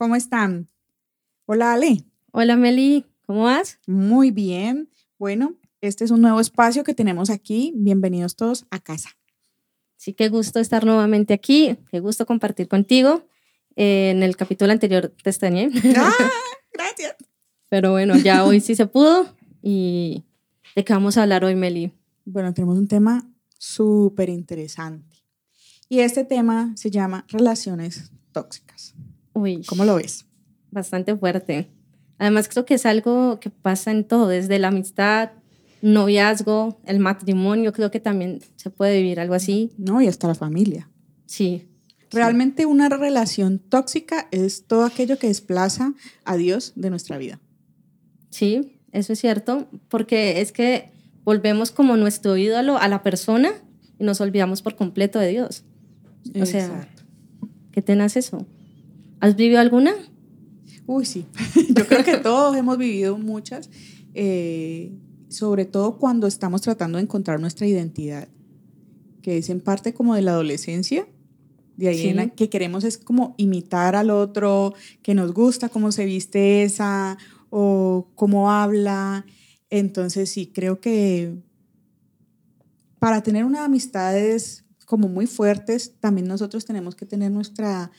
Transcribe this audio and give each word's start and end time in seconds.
¿cómo 0.00 0.16
están? 0.16 0.66
Hola 1.44 1.74
Ale. 1.74 2.06
Hola 2.32 2.56
Meli, 2.56 3.04
¿cómo 3.26 3.42
vas? 3.42 3.80
Muy 3.86 4.30
bien. 4.30 4.88
Bueno, 5.18 5.56
este 5.82 6.04
es 6.04 6.10
un 6.10 6.22
nuevo 6.22 6.40
espacio 6.40 6.84
que 6.84 6.94
tenemos 6.94 7.28
aquí. 7.28 7.74
Bienvenidos 7.76 8.34
todos 8.34 8.64
a 8.70 8.80
casa. 8.80 9.10
Sí, 9.98 10.14
qué 10.14 10.30
gusto 10.30 10.58
estar 10.58 10.86
nuevamente 10.86 11.34
aquí, 11.34 11.76
qué 11.90 12.00
gusto 12.00 12.24
compartir 12.24 12.66
contigo. 12.66 13.28
Eh, 13.76 14.08
en 14.08 14.22
el 14.22 14.38
capítulo 14.38 14.72
anterior 14.72 15.12
te 15.22 15.28
extrañé. 15.28 15.68
Ah, 15.98 16.14
gracias. 16.72 17.16
Pero 17.68 17.90
bueno, 17.90 18.16
ya 18.16 18.46
hoy 18.46 18.60
sí 18.60 18.74
se 18.74 18.86
pudo. 18.86 19.36
¿Y 19.60 20.24
de 20.76 20.82
qué 20.82 20.94
vamos 20.94 21.18
a 21.18 21.24
hablar 21.24 21.44
hoy, 21.44 21.56
Meli? 21.56 21.92
Bueno, 22.24 22.54
tenemos 22.54 22.78
un 22.78 22.88
tema 22.88 23.30
súper 23.58 24.30
interesante. 24.30 25.18
Y 25.90 26.00
este 26.00 26.24
tema 26.24 26.72
se 26.74 26.90
llama 26.90 27.26
relaciones 27.28 28.12
tóxicas. 28.32 28.94
Uy, 29.32 29.62
¿Cómo 29.66 29.84
lo 29.84 29.96
ves? 29.96 30.26
bastante 30.70 31.16
fuerte. 31.16 31.68
Además, 32.18 32.48
creo 32.48 32.64
que 32.64 32.74
es 32.74 32.86
algo 32.86 33.40
que 33.40 33.50
pasa 33.50 33.90
en 33.90 34.04
todo, 34.04 34.28
desde 34.28 34.58
la 34.58 34.68
amistad, 34.68 35.30
noviazgo, 35.82 36.78
el 36.84 36.98
matrimonio, 37.00 37.72
creo 37.72 37.90
que 37.90 38.00
también 38.00 38.40
se 38.56 38.70
puede 38.70 38.98
vivir 38.98 39.18
algo 39.20 39.34
así. 39.34 39.72
No, 39.78 40.00
y 40.02 40.06
hasta 40.06 40.28
la 40.28 40.34
familia. 40.34 40.88
Sí, 41.26 41.66
Realmente 42.12 42.66
una 42.66 42.88
relación 42.88 43.60
tóxica 43.60 44.26
es 44.32 44.64
todo 44.66 44.84
aquello 44.84 45.16
que 45.16 45.28
desplaza 45.28 45.94
a 46.24 46.36
Dios 46.36 46.72
de 46.74 46.90
nuestra 46.90 47.18
vida. 47.18 47.38
sí, 48.30 48.76
eso 48.90 49.12
es 49.12 49.20
cierto, 49.20 49.68
porque 49.88 50.40
es 50.40 50.50
que 50.50 50.90
volvemos 51.22 51.70
como 51.70 51.96
nuestro 51.96 52.36
ídolo 52.36 52.76
a 52.78 52.88
la 52.88 53.04
persona 53.04 53.52
y 54.00 54.02
nos 54.02 54.20
olvidamos 54.20 54.62
por 54.62 54.74
completo 54.74 55.20
de 55.20 55.28
Dios. 55.28 55.62
O 56.40 56.44
sea, 56.44 56.66
Exacto. 56.66 57.04
¿qué 57.70 57.82
tenaz 57.82 58.16
eso? 58.16 58.44
¿Has 59.20 59.36
vivido 59.36 59.60
alguna? 59.60 59.92
Uy, 60.86 61.04
sí. 61.04 61.26
Yo 61.76 61.86
creo 61.86 62.04
que 62.04 62.16
todos 62.18 62.56
hemos 62.56 62.78
vivido 62.78 63.18
muchas, 63.18 63.70
eh, 64.14 64.92
sobre 65.28 65.64
todo 65.64 65.98
cuando 65.98 66.26
estamos 66.26 66.62
tratando 66.62 66.98
de 66.98 67.04
encontrar 67.04 67.38
nuestra 67.40 67.66
identidad, 67.66 68.28
que 69.22 69.38
es 69.38 69.50
en 69.50 69.60
parte 69.60 69.94
como 69.94 70.14
de 70.14 70.22
la 70.22 70.32
adolescencia. 70.32 71.06
De 71.76 71.88
ahí 71.88 72.02
en 72.02 72.08
Sí. 72.10 72.12
la 72.14 72.28
que 72.28 72.50
queremos 72.50 72.84
es 72.84 72.98
como 72.98 73.34
imitar 73.38 73.94
al 73.96 74.10
otro, 74.10 74.74
que 75.02 75.14
nos 75.14 75.32
gusta 75.32 75.68
cómo 75.70 75.92
se 75.92 76.04
viste 76.04 76.62
esa 76.62 77.16
o 77.48 78.08
cómo 78.16 78.50
habla. 78.50 79.24
Entonces 79.70 80.30
sí, 80.30 80.46
creo 80.46 80.80
que 80.80 81.36
para 82.98 83.22
tener 83.22 83.44
unas 83.44 83.62
amistades 83.62 84.64
como 84.84 85.08
muy 85.08 85.26
fuertes, 85.26 85.94
también 86.00 86.26
nosotros 86.26 86.64
tenemos 86.66 86.94
que 86.96 87.06
tener 87.06 87.30
nuestra 87.30 87.90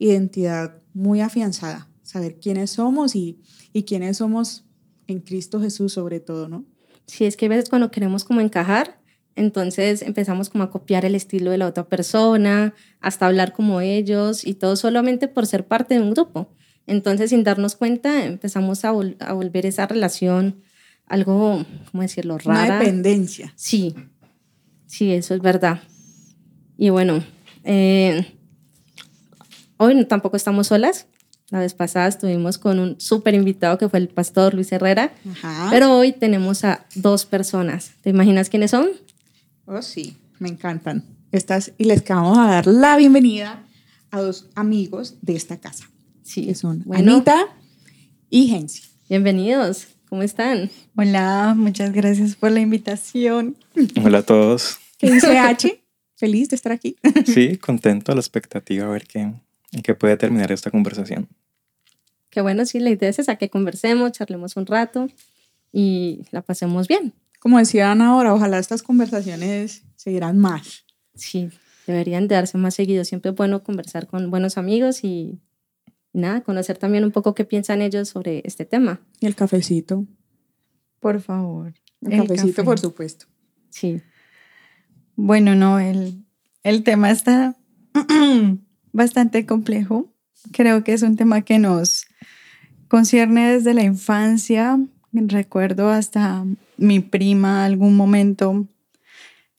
identidad 0.00 0.82
muy 0.92 1.20
afianzada, 1.20 1.88
saber 2.02 2.40
quiénes 2.40 2.70
somos 2.70 3.14
y, 3.14 3.38
y 3.72 3.84
quiénes 3.84 4.16
somos 4.16 4.64
en 5.06 5.20
Cristo 5.20 5.60
Jesús 5.60 5.92
sobre 5.92 6.18
todo, 6.18 6.48
¿no? 6.48 6.64
Sí, 7.06 7.24
es 7.24 7.36
que 7.36 7.46
a 7.46 7.48
veces 7.50 7.68
cuando 7.68 7.90
queremos 7.92 8.24
como 8.24 8.40
encajar, 8.40 9.00
entonces 9.36 10.02
empezamos 10.02 10.48
como 10.48 10.64
a 10.64 10.70
copiar 10.70 11.04
el 11.04 11.14
estilo 11.14 11.50
de 11.52 11.58
la 11.58 11.66
otra 11.68 11.88
persona, 11.88 12.74
hasta 13.00 13.26
hablar 13.26 13.52
como 13.52 13.80
ellos 13.80 14.44
y 14.46 14.54
todo 14.54 14.74
solamente 14.74 15.28
por 15.28 15.46
ser 15.46 15.66
parte 15.68 15.94
de 15.94 16.00
un 16.00 16.10
grupo. 16.10 16.52
Entonces, 16.86 17.30
sin 17.30 17.44
darnos 17.44 17.76
cuenta, 17.76 18.24
empezamos 18.24 18.84
a, 18.84 18.92
vol- 18.92 19.16
a 19.20 19.32
volver 19.32 19.66
esa 19.66 19.86
relación 19.86 20.62
algo, 21.06 21.64
¿cómo 21.90 22.02
decirlo?, 22.02 22.38
Una 22.44 22.66
rara. 22.66 22.78
dependencia. 22.78 23.52
Sí, 23.56 23.94
sí, 24.86 25.12
eso 25.12 25.34
es 25.34 25.40
verdad. 25.40 25.82
Y 26.76 26.90
bueno, 26.90 27.22
eh, 27.64 28.26
hoy 29.80 29.94
no- 29.94 30.06
tampoco 30.06 30.36
estamos 30.36 30.66
solas. 30.68 31.06
La 31.50 31.58
vez 31.58 31.74
pasada 31.74 32.06
estuvimos 32.06 32.58
con 32.58 32.78
un 32.78 33.00
súper 33.00 33.34
invitado 33.34 33.76
que 33.78 33.88
fue 33.88 33.98
el 33.98 34.08
pastor 34.08 34.54
Luis 34.54 34.70
Herrera, 34.70 35.12
Ajá. 35.32 35.68
pero 35.70 35.96
hoy 35.96 36.12
tenemos 36.12 36.62
a 36.64 36.86
dos 36.94 37.26
personas. 37.26 37.92
¿Te 38.02 38.10
imaginas 38.10 38.48
quiénes 38.50 38.70
son? 38.70 38.88
Oh, 39.64 39.82
sí, 39.82 40.16
me 40.38 40.48
encantan. 40.48 41.04
Estas, 41.32 41.72
y 41.78 41.84
les 41.84 42.04
vamos 42.06 42.38
a 42.38 42.46
dar 42.46 42.66
la 42.66 42.96
bienvenida 42.96 43.64
a 44.12 44.20
dos 44.20 44.46
amigos 44.54 45.16
de 45.22 45.34
esta 45.34 45.58
casa, 45.58 45.88
Sí, 46.22 46.46
que 46.46 46.54
son 46.54 46.82
bueno, 46.84 47.14
Anita 47.14 47.46
y 48.28 48.46
Gensi. 48.48 48.82
bienvenidos. 49.08 49.88
¿Cómo 50.08 50.22
están? 50.22 50.70
Hola, 50.96 51.54
muchas 51.56 51.92
gracias 51.92 52.34
por 52.36 52.50
la 52.52 52.60
invitación. 52.60 53.56
Hola 54.04 54.18
a 54.18 54.22
todos. 54.22 54.78
¿Qué 54.98 55.10
dice 55.10 55.38
H? 55.38 55.82
Feliz 56.16 56.48
de 56.50 56.56
estar 56.56 56.70
aquí. 56.72 56.96
Sí, 57.26 57.56
contento 57.56 58.12
a 58.12 58.14
la 58.16 58.20
expectativa 58.20 58.86
a 58.86 58.90
ver 58.90 59.06
qué, 59.06 59.32
en 59.72 59.82
qué 59.82 59.94
puede 59.94 60.16
terminar 60.16 60.50
esta 60.52 60.70
conversación. 60.70 61.28
Qué 62.30 62.40
bueno, 62.42 62.64
sí, 62.64 62.78
la 62.80 62.90
idea 62.90 63.08
es 63.08 63.18
esa, 63.18 63.36
que 63.36 63.50
conversemos, 63.50 64.12
charlemos 64.12 64.56
un 64.56 64.66
rato 64.66 65.08
y 65.72 66.22
la 66.30 66.42
pasemos 66.42 66.86
bien. 66.88 67.12
Como 67.40 67.58
decían 67.58 68.02
ahora, 68.02 68.34
ojalá 68.34 68.58
estas 68.58 68.82
conversaciones 68.82 69.82
seguirán 69.96 70.38
más. 70.38 70.84
Sí, 71.14 71.48
deberían 71.86 72.28
de 72.28 72.34
darse 72.36 72.58
más 72.58 72.74
seguido. 72.74 73.04
Siempre 73.04 73.30
es 73.30 73.36
bueno 73.36 73.62
conversar 73.64 74.06
con 74.06 74.30
buenos 74.30 74.58
amigos 74.58 75.02
y, 75.04 75.40
y 76.12 76.18
nada, 76.18 76.42
conocer 76.42 76.78
también 76.78 77.04
un 77.04 77.10
poco 77.12 77.34
qué 77.34 77.44
piensan 77.44 77.82
ellos 77.82 78.08
sobre 78.10 78.42
este 78.44 78.64
tema. 78.64 79.00
Y 79.20 79.26
el 79.26 79.34
cafecito. 79.34 80.06
Por 81.00 81.20
favor. 81.20 81.74
El, 82.02 82.12
El 82.12 82.20
cafecito, 82.22 82.56
café. 82.56 82.64
por 82.64 82.78
supuesto. 82.78 83.26
Sí, 83.70 84.02
Bueno, 85.16 85.54
no, 85.54 85.80
el, 85.80 86.24
el 86.62 86.82
tema 86.84 87.10
está 87.10 87.56
bastante 88.92 89.46
complejo. 89.46 90.12
Creo 90.52 90.84
que 90.84 90.92
es 90.92 91.02
un 91.02 91.16
tema 91.16 91.42
que 91.42 91.58
nos 91.58 92.06
concierne 92.88 93.52
desde 93.52 93.74
la 93.74 93.82
infancia. 93.82 94.78
Recuerdo 95.12 95.90
hasta 95.90 96.44
mi 96.76 97.00
prima 97.00 97.64
algún 97.64 97.96
momento, 97.96 98.66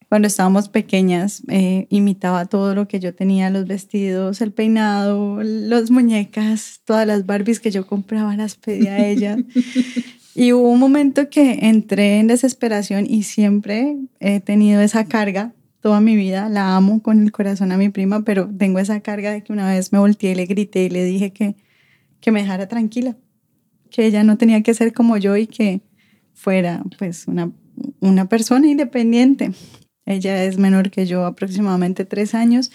cuando 0.09 0.27
estábamos 0.27 0.67
pequeñas, 0.67 1.41
eh, 1.47 1.87
imitaba 1.89 2.45
todo 2.45 2.75
lo 2.75 2.87
que 2.87 2.99
yo 2.99 3.15
tenía, 3.15 3.49
los 3.49 3.67
vestidos, 3.67 4.41
el 4.41 4.51
peinado, 4.51 5.41
las 5.41 5.91
muñecas, 5.91 6.81
todas 6.83 7.07
las 7.07 7.25
Barbies 7.25 7.59
que 7.59 7.71
yo 7.71 7.87
compraba 7.87 8.35
las 8.35 8.55
pedía 8.55 8.93
a 8.93 9.07
ella. 9.07 9.37
Y 10.33 10.53
hubo 10.53 10.69
un 10.69 10.79
momento 10.79 11.29
que 11.29 11.59
entré 11.63 12.19
en 12.19 12.27
desesperación 12.27 13.05
y 13.05 13.23
siempre 13.23 13.97
he 14.21 14.39
tenido 14.39 14.81
esa 14.81 15.05
carga 15.05 15.53
toda 15.81 15.99
mi 15.99 16.15
vida. 16.15 16.47
La 16.47 16.75
amo 16.75 17.01
con 17.01 17.21
el 17.21 17.31
corazón 17.31 17.71
a 17.71 17.77
mi 17.77 17.89
prima, 17.89 18.23
pero 18.23 18.49
tengo 18.57 18.79
esa 18.79 19.01
carga 19.01 19.31
de 19.31 19.43
que 19.43 19.51
una 19.51 19.69
vez 19.69 19.91
me 19.91 19.99
volteé 19.99 20.31
y 20.31 20.35
le 20.35 20.45
grité 20.45 20.85
y 20.85 20.89
le 20.89 21.03
dije 21.03 21.33
que, 21.33 21.55
que 22.21 22.31
me 22.31 22.41
dejara 22.41 22.67
tranquila, 22.67 23.17
que 23.89 24.05
ella 24.05 24.23
no 24.23 24.37
tenía 24.37 24.61
que 24.63 24.73
ser 24.73 24.93
como 24.93 25.17
yo 25.17 25.35
y 25.35 25.47
que 25.47 25.81
fuera 26.33 26.83
pues 26.97 27.27
una, 27.27 27.51
una 27.99 28.29
persona 28.29 28.67
independiente. 28.67 29.51
Ella 30.05 30.43
es 30.43 30.57
menor 30.57 30.91
que 30.91 31.05
yo, 31.05 31.25
aproximadamente 31.25 32.05
tres 32.05 32.33
años. 32.33 32.71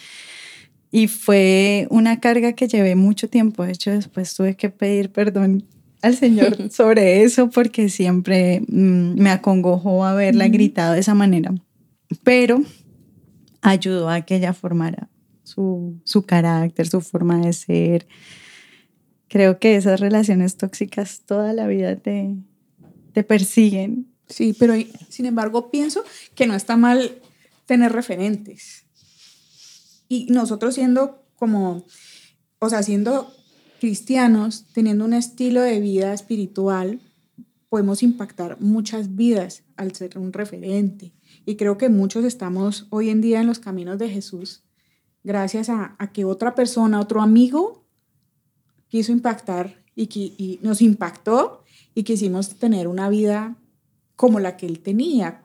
Y 0.91 1.09
fue 1.09 1.87
una 1.91 2.21
carga 2.21 2.53
que 2.53 2.69
llevé 2.69 2.95
mucho 2.95 3.29
tiempo. 3.29 3.65
De 3.65 3.73
hecho, 3.73 3.91
después 3.91 4.35
tuve 4.35 4.57
que 4.57 4.71
pedir 4.71 5.11
perdón 5.11 5.65
al 6.03 6.17
Señor 6.17 6.57
sobre 6.71 7.23
eso 7.23 7.51
porque 7.51 7.89
siempre 7.89 8.63
mm, 8.69 9.21
me 9.21 9.31
acongojó 9.31 10.05
haberla 10.05 10.49
gritado 10.49 10.95
de 10.95 11.01
esa 11.01 11.15
manera. 11.15 11.55
Pero 12.23 12.63
ayudó 13.67 14.09
a 14.09 14.23
que 14.23 14.37
ella 14.37 14.53
formara 14.53 15.09
su, 15.43 16.01
su 16.05 16.23
carácter, 16.23 16.89
su 16.89 17.01
forma 17.01 17.41
de 17.41 17.53
ser. 17.53 18.07
Creo 19.29 19.59
que 19.59 19.77
esas 19.77 20.01
relaciones 20.01 20.57
tóxicas 20.57 21.23
toda 21.27 21.53
la 21.53 21.67
vida 21.67 21.97
te, 21.97 22.37
te 23.13 23.25
persiguen. 23.25 24.09
Sí, 24.29 24.55
pero 24.59 24.75
sin 25.09 25.27
embargo 25.27 25.71
pienso 25.71 26.05
que 26.35 26.47
no 26.47 26.55
está 26.55 26.77
mal 26.77 27.21
tener 27.67 27.93
referentes. 27.93 28.85
Y 30.09 30.27
nosotros 30.27 30.75
siendo 30.75 31.25
como, 31.35 31.85
o 32.61 32.71
sea, 32.71 32.83
siendo 32.83 33.33
cristianos, 33.81 34.67
teniendo 34.73 35.05
un 35.05 35.13
estilo 35.13 35.61
de 35.61 35.81
vida 35.81 36.13
espiritual, 36.13 37.01
podemos 37.69 38.05
impactar 38.05 38.61
muchas 38.61 39.17
vidas 39.17 39.65
al 39.77 39.93
ser 39.93 40.19
un 40.19 40.33
referente. 40.33 41.16
Y 41.47 41.57
creo 41.57 41.79
que 41.79 41.89
muchos 41.89 42.25
estamos 42.25 42.89
hoy 42.91 43.09
en 43.09 43.23
día 43.23 43.41
en 43.41 43.47
los 43.47 43.61
caminos 43.61 43.99
de 43.99 44.11
Jesús 44.11 44.65
gracias 45.23 45.71
a, 45.71 45.97
que 46.13 46.25
otra 46.25 46.55
persona, 46.55 47.01
otro 47.01 47.21
amigo, 47.21 47.85
quiso 48.89 49.11
impactar 49.11 49.83
y, 49.95 50.09
y 50.13 50.61
nos 50.63 50.83
impactó 50.83 51.65
y 51.95 52.05
quisimos 52.05 52.59
tener 52.59 52.87
una 52.87 53.09
vida 53.09 53.57
como 54.15 54.39
la 54.39 54.57
que 54.57 54.67
él 54.67 54.81
tenía, 54.81 55.43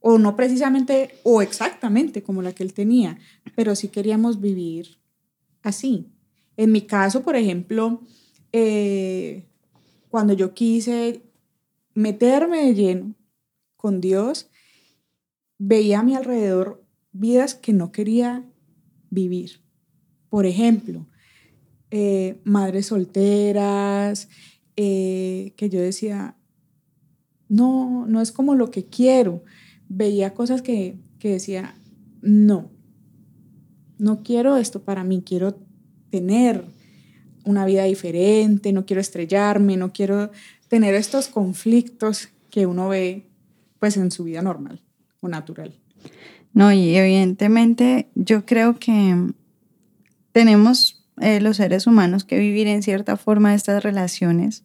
o 0.00 0.18
no 0.18 0.36
precisamente 0.36 1.16
o 1.24 1.42
exactamente 1.42 2.22
como 2.22 2.42
la 2.42 2.52
que 2.52 2.62
él 2.62 2.72
tenía, 2.72 3.18
pero 3.56 3.74
sí 3.74 3.88
queríamos 3.88 4.40
vivir 4.40 4.98
así. 5.62 6.06
En 6.56 6.70
mi 6.70 6.82
caso, 6.82 7.22
por 7.22 7.34
ejemplo, 7.34 8.00
eh, 8.52 9.44
cuando 10.08 10.32
yo 10.32 10.54
quise 10.54 11.22
meterme 11.94 12.66
de 12.66 12.74
lleno 12.74 13.14
con 13.76 14.00
Dios, 14.00 14.48
veía 15.58 16.00
a 16.00 16.02
mi 16.02 16.14
alrededor 16.14 16.84
vidas 17.12 17.54
que 17.54 17.72
no 17.72 17.92
quería 17.92 18.44
vivir. 19.10 19.62
Por 20.28 20.46
ejemplo, 20.46 21.06
eh, 21.90 22.40
madres 22.44 22.86
solteras, 22.86 24.28
eh, 24.76 25.54
que 25.56 25.70
yo 25.70 25.80
decía, 25.80 26.36
no, 27.48 28.06
no 28.06 28.20
es 28.20 28.32
como 28.32 28.54
lo 28.54 28.70
que 28.70 28.84
quiero. 28.84 29.44
Veía 29.88 30.34
cosas 30.34 30.62
que, 30.62 30.98
que 31.18 31.30
decía, 31.30 31.74
no, 32.20 32.70
no 33.98 34.22
quiero 34.22 34.56
esto 34.56 34.82
para 34.82 35.04
mí, 35.04 35.22
quiero 35.24 35.58
tener 36.10 36.64
una 37.44 37.64
vida 37.64 37.84
diferente, 37.84 38.72
no 38.72 38.84
quiero 38.84 39.00
estrellarme, 39.00 39.76
no 39.76 39.92
quiero 39.92 40.30
tener 40.68 40.94
estos 40.94 41.28
conflictos 41.28 42.28
que 42.50 42.66
uno 42.66 42.88
ve 42.88 43.30
pues 43.78 43.96
en 43.96 44.10
su 44.10 44.24
vida 44.24 44.42
normal 44.42 44.85
o 45.20 45.28
natural. 45.28 45.74
No, 46.52 46.72
y 46.72 46.96
evidentemente 46.96 48.08
yo 48.14 48.46
creo 48.46 48.78
que 48.78 49.32
tenemos 50.32 51.04
eh, 51.20 51.40
los 51.40 51.56
seres 51.56 51.86
humanos 51.86 52.24
que 52.24 52.38
vivir 52.38 52.66
en 52.66 52.82
cierta 52.82 53.16
forma 53.16 53.54
estas 53.54 53.82
relaciones 53.82 54.64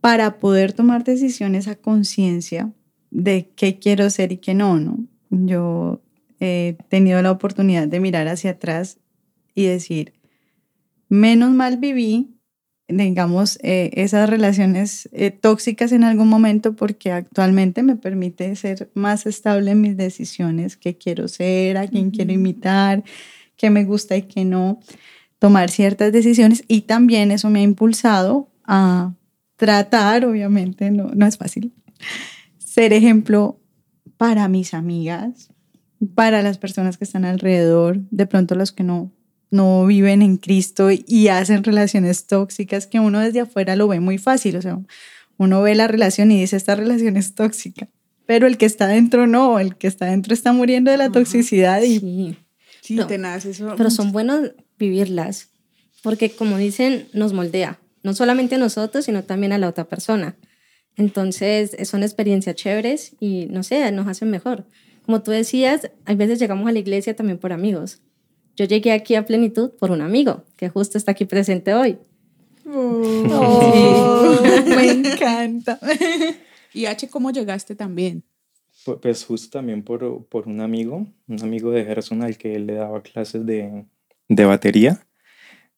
para 0.00 0.38
poder 0.38 0.74
tomar 0.74 1.04
decisiones 1.04 1.66
a 1.66 1.76
conciencia 1.76 2.72
de 3.10 3.50
qué 3.56 3.78
quiero 3.78 4.10
ser 4.10 4.32
y 4.32 4.36
qué 4.36 4.54
no, 4.54 4.78
¿no? 4.78 4.98
Yo 5.30 6.02
he 6.40 6.76
tenido 6.88 7.22
la 7.22 7.30
oportunidad 7.30 7.88
de 7.88 8.00
mirar 8.00 8.28
hacia 8.28 8.50
atrás 8.50 8.98
y 9.54 9.64
decir, 9.64 10.12
menos 11.08 11.52
mal 11.52 11.78
viví, 11.78 12.33
digamos, 12.88 13.58
eh, 13.62 13.90
esas 13.94 14.28
relaciones 14.28 15.08
eh, 15.12 15.30
tóxicas 15.30 15.92
en 15.92 16.04
algún 16.04 16.28
momento 16.28 16.76
porque 16.76 17.12
actualmente 17.12 17.82
me 17.82 17.96
permite 17.96 18.54
ser 18.56 18.90
más 18.94 19.26
estable 19.26 19.70
en 19.70 19.80
mis 19.80 19.96
decisiones, 19.96 20.76
qué 20.76 20.96
quiero 20.96 21.28
ser, 21.28 21.78
a 21.78 21.86
quién 21.88 22.10
quiero 22.10 22.32
imitar, 22.32 23.02
qué 23.56 23.70
me 23.70 23.84
gusta 23.84 24.16
y 24.16 24.22
qué 24.22 24.44
no, 24.44 24.80
tomar 25.38 25.70
ciertas 25.70 26.12
decisiones. 26.12 26.64
Y 26.68 26.82
también 26.82 27.30
eso 27.30 27.48
me 27.48 27.60
ha 27.60 27.62
impulsado 27.62 28.50
a 28.64 29.14
tratar, 29.56 30.26
obviamente, 30.26 30.90
no, 30.90 31.10
no 31.14 31.26
es 31.26 31.38
fácil, 31.38 31.72
ser 32.58 32.92
ejemplo 32.92 33.60
para 34.18 34.46
mis 34.48 34.74
amigas, 34.74 35.50
para 36.14 36.42
las 36.42 36.58
personas 36.58 36.98
que 36.98 37.04
están 37.04 37.24
alrededor, 37.24 38.00
de 38.10 38.26
pronto 38.26 38.54
los 38.54 38.72
que 38.72 38.82
no 38.82 39.10
no 39.54 39.86
viven 39.86 40.20
en 40.20 40.36
Cristo 40.36 40.88
y 40.90 41.28
hacen 41.28 41.62
relaciones 41.64 42.26
tóxicas 42.26 42.86
que 42.86 42.98
uno 43.00 43.20
desde 43.20 43.40
afuera 43.40 43.76
lo 43.76 43.88
ve 43.88 44.00
muy 44.00 44.18
fácil, 44.18 44.56
o 44.56 44.62
sea, 44.62 44.78
uno 45.36 45.62
ve 45.62 45.74
la 45.74 45.86
relación 45.86 46.30
y 46.32 46.40
dice 46.40 46.56
esta 46.56 46.74
relación 46.74 47.16
es 47.16 47.34
tóxica, 47.34 47.88
pero 48.26 48.46
el 48.46 48.58
que 48.58 48.66
está 48.66 48.86
dentro 48.88 49.26
no, 49.26 49.58
el 49.60 49.76
que 49.76 49.86
está 49.86 50.06
dentro 50.06 50.34
está 50.34 50.52
muriendo 50.52 50.90
de 50.90 50.96
la 50.98 51.10
toxicidad 51.10 51.82
y 51.82 52.00
Sí, 52.00 52.36
Sí, 52.82 52.94
No, 52.96 53.06
tenaz, 53.06 53.46
eso. 53.46 53.74
pero 53.76 53.90
son 53.90 54.12
buenos 54.12 54.50
vivirlas, 54.78 55.48
porque 56.02 56.30
como 56.30 56.58
dicen, 56.58 57.08
nos 57.14 57.32
moldea, 57.32 57.78
no 58.02 58.12
solamente 58.12 58.56
a 58.56 58.58
nosotros, 58.58 59.06
sino 59.06 59.22
también 59.22 59.52
a 59.52 59.58
la 59.58 59.68
otra 59.68 59.84
persona. 59.84 60.36
Entonces, 60.96 61.76
son 61.88 62.02
experiencias 62.02 62.54
chéveres 62.56 63.12
y, 63.20 63.46
no 63.46 63.62
sé, 63.62 63.90
nos 63.90 64.06
hacen 64.06 64.30
mejor. 64.30 64.66
Como 65.06 65.22
tú 65.22 65.30
decías, 65.30 65.90
a 66.04 66.14
veces 66.14 66.38
llegamos 66.38 66.68
a 66.68 66.72
la 66.72 66.78
iglesia 66.78 67.16
también 67.16 67.38
por 67.38 67.52
amigos. 67.52 68.00
Yo 68.56 68.64
llegué 68.66 68.92
aquí 68.92 69.14
a 69.16 69.24
plenitud 69.26 69.70
por 69.78 69.90
un 69.90 70.00
amigo 70.00 70.44
que 70.56 70.68
justo 70.68 70.96
está 70.98 71.12
aquí 71.12 71.24
presente 71.24 71.74
hoy. 71.74 71.98
Oh, 72.66 74.38
me 74.66 74.90
encanta. 74.90 75.78
Y 76.72 76.86
H, 76.86 77.08
¿cómo 77.08 77.30
llegaste 77.30 77.74
también? 77.74 78.22
Pu- 78.84 78.98
Pues 79.00 79.24
justo 79.24 79.58
también 79.58 79.82
por, 79.82 80.24
por 80.26 80.46
un 80.48 80.60
amigo, 80.60 81.06
un 81.28 81.42
amigo 81.42 81.70
de 81.70 81.84
Gerson 81.84 82.22
al 82.22 82.36
que 82.36 82.54
él 82.54 82.66
le 82.66 82.74
daba 82.74 83.02
clases 83.02 83.44
de, 83.46 83.84
de 84.28 84.44
batería. 84.44 85.06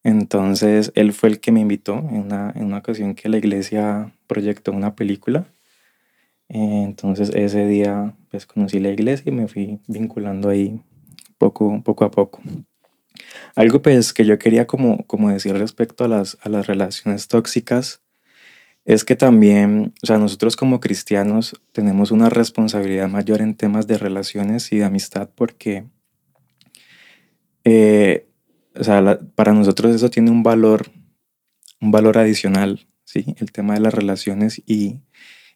Entonces 0.03 0.91
él 0.95 1.13
fue 1.13 1.29
el 1.29 1.39
que 1.39 1.51
me 1.51 1.59
invitó 1.59 1.95
en 1.97 2.15
una, 2.21 2.53
en 2.55 2.65
una 2.65 2.77
ocasión 2.77 3.15
que 3.15 3.29
la 3.29 3.37
iglesia 3.37 4.13
proyectó 4.27 4.71
una 4.71 4.95
película. 4.95 5.47
Eh, 6.49 6.83
Entonces 6.85 7.31
ese 7.35 7.65
día 7.67 8.15
pues 8.31 8.45
conocí 8.45 8.79
la 8.79 8.89
iglesia 8.89 9.23
y 9.29 9.31
me 9.35 9.47
fui 9.47 9.79
vinculando 9.87 10.49
ahí 10.49 10.79
poco, 11.37 11.81
poco 11.83 12.05
a 12.05 12.11
poco. 12.11 12.41
Algo 13.55 13.81
pues 13.81 14.13
que 14.13 14.25
yo 14.25 14.37
quería 14.37 14.67
como, 14.67 15.05
como 15.07 15.29
decir 15.29 15.53
respecto 15.53 16.05
a 16.05 16.07
las, 16.07 16.37
a 16.41 16.49
las 16.49 16.67
relaciones 16.67 17.27
tóxicas 17.27 18.01
es 18.85 19.03
que 19.03 19.17
también, 19.17 19.93
o 20.01 20.05
sea, 20.05 20.17
nosotros 20.17 20.55
como 20.55 20.79
cristianos 20.79 21.59
tenemos 21.73 22.11
una 22.11 22.29
responsabilidad 22.29 23.09
mayor 23.09 23.41
en 23.41 23.53
temas 23.53 23.85
de 23.85 23.97
relaciones 23.97 24.71
y 24.71 24.77
de 24.77 24.85
amistad 24.85 25.29
porque, 25.35 25.85
eh, 27.65 28.29
o 28.79 28.83
sea, 28.83 29.19
para 29.35 29.51
nosotros 29.53 29.93
eso 29.93 30.09
tiene 30.09 30.31
un 30.31 30.41
valor, 30.41 30.89
un 31.81 31.91
valor 31.91 32.17
adicional, 32.17 32.87
¿sí? 33.03 33.35
El 33.39 33.51
tema 33.51 33.73
de 33.73 33.81
las 33.81 33.93
relaciones 33.93 34.61
y, 34.65 35.01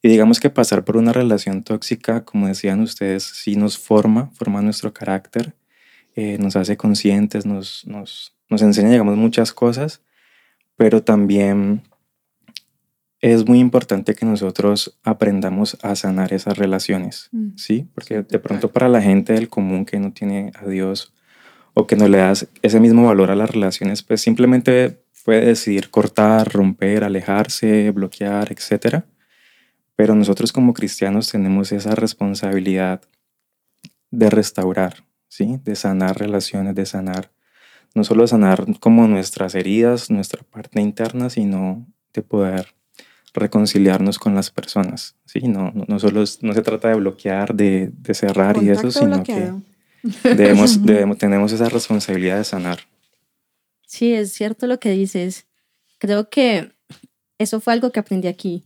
y 0.02 0.10
digamos 0.10 0.42
que 0.42 0.50
pasar 0.50 0.84
por 0.84 0.98
una 0.98 1.14
relación 1.14 1.64
tóxica, 1.64 2.26
como 2.26 2.48
decían 2.48 2.82
ustedes, 2.82 3.24
sí 3.24 3.56
nos 3.56 3.78
forma, 3.78 4.32
forma 4.32 4.62
nuestro 4.62 4.94
carácter, 4.94 5.56
eh, 6.16 6.38
nos 6.40 6.56
hace 6.56 6.78
conscientes, 6.78 7.46
nos, 7.46 7.86
nos, 7.88 8.36
nos 8.50 8.62
enseña, 8.62 8.92
digamos, 8.92 9.18
muchas 9.18 9.54
cosas, 9.54 10.02
pero 10.76 11.04
también 11.04 11.84
es 13.22 13.48
muy 13.48 13.60
importante 13.60 14.16
que 14.16 14.26
nosotros 14.26 15.00
aprendamos 15.04 15.78
a 15.84 15.96
sanar 15.96 16.34
esas 16.34 16.58
relaciones, 16.58 17.30
Mm. 17.32 17.50
¿sí? 17.56 17.88
Porque 17.94 18.24
de 18.24 18.40
pronto 18.40 18.72
para 18.72 18.90
la 18.90 19.02
gente 19.02 19.34
del 19.34 19.48
común 19.48 19.86
que 19.86 20.00
no 20.00 20.12
tiene 20.12 20.52
a 20.56 20.68
Dios 20.68 21.14
o 21.74 21.88
que 21.88 21.96
no 21.96 22.08
le 22.08 22.18
das 22.18 22.48
ese 22.64 22.80
mismo 22.80 23.06
valor 23.06 23.32
a 23.32 23.36
las 23.36 23.50
relaciones, 23.52 24.02
pues 24.04 24.22
simplemente 24.22 25.04
puede 25.24 25.46
decidir 25.46 25.90
cortar, 25.92 26.52
romper, 26.52 27.04
alejarse, 27.04 27.92
bloquear, 27.92 28.52
etc. 28.52 29.04
Pero 29.96 30.16
nosotros 30.16 30.52
como 30.52 30.74
cristianos 30.74 31.32
tenemos 31.32 31.72
esa 31.72 31.94
responsabilidad 31.96 33.02
de 34.10 34.30
restaurar, 34.30 35.06
¿sí? 35.32 35.58
De 35.64 35.76
sanar 35.78 36.20
relaciones, 36.20 36.76
de 36.76 36.86
sanar, 36.86 37.32
no 37.96 38.04
solo 38.04 38.28
sanar 38.28 38.66
como 38.82 39.08
nuestras 39.08 39.56
heridas, 39.56 40.12
nuestra 40.12 40.44
parte 40.44 40.82
interna, 40.82 41.30
sino 41.30 41.88
de 42.14 42.22
poder 42.22 42.76
reconciliarnos 43.34 44.20
con 44.20 44.36
las 44.36 44.52
personas, 44.52 45.16
¿sí? 45.26 45.40
No, 45.48 45.72
no, 45.74 45.86
no 45.88 46.00
solo 46.00 46.22
es- 46.22 46.44
no 46.44 46.52
se 46.54 46.62
trata 46.62 46.90
de 46.90 46.96
bloquear, 46.96 47.56
de, 47.56 47.90
de 47.94 48.14
cerrar 48.14 48.58
y 48.62 48.70
eso, 48.70 48.92
sino 48.92 49.16
bloqueado. 49.24 49.62
que 50.22 50.36
debemos, 50.36 50.82
debemos, 50.86 51.18
tenemos 51.18 51.52
esa 51.54 51.70
responsabilidad 51.70 52.38
de 52.40 52.44
sanar. 52.44 52.80
Sí, 53.88 54.14
es 54.14 54.34
cierto 54.34 54.68
lo 54.68 54.80
que 54.82 54.92
dices. 54.92 55.48
Creo 55.98 56.30
que 56.30 56.74
eso 57.38 57.62
fue 57.62 57.72
algo 57.74 57.92
que 57.92 58.02
aprendí 58.02 58.28
aquí. 58.28 58.66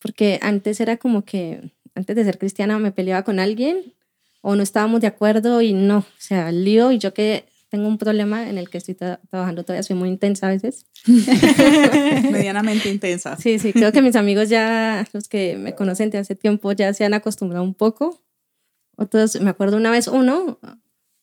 Porque 0.00 0.38
antes 0.42 0.80
era 0.80 0.96
como 0.96 1.24
que, 1.24 1.72
antes 1.94 2.16
de 2.16 2.24
ser 2.24 2.38
cristiana, 2.38 2.78
me 2.80 2.90
peleaba 2.92 3.22
con 3.22 3.38
alguien 3.40 3.94
o 4.40 4.54
no 4.56 4.62
estábamos 4.62 5.00
de 5.00 5.06
acuerdo 5.08 5.60
y 5.62 5.72
no, 5.72 5.98
o 5.98 6.04
sea, 6.18 6.50
lío 6.52 6.92
y 6.92 6.98
yo 6.98 7.12
que 7.14 7.46
tengo 7.70 7.86
un 7.86 7.98
problema 7.98 8.48
en 8.48 8.56
el 8.56 8.70
que 8.70 8.78
estoy 8.78 8.94
tra- 8.94 9.20
trabajando 9.28 9.62
todavía, 9.62 9.82
soy 9.82 9.96
muy 9.96 10.08
intensa 10.08 10.46
a 10.46 10.50
veces. 10.50 10.86
Medianamente 12.30 12.88
intensa. 12.88 13.36
Sí, 13.36 13.58
sí, 13.58 13.72
creo 13.72 13.92
que 13.92 14.00
mis 14.02 14.16
amigos 14.16 14.48
ya, 14.48 15.06
los 15.12 15.28
que 15.28 15.56
me 15.56 15.74
conocen 15.74 16.10
de 16.10 16.18
hace 16.18 16.34
tiempo, 16.34 16.72
ya 16.72 16.92
se 16.94 17.04
han 17.04 17.14
acostumbrado 17.14 17.64
un 17.64 17.74
poco. 17.74 18.22
Otros, 18.96 19.40
me 19.40 19.50
acuerdo 19.50 19.76
una 19.76 19.90
vez 19.90 20.08
uno 20.08 20.58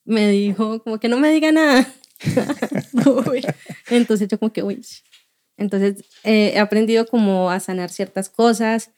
me 0.05 0.29
dijo 0.29 0.83
como 0.83 0.99
que 0.99 1.09
no 1.09 1.17
me 1.17 1.31
diga 1.31 1.51
nada. 1.51 1.87
Entonces 3.89 4.27
yo 4.27 4.39
como 4.39 4.53
que, 4.53 4.63
uy. 4.63 4.85
Entonces 5.57 6.03
eh, 6.23 6.51
he 6.53 6.59
aprendido 6.59 7.07
como 7.07 7.49
a 7.49 7.59
sanar 7.59 7.89
ciertas 7.89 8.29
cosas 8.29 8.91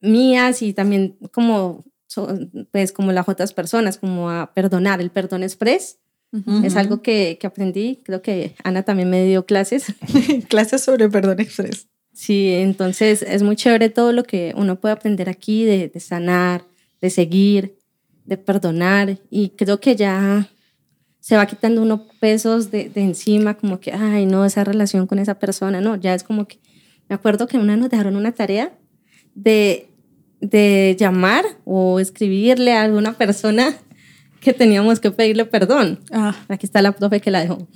mías 0.00 0.62
y 0.62 0.72
también 0.74 1.16
como, 1.32 1.84
pues 2.70 2.92
como 2.92 3.12
las 3.12 3.28
otras 3.28 3.52
personas, 3.52 3.98
como 3.98 4.30
a 4.30 4.52
perdonar, 4.54 5.00
el 5.00 5.10
perdón 5.10 5.42
express. 5.42 5.98
Es 6.64 6.76
algo 6.76 7.02
que, 7.02 7.36
que 7.38 7.46
aprendí, 7.46 8.00
creo 8.02 8.22
que 8.22 8.54
Ana 8.64 8.84
también 8.84 9.10
me 9.10 9.22
dio 9.26 9.44
clases. 9.44 9.94
Clases 10.48 10.80
sobre 10.80 11.10
perdón 11.10 11.40
express. 11.40 11.88
Sí, 12.14 12.48
entonces 12.54 13.20
es 13.20 13.42
muy 13.42 13.54
chévere 13.54 13.90
todo 13.90 14.12
lo 14.12 14.24
que 14.24 14.54
uno 14.56 14.80
puede 14.80 14.94
aprender 14.94 15.28
aquí 15.28 15.64
de, 15.64 15.88
de 15.88 16.00
sanar, 16.00 16.64
de 17.02 17.10
seguir, 17.10 17.76
de 18.24 18.38
perdonar 18.38 19.18
y 19.28 19.50
creo 19.50 19.78
que 19.80 19.94
ya 19.94 20.48
se 21.20 21.36
va 21.36 21.46
quitando 21.46 21.82
unos 21.82 22.00
pesos 22.18 22.70
de, 22.70 22.88
de 22.88 23.00
encima, 23.00 23.54
como 23.54 23.78
que, 23.78 23.92
ay, 23.92 24.26
no, 24.26 24.44
esa 24.44 24.64
relación 24.64 25.06
con 25.06 25.18
esa 25.18 25.38
persona, 25.38 25.80
no, 25.80 25.96
ya 25.96 26.14
es 26.14 26.24
como 26.24 26.48
que, 26.48 26.58
me 27.08 27.14
acuerdo 27.14 27.46
que 27.46 27.58
una 27.58 27.76
nos 27.76 27.90
dejaron 27.90 28.16
una 28.16 28.32
tarea 28.32 28.72
de, 29.34 29.91
de 30.42 30.96
llamar 30.98 31.44
o 31.64 32.00
escribirle 32.00 32.74
a 32.74 32.82
alguna 32.82 33.14
persona 33.14 33.76
que 34.40 34.52
teníamos 34.52 35.00
que 35.00 35.12
pedirle 35.12 35.46
perdón. 35.46 36.00
Ah, 36.10 36.34
Aquí 36.48 36.66
está 36.66 36.82
la 36.82 36.92
profe 36.92 37.20
que 37.20 37.30
la 37.30 37.40
dejó. 37.40 37.66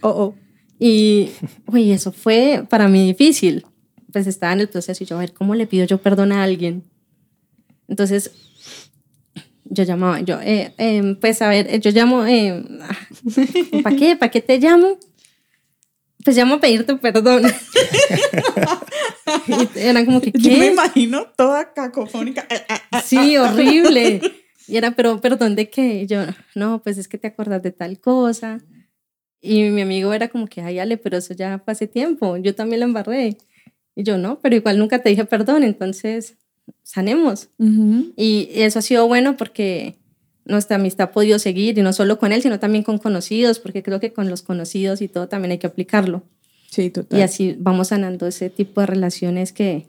Oh, 0.00 0.08
oh. 0.08 0.34
Y, 0.80 1.30
uy, 1.68 1.92
eso 1.92 2.10
fue 2.10 2.66
para 2.68 2.88
mí 2.88 3.06
difícil. 3.06 3.64
Pues 4.12 4.26
estaba 4.26 4.52
en 4.52 4.60
el 4.60 4.68
proceso 4.68 5.04
y 5.04 5.06
yo, 5.06 5.16
a 5.16 5.20
ver, 5.20 5.32
¿cómo 5.32 5.54
le 5.54 5.68
pido 5.68 5.86
yo 5.86 5.98
perdón 5.98 6.32
a 6.32 6.42
alguien? 6.42 6.82
Entonces, 7.86 8.32
yo 9.64 9.84
llamaba, 9.84 10.20
yo, 10.20 10.40
eh, 10.40 10.74
eh, 10.76 11.16
pues 11.20 11.40
a 11.42 11.48
ver, 11.48 11.68
eh, 11.70 11.78
yo 11.78 11.92
llamo, 11.92 12.26
eh, 12.26 12.64
¿para 13.82 13.96
qué? 13.96 14.16
¿Para 14.16 14.30
qué 14.30 14.40
te 14.40 14.58
llamo? 14.58 14.98
Pues 16.24 16.36
llamo 16.36 16.54
a 16.54 16.60
pedirte 16.60 16.96
perdón. 16.96 17.44
y 19.46 19.78
eran 19.78 20.06
como 20.06 20.20
que, 20.20 20.32
¿qué? 20.32 20.38
Yo 20.38 20.58
me 20.58 20.66
imagino 20.66 21.26
toda 21.36 21.72
cacofónica. 21.72 22.46
sí, 23.04 23.36
horrible. 23.36 24.20
Y 24.66 24.78
era, 24.78 24.92
pero 24.92 25.20
perdón 25.20 25.56
de 25.56 25.68
qué? 25.68 26.02
Y 26.02 26.06
yo, 26.06 26.22
no, 26.54 26.82
pues 26.82 26.96
es 26.96 27.06
que 27.06 27.18
te 27.18 27.28
acuerdas 27.28 27.62
de 27.62 27.70
tal 27.70 28.00
cosa. 28.00 28.62
Y 29.40 29.64
mi 29.64 29.82
amigo 29.82 30.14
era 30.14 30.28
como 30.28 30.46
que, 30.46 30.62
ay, 30.62 30.78
Ale, 30.78 30.96
pero 30.96 31.18
eso 31.18 31.34
ya 31.34 31.62
hace 31.66 31.86
tiempo, 31.86 32.38
yo 32.38 32.54
también 32.54 32.80
lo 32.80 32.86
embarré. 32.86 33.36
Y 33.94 34.02
yo, 34.02 34.16
no, 34.16 34.40
pero 34.40 34.56
igual 34.56 34.78
nunca 34.78 35.02
te 35.02 35.10
dije 35.10 35.26
perdón, 35.26 35.64
entonces 35.64 36.38
sanemos. 36.82 37.50
Y 38.16 38.48
eso 38.54 38.78
ha 38.78 38.82
sido 38.82 39.06
bueno 39.06 39.36
porque 39.36 39.98
nuestra 40.44 40.76
amistad 40.76 41.08
ha 41.08 41.12
podido 41.12 41.38
seguir, 41.38 41.78
y 41.78 41.82
no 41.82 41.92
solo 41.92 42.18
con 42.18 42.32
él, 42.32 42.42
sino 42.42 42.58
también 42.58 42.84
con 42.84 42.98
conocidos, 42.98 43.58
porque 43.58 43.82
creo 43.82 44.00
que 44.00 44.12
con 44.12 44.28
los 44.28 44.42
conocidos 44.42 45.00
y 45.00 45.08
todo 45.08 45.28
también 45.28 45.52
hay 45.52 45.58
que 45.58 45.66
aplicarlo. 45.66 46.22
Sí, 46.70 46.90
total. 46.90 47.18
Y 47.18 47.22
así 47.22 47.56
vamos 47.58 47.88
sanando 47.88 48.26
ese 48.26 48.50
tipo 48.50 48.80
de 48.80 48.86
relaciones 48.88 49.52
que, 49.52 49.86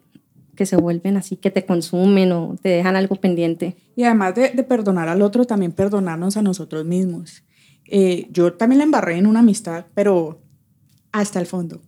que 0.55 0.65
se 0.65 0.77
vuelven 0.77 1.17
así, 1.17 1.35
que 1.35 1.51
te 1.51 1.65
consumen 1.65 2.31
o 2.31 2.55
te 2.61 2.69
dejan 2.69 2.95
algo 2.95 3.15
pendiente. 3.15 3.75
Y 3.95 4.03
además 4.03 4.35
de, 4.35 4.49
de 4.49 4.63
perdonar 4.63 5.09
al 5.09 5.21
otro, 5.21 5.45
también 5.45 5.71
perdonarnos 5.71 6.37
a 6.37 6.41
nosotros 6.41 6.85
mismos. 6.85 7.43
Eh, 7.87 8.27
yo 8.31 8.53
también 8.53 8.79
la 8.79 8.85
embarré 8.85 9.17
en 9.17 9.27
una 9.27 9.39
amistad, 9.39 9.85
pero 9.93 10.41
hasta 11.11 11.39
el 11.39 11.45
fondo. 11.45 11.81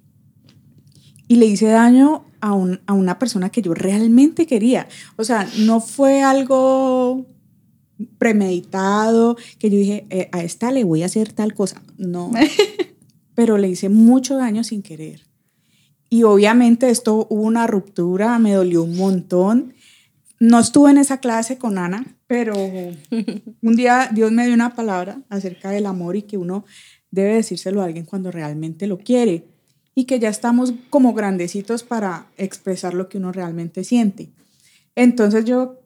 Y 1.27 1.35
le 1.37 1.45
hice 1.45 1.67
daño 1.67 2.25
a, 2.39 2.53
un, 2.53 2.81
a 2.85 2.93
una 2.93 3.19
persona 3.19 3.49
que 3.49 3.61
yo 3.61 3.73
realmente 3.73 4.45
quería. 4.45 4.87
O 5.17 5.23
sea, 5.23 5.47
no 5.59 5.81
fue 5.81 6.21
algo 6.21 7.25
premeditado, 8.17 9.37
que 9.59 9.69
yo 9.69 9.77
dije, 9.77 10.05
eh, 10.09 10.29
a 10.31 10.43
esta 10.43 10.71
le 10.71 10.83
voy 10.83 11.03
a 11.03 11.07
hacer 11.07 11.33
tal 11.33 11.53
cosa. 11.53 11.81
No. 11.97 12.31
pero 13.37 13.59
le 13.59 13.69
hice 13.69 13.89
mucho 13.89 14.35
daño 14.35 14.63
sin 14.63 14.81
querer. 14.81 15.21
Y 16.09 16.23
obviamente 16.23 16.89
esto 16.89 17.27
hubo 17.29 17.43
una 17.43 17.67
ruptura, 17.67 18.39
me 18.39 18.53
dolió 18.53 18.81
un 18.81 18.97
montón. 18.97 19.73
No 20.39 20.59
estuve 20.59 20.91
en 20.91 20.97
esa 20.97 21.19
clase 21.19 21.59
con 21.59 21.77
Ana, 21.77 22.17
pero 22.25 22.55
un 23.61 23.75
día 23.75 24.09
Dios 24.11 24.31
me 24.31 24.45
dio 24.45 24.55
una 24.55 24.73
palabra 24.75 25.21
acerca 25.29 25.69
del 25.69 25.85
amor 25.85 26.15
y 26.15 26.23
que 26.23 26.37
uno 26.37 26.65
debe 27.11 27.35
decírselo 27.35 27.81
a 27.81 27.85
alguien 27.85 28.05
cuando 28.05 28.31
realmente 28.31 28.87
lo 28.87 28.97
quiere 28.97 29.45
y 29.93 30.05
que 30.05 30.19
ya 30.19 30.29
estamos 30.29 30.73
como 30.89 31.13
grandecitos 31.13 31.83
para 31.83 32.27
expresar 32.37 32.95
lo 32.95 33.07
que 33.07 33.19
uno 33.19 33.31
realmente 33.31 33.83
siente. 33.83 34.29
Entonces 34.95 35.45
yo 35.45 35.79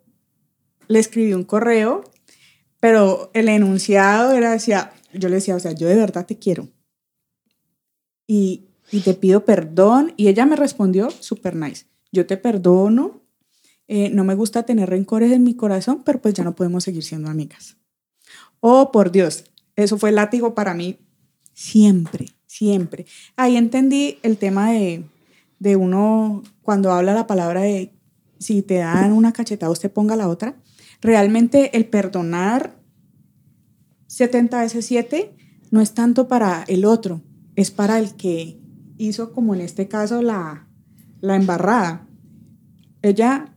le 0.92 1.00
escribí 1.00 1.34
un 1.34 1.46
correo, 1.46 2.04
pero 2.80 3.32
el 3.34 3.48
enunciado 3.48 4.34
era 4.34 4.52
decía, 4.52 4.92
yo 5.14 5.30
le 5.30 5.36
decía, 5.36 5.56
o 5.56 5.60
sea, 5.60 5.72
yo 5.72 5.88
de 5.88 5.96
verdad 5.96 6.26
te 6.26 6.38
quiero. 6.38 6.68
Y, 8.28 8.66
y 8.92 9.00
te 9.02 9.14
pido 9.14 9.46
perdón. 9.46 10.14
Y 10.18 10.28
ella 10.28 10.46
me 10.46 10.56
respondió, 10.56 11.10
super 11.10 11.56
nice, 11.56 11.86
yo 12.12 12.26
te 12.26 12.36
perdono, 12.36 13.22
eh, 13.88 14.10
no 14.10 14.24
me 14.24 14.36
gusta 14.36 14.64
tener 14.64 14.90
rencores 14.90 15.32
en 15.32 15.44
mi 15.44 15.56
corazón, 15.56 16.04
pero 16.04 16.22
pues 16.22 16.34
ya 16.34 16.44
no 16.44 16.56
podemos 16.56 16.84
seguir 16.84 17.04
siendo 17.04 17.30
amigas. 17.30 17.78
Oh, 18.60 18.92
por 18.92 19.12
Dios, 19.12 19.46
eso 19.76 19.98
fue 19.98 20.12
látigo 20.12 20.54
para 20.54 20.74
mí 20.74 21.00
siempre, 21.54 22.28
siempre. 22.48 23.06
Ahí 23.38 23.56
entendí 23.56 24.18
el 24.24 24.38
tema 24.38 24.72
de, 24.72 25.06
de 25.60 25.76
uno, 25.78 26.44
cuando 26.62 26.92
habla 26.92 27.14
la 27.14 27.28
palabra 27.28 27.62
de 27.62 27.94
si 28.40 28.62
te 28.62 28.76
dan 28.76 29.14
una 29.14 29.32
cachetada, 29.32 29.72
usted 29.72 29.92
ponga 29.92 30.16
la 30.16 30.28
otra. 30.28 30.56
Realmente 31.02 31.76
el 31.76 31.86
perdonar 31.86 32.80
70 34.08 34.62
veces 34.62 34.86
7 34.86 35.34
no 35.72 35.82
es 35.82 35.94
tanto 35.94 36.28
para 36.28 36.64
el 36.68 36.86
otro, 36.86 37.22
es 37.56 37.72
para 37.72 37.98
el 37.98 38.16
que 38.16 38.60
hizo, 38.98 39.32
como 39.34 39.56
en 39.56 39.62
este 39.62 39.88
caso, 39.88 40.22
la, 40.22 40.68
la 41.22 41.36
embarrada. 41.36 42.08
Ella 43.02 43.54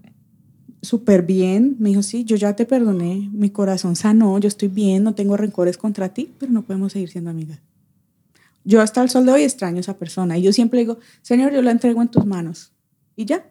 súper 0.81 1.23
bien, 1.23 1.77
me 1.79 1.91
dijo, 1.91 2.03
sí, 2.03 2.25
yo 2.25 2.37
ya 2.37 2.55
te 2.55 2.67
perdoné, 2.67 3.29
mi 3.33 3.51
corazón 3.51 3.97
sanó, 3.97 4.39
yo 4.39 4.49
estoy 4.49 4.69
bien, 4.69 5.03
no 5.03 5.15
tengo 5.15 5.37
rencores 5.37 5.77
contra 5.77 6.11
ti, 6.11 6.33
pero 6.39 6.53
no 6.53 6.63
podemos 6.63 6.93
seguir 6.93 7.11
siendo 7.11 7.31
amigas. 7.31 7.59
Yo 8.65 8.81
hasta 8.81 9.03
el 9.03 9.11
sol 9.11 9.27
de 9.27 9.33
hoy 9.33 9.43
extraño 9.43 9.79
a 9.79 9.81
esa 9.81 9.99
persona 9.99 10.39
y 10.39 10.43
yo 10.43 10.53
siempre 10.53 10.81
digo, 10.81 10.99
Señor, 11.23 11.53
yo 11.53 11.63
la 11.63 11.71
entrego 11.71 12.01
en 12.01 12.09
tus 12.09 12.25
manos 12.25 12.73
y 13.17 13.25
ya. 13.27 13.51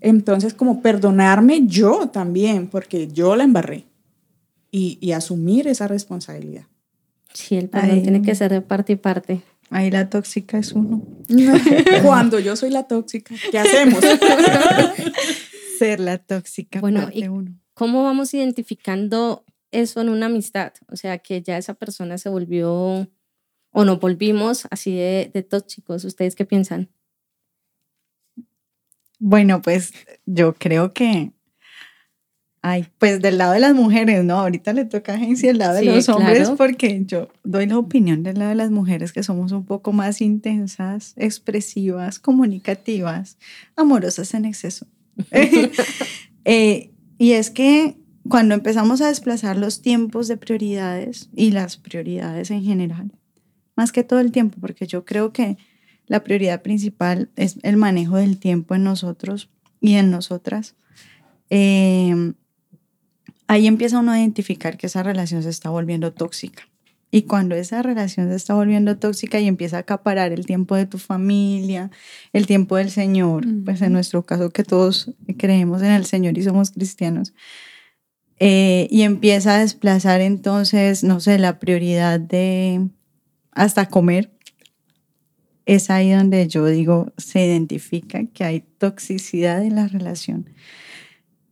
Entonces, 0.00 0.54
como 0.54 0.82
perdonarme 0.82 1.66
yo 1.66 2.08
también, 2.08 2.68
porque 2.68 3.08
yo 3.08 3.36
la 3.36 3.44
embarré 3.44 3.84
y, 4.70 4.98
y 5.00 5.12
asumir 5.12 5.68
esa 5.68 5.88
responsabilidad. 5.88 6.66
Sí, 7.32 7.56
el 7.56 7.68
perdón 7.68 8.02
tiene 8.02 8.22
que 8.22 8.34
ser 8.34 8.50
de 8.50 8.60
parte 8.60 8.94
y 8.94 8.96
parte. 8.96 9.42
Ahí 9.70 9.90
la 9.90 10.08
tóxica 10.08 10.58
es 10.58 10.72
uno. 10.72 11.02
Cuando 12.02 12.38
yo 12.38 12.56
soy 12.56 12.70
la 12.70 12.84
tóxica, 12.84 13.34
¿qué 13.50 13.58
hacemos? 13.58 14.00
Ser 15.78 16.00
la 16.00 16.18
tóxica. 16.18 16.80
Bueno, 16.80 17.00
parte 17.00 17.28
uno. 17.28 17.54
¿cómo 17.74 18.02
vamos 18.02 18.34
identificando 18.34 19.44
eso 19.70 20.00
en 20.00 20.08
una 20.08 20.26
amistad? 20.26 20.72
O 20.90 20.96
sea, 20.96 21.18
que 21.18 21.42
ya 21.42 21.58
esa 21.58 21.74
persona 21.74 22.18
se 22.18 22.28
volvió 22.28 23.08
o 23.70 23.84
nos 23.84 24.00
volvimos 24.00 24.66
así 24.70 24.96
de, 24.96 25.30
de 25.32 25.42
tóxicos. 25.42 26.04
¿Ustedes 26.04 26.34
qué 26.34 26.44
piensan? 26.44 26.88
Bueno, 29.18 29.62
pues 29.62 29.92
yo 30.26 30.54
creo 30.54 30.92
que 30.92 31.32
Ay, 32.60 32.86
pues 32.98 33.22
del 33.22 33.38
lado 33.38 33.52
de 33.52 33.60
las 33.60 33.74
mujeres, 33.74 34.24
¿no? 34.24 34.34
Ahorita 34.40 34.72
le 34.72 34.84
toca 34.84 35.12
a 35.12 35.14
agencia 35.16 35.50
el 35.50 35.58
lado 35.58 35.74
de 35.74 35.84
los 35.84 36.08
hombres 36.08 36.50
porque 36.50 37.04
yo 37.06 37.28
doy 37.44 37.66
la 37.66 37.78
opinión 37.78 38.24
del 38.24 38.40
lado 38.40 38.50
de 38.50 38.56
las 38.56 38.70
mujeres 38.70 39.12
que 39.12 39.22
somos 39.22 39.52
un 39.52 39.64
poco 39.64 39.92
más 39.92 40.20
intensas, 40.20 41.14
expresivas, 41.16 42.18
comunicativas, 42.18 43.38
amorosas 43.76 44.34
en 44.34 44.44
exceso. 44.44 44.86
Eh, 46.50 46.92
y 47.18 47.32
es 47.32 47.50
que 47.50 47.98
cuando 48.26 48.54
empezamos 48.54 49.02
a 49.02 49.08
desplazar 49.08 49.58
los 49.58 49.82
tiempos 49.82 50.28
de 50.28 50.38
prioridades 50.38 51.28
y 51.36 51.50
las 51.50 51.76
prioridades 51.76 52.50
en 52.50 52.62
general, 52.62 53.12
más 53.76 53.92
que 53.92 54.02
todo 54.02 54.20
el 54.20 54.32
tiempo, 54.32 54.56
porque 54.58 54.86
yo 54.86 55.04
creo 55.04 55.30
que 55.30 55.58
la 56.08 56.24
prioridad 56.24 56.62
principal 56.62 57.30
es 57.36 57.58
el 57.62 57.76
manejo 57.76 58.16
del 58.16 58.38
tiempo 58.38 58.74
en 58.74 58.84
nosotros 58.84 59.50
y 59.80 59.94
en 59.94 60.10
nosotras. 60.10 60.74
Eh, 61.50 62.32
ahí 63.46 63.66
empieza 63.66 64.00
uno 64.00 64.12
a 64.12 64.18
identificar 64.18 64.76
que 64.76 64.86
esa 64.86 65.02
relación 65.02 65.42
se 65.42 65.50
está 65.50 65.70
volviendo 65.70 66.12
tóxica. 66.12 66.68
Y 67.10 67.22
cuando 67.22 67.54
esa 67.54 67.80
relación 67.80 68.28
se 68.28 68.36
está 68.36 68.54
volviendo 68.54 68.98
tóxica 68.98 69.40
y 69.40 69.46
empieza 69.46 69.78
a 69.78 69.80
acaparar 69.80 70.32
el 70.32 70.44
tiempo 70.44 70.76
de 70.76 70.84
tu 70.84 70.98
familia, 70.98 71.90
el 72.34 72.46
tiempo 72.46 72.76
del 72.76 72.90
Señor, 72.90 73.46
pues 73.64 73.80
en 73.80 73.94
nuestro 73.94 74.24
caso 74.24 74.50
que 74.50 74.62
todos 74.62 75.14
creemos 75.38 75.80
en 75.80 75.92
el 75.92 76.04
Señor 76.04 76.36
y 76.36 76.42
somos 76.42 76.70
cristianos, 76.70 77.32
eh, 78.40 78.88
y 78.90 79.02
empieza 79.02 79.56
a 79.56 79.60
desplazar 79.60 80.20
entonces, 80.20 81.02
no 81.02 81.18
sé, 81.18 81.38
la 81.38 81.58
prioridad 81.58 82.20
de 82.20 82.86
hasta 83.52 83.86
comer, 83.86 84.30
es 85.68 85.90
ahí 85.90 86.10
donde 86.10 86.48
yo 86.48 86.64
digo, 86.64 87.12
se 87.18 87.44
identifica 87.44 88.24
que 88.24 88.42
hay 88.42 88.60
toxicidad 88.78 89.62
en 89.62 89.74
la 89.74 89.86
relación. 89.86 90.48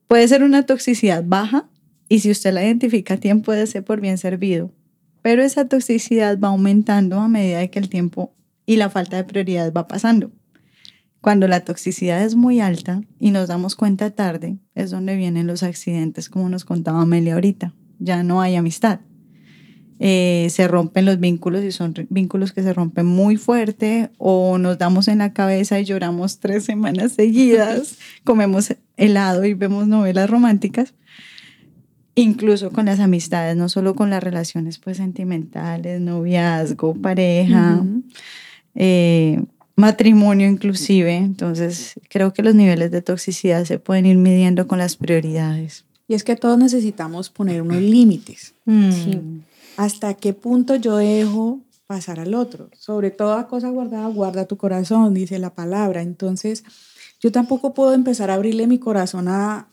Puede 0.09 0.27
ser 0.27 0.43
una 0.43 0.65
toxicidad 0.65 1.23
baja, 1.23 1.69
y 2.09 2.21
si 2.21 2.31
usted 2.31 2.55
la 2.55 2.65
identifica 2.65 3.15
a 3.15 3.17
tiempo, 3.19 3.47
puede 3.47 3.67
ser 3.67 3.85
por 3.85 4.01
bien 4.01 4.17
servido. 4.17 4.73
Pero 5.21 5.43
esa 5.43 5.69
toxicidad 5.69 6.39
va 6.41 6.49
aumentando 6.49 7.21
a 7.21 7.29
medida 7.29 7.67
que 7.67 7.79
el 7.79 7.91
tiempo 7.91 8.35
y 8.65 8.77
la 8.77 8.89
falta 8.89 9.19
de 9.19 9.25
prioridad 9.25 9.71
va 9.75 9.87
pasando. 9.87 10.33
Cuando 11.21 11.47
la 11.47 11.61
toxicidad 11.61 12.25
es 12.25 12.37
muy 12.37 12.61
alta 12.61 13.03
y 13.19 13.33
nos 13.33 13.49
damos 13.49 13.77
cuenta 13.77 14.13
tarde, 14.13 14.57
es 14.75 14.91
donde 14.91 15.17
vienen 15.17 15.47
los 15.47 15.63
accidentes, 15.63 16.31
como 16.31 16.49
nos 16.49 16.65
contaba 16.65 17.03
Amelia 17.03 17.35
ahorita. 17.35 17.75
Ya 17.99 18.23
no 18.23 18.41
hay 18.41 18.57
amistad. 18.57 19.01
Eh, 19.99 20.49
se 20.51 20.69
rompen 20.69 21.07
los 21.07 21.19
vínculos 21.19 21.65
y 21.65 21.73
son 21.73 21.95
vínculos 22.11 22.53
que 22.53 22.63
se 22.63 22.75
rompen 22.75 23.07
muy 23.07 23.37
fuerte 23.37 24.11
o 24.19 24.59
nos 24.59 24.77
damos 24.77 25.09
en 25.09 25.19
la 25.19 25.33
cabeza 25.33 25.81
y 25.81 25.85
lloramos 25.85 26.39
tres 26.39 26.65
semanas 26.65 27.13
seguidas, 27.13 27.97
comemos 28.25 28.75
helado 28.97 29.45
y 29.47 29.55
vemos 29.55 29.87
novelas 29.87 30.29
románticas 30.29 30.93
incluso 32.17 32.73
con 32.73 32.87
las 32.87 32.99
amistades, 32.99 33.57
no 33.57 33.69
solo 33.69 33.95
con 33.95 34.11
las 34.11 34.23
relaciones 34.23 34.79
pues 34.79 34.97
sentimentales, 34.97 36.01
noviazgo, 36.01 36.95
pareja, 36.95 37.85
eh, 38.75 39.41
matrimonio 39.77 40.49
inclusive. 40.49 41.15
Entonces 41.15 41.95
creo 42.09 42.33
que 42.33 42.43
los 42.43 42.55
niveles 42.55 42.91
de 42.91 43.03
toxicidad 43.03 43.65
se 43.65 43.79
pueden 43.79 44.07
ir 44.07 44.17
midiendo 44.17 44.67
con 44.67 44.79
las 44.79 44.97
prioridades. 44.97 45.85
Y 46.09 46.15
es 46.15 46.25
que 46.25 46.37
todos 46.37 46.59
necesitamos 46.59 47.31
poner 47.31 47.63
unos 47.63 47.83
límites. 47.83 48.55
Mm. 48.65 49.41
¿Hasta 49.77 50.15
qué 50.15 50.33
punto 50.33 50.77
yo 50.77 50.97
dejo 50.97 51.61
pasar 51.87 52.19
al 52.21 52.35
otro? 52.35 52.71
Sobre 52.79 53.11
toda 53.11 53.47
cosa 53.47 53.69
guardada, 53.69 54.09
guarda 54.09 54.47
tu 54.47 54.57
corazón, 54.57 55.15
dice 55.15 55.39
la 55.39 55.55
palabra. 55.55 56.03
Entonces, 56.03 56.65
yo 57.21 57.31
tampoco 57.33 57.75
puedo 57.75 57.93
empezar 57.95 58.31
a 58.31 58.35
abrirle 58.35 58.67
mi 58.67 58.79
corazón 58.79 59.29
a, 59.29 59.69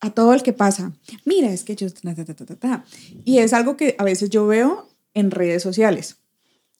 a 0.00 0.10
todo 0.10 0.34
el 0.34 0.42
que 0.42 0.52
pasa. 0.52 0.92
Mira, 1.24 1.52
es 1.52 1.64
que 1.64 1.76
yo... 1.76 1.86
y 3.24 3.38
es 3.38 3.52
algo 3.52 3.76
que 3.76 3.94
a 3.98 4.04
veces 4.04 4.30
yo 4.30 4.46
veo 4.46 4.88
en 5.14 5.30
redes 5.30 5.62
sociales. 5.62 6.16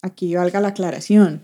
aquí 0.02 0.34
valga 0.34 0.60
la 0.60 0.68
aclaración. 0.68 1.42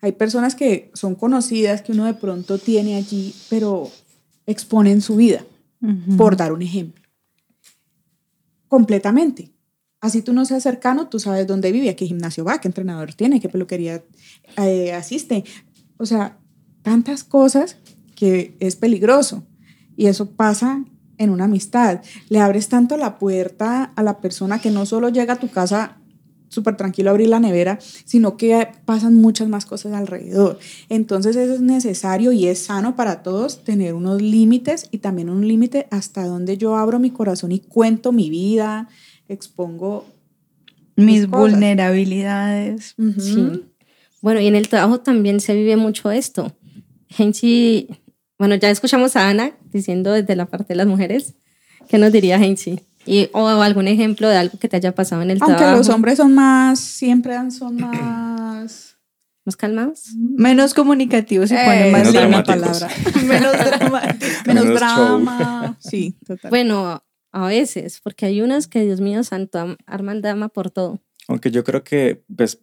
Hay 0.00 0.12
personas 0.12 0.54
que 0.54 0.90
son 0.94 1.14
conocidas, 1.14 1.82
que 1.82 1.92
uno 1.92 2.06
de 2.06 2.14
pronto 2.14 2.58
tiene 2.58 2.96
allí, 2.96 3.34
pero 3.50 3.90
exponen 4.46 5.02
su 5.02 5.16
vida, 5.16 5.44
por 6.16 6.36
dar 6.36 6.52
un 6.52 6.62
ejemplo. 6.62 7.04
Completamente. 8.68 9.52
Así 10.00 10.22
tú 10.22 10.32
no 10.32 10.44
seas 10.44 10.62
cercano, 10.62 11.08
tú 11.08 11.18
sabes 11.18 11.46
dónde 11.46 11.72
vive, 11.72 11.90
a 11.90 11.96
qué 11.96 12.06
gimnasio 12.06 12.44
va, 12.44 12.60
qué 12.60 12.68
entrenador 12.68 13.14
tiene, 13.14 13.40
qué 13.40 13.48
peluquería 13.48 14.02
eh, 14.56 14.92
asiste. 14.92 15.44
O 15.98 16.06
sea, 16.06 16.38
tantas 16.82 17.24
cosas 17.24 17.76
que 18.14 18.56
es 18.60 18.76
peligroso. 18.76 19.44
Y 19.96 20.06
eso 20.06 20.30
pasa 20.30 20.84
en 21.18 21.30
una 21.30 21.44
amistad. 21.44 22.00
Le 22.30 22.40
abres 22.40 22.68
tanto 22.68 22.96
la 22.96 23.18
puerta 23.18 23.92
a 23.94 24.02
la 24.02 24.20
persona 24.20 24.60
que 24.60 24.70
no 24.70 24.86
solo 24.86 25.10
llega 25.10 25.34
a 25.34 25.38
tu 25.38 25.48
casa 25.48 25.98
súper 26.48 26.76
tranquilo 26.76 27.10
a 27.10 27.12
abrir 27.12 27.28
la 27.28 27.40
nevera, 27.40 27.78
sino 28.04 28.36
que 28.36 28.68
pasan 28.84 29.14
muchas 29.14 29.48
más 29.48 29.66
cosas 29.66 29.92
alrededor. 29.92 30.58
Entonces 30.88 31.36
eso 31.36 31.54
es 31.54 31.60
necesario 31.60 32.32
y 32.32 32.48
es 32.48 32.64
sano 32.64 32.96
para 32.96 33.22
todos 33.22 33.64
tener 33.64 33.94
unos 33.94 34.20
límites 34.20 34.88
y 34.90 34.98
también 34.98 35.30
un 35.30 35.46
límite 35.46 35.86
hasta 35.90 36.26
donde 36.26 36.58
yo 36.58 36.76
abro 36.76 36.98
mi 36.98 37.10
corazón 37.10 37.52
y 37.52 37.60
cuento 37.60 38.12
mi 38.12 38.30
vida, 38.30 38.88
expongo 39.30 40.06
mis, 40.96 41.26
vulnerabilidades. 41.26 42.94
Sí. 43.18 43.64
Bueno, 44.20 44.40
y 44.40 44.46
en 44.46 44.56
el 44.56 44.68
trabajo 44.68 45.00
también 45.00 45.40
se 45.40 45.54
vive 45.54 45.76
mucho 45.76 46.10
esto. 46.10 46.54
Genchi, 47.08 47.88
bueno, 48.38 48.54
ya 48.54 48.70
escuchamos 48.70 49.16
a 49.16 49.28
Ana 49.28 49.52
diciendo 49.72 50.12
desde 50.12 50.36
la 50.36 50.46
parte 50.46 50.68
de 50.68 50.76
las 50.76 50.86
mujeres. 50.86 51.34
¿Qué 51.88 51.98
nos 51.98 52.12
diría 52.12 52.38
Genchi? 52.38 52.80
Y, 53.06 53.30
o 53.32 53.48
algún 53.48 53.88
ejemplo 53.88 54.28
de 54.28 54.36
algo 54.36 54.58
que 54.58 54.68
te 54.68 54.76
haya 54.76 54.94
pasado 54.94 55.22
en 55.22 55.30
el 55.30 55.38
Aunque 55.40 55.56
trabajo. 55.56 55.76
Aunque 55.76 55.88
los 55.88 55.94
hombres 55.94 56.16
son 56.18 56.34
más, 56.34 56.78
siempre 56.78 57.34
son 57.50 57.76
más... 57.76 58.96
¿Más 59.46 59.56
calmados? 59.56 60.10
Menos 60.14 60.74
comunicativos 60.74 61.50
y 61.50 61.54
ponen 61.54 61.92
más 61.92 62.12
la 62.12 62.44
palabra. 62.44 62.88
menos 63.24 63.52
drama. 63.52 64.02
menos, 64.46 64.66
drama. 64.66 65.78
Sí, 65.80 66.14
total. 66.26 66.50
Bueno, 66.50 67.02
a 67.32 67.46
veces, 67.46 68.00
porque 68.02 68.26
hay 68.26 68.42
unas 68.42 68.66
que, 68.66 68.84
Dios 68.84 69.00
mío 69.00 69.22
santo, 69.24 69.76
arman 69.86 70.20
drama 70.20 70.48
por 70.48 70.70
todo. 70.70 71.00
Aunque 71.28 71.50
yo 71.50 71.64
creo 71.64 71.84
que, 71.84 72.22
pues, 72.34 72.60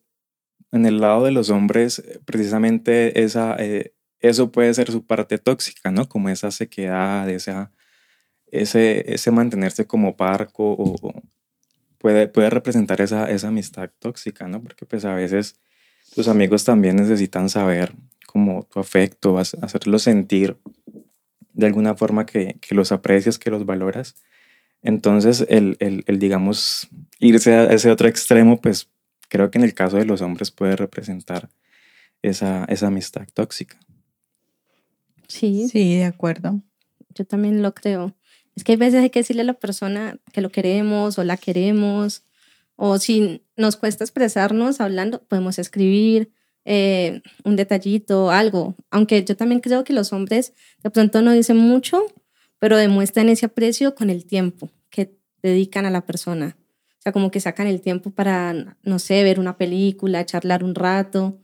en 0.72 0.86
el 0.86 1.00
lado 1.00 1.24
de 1.24 1.32
los 1.32 1.50
hombres, 1.50 2.04
precisamente 2.26 3.24
esa, 3.24 3.56
eh, 3.60 3.94
eso 4.20 4.52
puede 4.52 4.74
ser 4.74 4.92
su 4.92 5.06
parte 5.06 5.38
tóxica, 5.38 5.92
¿no? 5.92 6.10
Como 6.10 6.30
esa 6.30 6.52
sequedad, 6.52 7.30
esa 7.30 7.72
ese, 8.52 9.14
ese 9.14 9.32
mantenerse 9.32 9.86
como 9.86 10.16
parco 10.16 10.76
o, 10.78 11.14
puede, 11.98 12.28
puede 12.28 12.50
representar 12.50 13.02
esa, 13.02 13.30
esa 13.30 13.50
amistad 13.50 13.90
tóxica, 14.00 14.48
¿no? 14.48 14.62
Porque 14.62 14.86
pues 14.86 15.06
a 15.06 15.14
veces 15.14 15.60
tus 16.16 16.28
amigos 16.28 16.64
también 16.64 16.96
necesitan 16.96 17.50
saber 17.50 17.94
como 18.26 18.64
tu 18.64 18.80
afecto, 18.80 19.38
hacerlos 19.38 20.04
sentir 20.04 20.58
de 21.54 21.66
alguna 21.66 21.96
forma 21.96 22.26
que, 22.26 22.58
que 22.62 22.76
los 22.76 22.92
aprecias, 22.92 23.40
que 23.40 23.50
los 23.50 23.66
valoras. 23.66 24.16
Entonces, 24.88 25.46
el, 25.50 25.76
el, 25.82 26.06
el, 26.08 26.18
digamos, 26.18 26.88
irse 27.20 27.54
a 27.54 27.66
ese 27.66 27.92
otro 27.92 28.08
extremo, 28.08 28.62
pues 28.62 28.90
creo 29.28 29.52
que 29.52 29.58
en 29.58 29.66
el 29.66 29.74
caso 29.74 29.98
de 29.98 30.06
los 30.06 30.22
hombres 30.22 30.50
puede 30.50 30.78
representar 30.78 31.50
esa, 32.22 32.64
esa 32.70 32.88
amistad 32.88 33.28
tóxica. 33.34 33.78
Sí. 35.28 35.68
Sí, 35.68 35.98
de 35.98 36.06
acuerdo. 36.06 36.62
Yo 37.14 37.26
también 37.26 37.62
lo 37.62 37.74
creo. 37.74 38.16
Es 38.56 38.64
que 38.64 38.72
hay 38.72 38.78
veces 38.78 39.02
hay 39.02 39.10
que 39.10 39.20
decirle 39.20 39.42
a 39.42 39.46
la 39.46 39.56
persona 39.56 40.22
que 40.32 40.40
lo 40.40 40.54
queremos 40.54 41.20
o 41.20 41.26
la 41.26 41.36
queremos, 41.36 42.24
o 42.78 42.98
si 42.98 43.44
nos 43.58 43.76
cuesta 43.76 44.06
expresarnos 44.06 44.80
hablando, 44.80 45.22
podemos 45.22 45.60
escribir 45.60 46.32
eh, 46.64 47.24
un 47.44 47.58
detallito, 47.58 48.32
algo. 48.32 48.78
Aunque 48.90 49.26
yo 49.26 49.36
también 49.36 49.60
creo 49.60 49.84
que 49.84 49.92
los 49.92 50.14
hombres 50.14 50.54
de 50.82 50.92
pronto 50.92 51.22
no 51.22 51.34
dicen 51.34 51.58
mucho, 51.58 52.06
pero 52.58 52.78
demuestran 52.78 53.28
ese 53.28 53.48
aprecio 53.48 53.94
con 53.94 54.10
el 54.10 54.26
tiempo 54.26 54.72
que 54.90 55.18
dedican 55.42 55.86
a 55.86 55.92
la 55.92 56.06
persona. 56.06 56.58
O 57.00 57.02
sea, 57.02 57.12
como 57.12 57.32
que 57.32 57.40
sacan 57.40 57.68
el 57.68 57.82
tiempo 57.82 58.12
para, 58.12 58.78
no 58.84 59.00
sé, 59.00 59.24
ver 59.24 59.40
una 59.40 59.58
película, 59.58 60.26
charlar 60.26 60.64
un 60.64 60.76
rato 60.76 61.40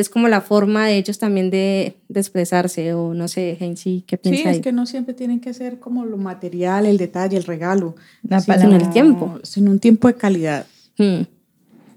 es 0.00 0.08
como 0.08 0.28
la 0.28 0.40
forma 0.40 0.86
de 0.86 0.96
ellos 0.96 1.18
también 1.18 1.50
de, 1.50 1.96
de 2.08 2.20
expresarse, 2.20 2.94
o 2.94 3.14
no 3.14 3.28
sé, 3.28 3.56
sí 3.76 4.04
¿qué 4.06 4.18
piensas? 4.18 4.42
Sí, 4.42 4.58
es 4.58 4.60
que 4.60 4.72
no 4.72 4.86
siempre 4.86 5.14
tienen 5.14 5.40
que 5.40 5.54
ser 5.54 5.78
como 5.78 6.04
lo 6.04 6.16
material, 6.16 6.86
el 6.86 6.96
detalle, 6.96 7.36
el 7.36 7.44
regalo. 7.44 7.94
La 8.22 8.40
sino 8.40 8.76
el 8.76 8.90
tiempo. 8.90 9.38
Sino 9.42 9.70
un 9.70 9.78
tiempo 9.78 10.08
de 10.08 10.14
calidad. 10.14 10.66
Hmm. 10.98 11.22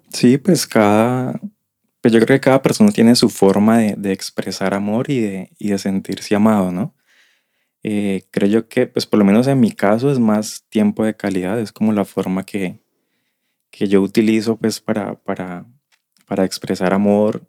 Sí, 0.09 0.37
pues 0.37 0.67
cada. 0.67 1.39
Pues 2.01 2.13
yo 2.13 2.19
creo 2.19 2.37
que 2.37 2.41
cada 2.41 2.61
persona 2.61 2.91
tiene 2.91 3.15
su 3.15 3.29
forma 3.29 3.79
de, 3.79 3.95
de 3.97 4.13
expresar 4.13 4.73
amor 4.73 5.09
y 5.09 5.19
de, 5.19 5.51
y 5.57 5.69
de, 5.69 5.77
sentirse 5.79 6.35
amado, 6.35 6.71
¿no? 6.71 6.93
Eh, 7.83 8.23
creo 8.31 8.49
yo 8.49 8.67
que, 8.67 8.87
pues 8.87 9.05
por 9.05 9.19
lo 9.19 9.25
menos 9.25 9.47
en 9.47 9.59
mi 9.59 9.71
caso, 9.71 10.11
es 10.11 10.19
más 10.19 10.65
tiempo 10.69 11.03
de 11.05 11.15
calidad, 11.15 11.59
es 11.59 11.71
como 11.71 11.93
la 11.93 12.05
forma 12.05 12.45
que, 12.45 12.81
que 13.71 13.87
yo 13.87 14.01
utilizo, 14.01 14.57
pues, 14.57 14.79
para, 14.79 15.15
para, 15.15 15.65
para 16.25 16.45
expresar 16.45 16.93
amor 16.93 17.47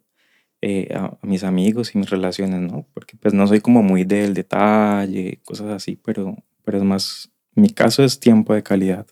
eh, 0.61 0.93
a, 0.93 1.17
mis 1.23 1.45
amigos 1.45 1.95
y 1.95 1.99
mis 1.99 2.11
relaciones, 2.11 2.61
¿no? 2.61 2.85
Porque 2.93 3.17
pues 3.17 3.33
no 3.33 3.47
soy 3.47 3.61
como 3.61 3.83
muy 3.83 4.03
del 4.05 4.35
detalle, 4.35 5.41
cosas 5.45 5.69
así, 5.69 5.95
pero, 5.97 6.37
pero 6.64 6.79
es 6.79 6.85
más, 6.85 7.31
mi 7.55 7.71
caso 7.71 8.03
es 8.03 8.19
tiempo 8.19 8.55
de 8.55 8.64
calidad. 8.64 9.07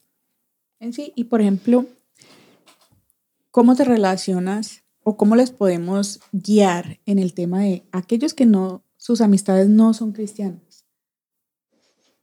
En 0.81 0.93
sí, 0.93 1.13
y 1.15 1.25
por 1.25 1.41
ejemplo, 1.41 1.87
¿cómo 3.53 3.77
te 3.77 3.85
relacionas 3.85 4.83
o 5.05 5.17
cómo 5.17 5.37
les 5.37 5.53
podemos 5.53 6.21
guiar 6.33 6.99
en 7.07 7.21
el 7.21 7.33
tema 7.33 7.61
de 7.61 7.85
aquellos 7.93 8.35
que 8.35 8.45
no, 8.45 8.83
sus 8.97 9.21
amistades 9.21 9.69
no 9.69 9.95
son 9.95 10.11
cristianas? 10.11 10.66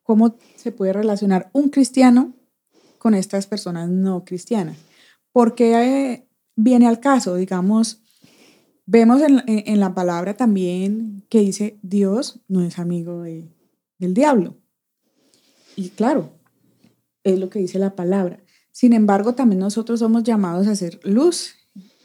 ¿Cómo 0.03 0.37
se 0.55 0.71
puede 0.71 0.93
relacionar 0.93 1.49
un 1.53 1.69
cristiano 1.69 2.33
con 2.99 3.15
estas 3.15 3.47
personas 3.47 3.89
no 3.89 4.23
cristianas? 4.23 4.77
Porque 5.31 5.73
eh, 5.73 6.27
viene 6.55 6.87
al 6.87 6.99
caso, 6.99 7.35
digamos, 7.35 8.03
Vemos 8.85 9.21
en, 9.21 9.79
la 9.79 9.93
palabra 9.93 10.35
también 10.35 11.25
que 11.29 11.39
dice 11.39 11.79
Dios 11.81 12.41
no 12.49 12.63
es 12.63 12.79
amigo 12.79 13.21
del 13.23 14.13
diablo. 14.13 14.57
Y 15.77 15.89
claro, 15.89 16.33
es 17.23 17.39
lo 17.39 17.49
que 17.49 17.59
dice 17.59 17.79
la 17.79 17.95
palabra. 17.95 18.43
Sin 18.71 18.91
embargo, 18.91 19.35
también 19.35 19.59
nosotros 19.59 19.99
somos 19.99 20.23
llamados 20.23 20.67
a 20.67 20.71
hacer 20.71 20.99
luz 21.03 21.55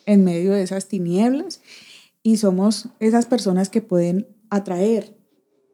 en 0.07 0.23
medio 0.23 0.53
de 0.53 0.63
esas 0.63 0.87
tinieblas 0.87 1.61
y 2.23 2.37
somos 2.37 2.89
esas 3.01 3.27
personas 3.27 3.71
que 3.71 3.83
pueden 3.83 4.29
atraer 4.49 5.19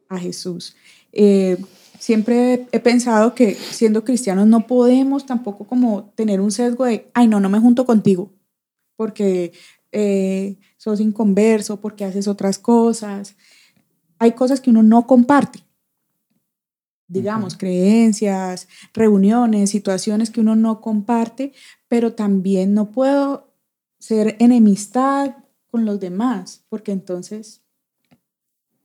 a 0.09 0.17
Jesús. 0.17 0.75
Eh, 1.11 1.57
siempre 1.99 2.67
he 2.71 2.79
pensado 2.79 3.35
que 3.35 3.55
siendo 3.55 4.03
cristianos 4.03 4.47
no 4.47 4.67
podemos 4.67 5.25
tampoco 5.25 5.65
como 5.65 6.05
tener 6.15 6.41
un 6.41 6.51
sesgo 6.51 6.85
de, 6.85 7.09
ay, 7.13 7.27
no, 7.27 7.39
no 7.39 7.49
me 7.49 7.59
junto 7.59 7.85
contigo, 7.85 8.31
porque 8.95 9.53
eh, 9.91 10.57
sos 10.77 10.99
inconverso, 10.99 11.79
porque 11.79 12.05
haces 12.05 12.27
otras 12.27 12.59
cosas. 12.59 13.35
Hay 14.19 14.33
cosas 14.33 14.61
que 14.61 14.69
uno 14.69 14.83
no 14.83 15.07
comparte. 15.07 15.59
Digamos, 17.07 17.55
creencias, 17.55 18.67
reuniones, 18.93 19.69
situaciones 19.69 20.31
que 20.31 20.41
uno 20.41 20.55
no 20.55 20.81
comparte, 20.81 21.53
pero 21.87 22.13
también 22.13 22.73
no 22.73 22.91
puedo 22.91 23.53
ser 23.99 24.35
enemistad 24.39 25.35
con 25.69 25.85
los 25.85 25.99
demás, 25.99 26.65
porque 26.69 26.91
entonces, 26.91 27.61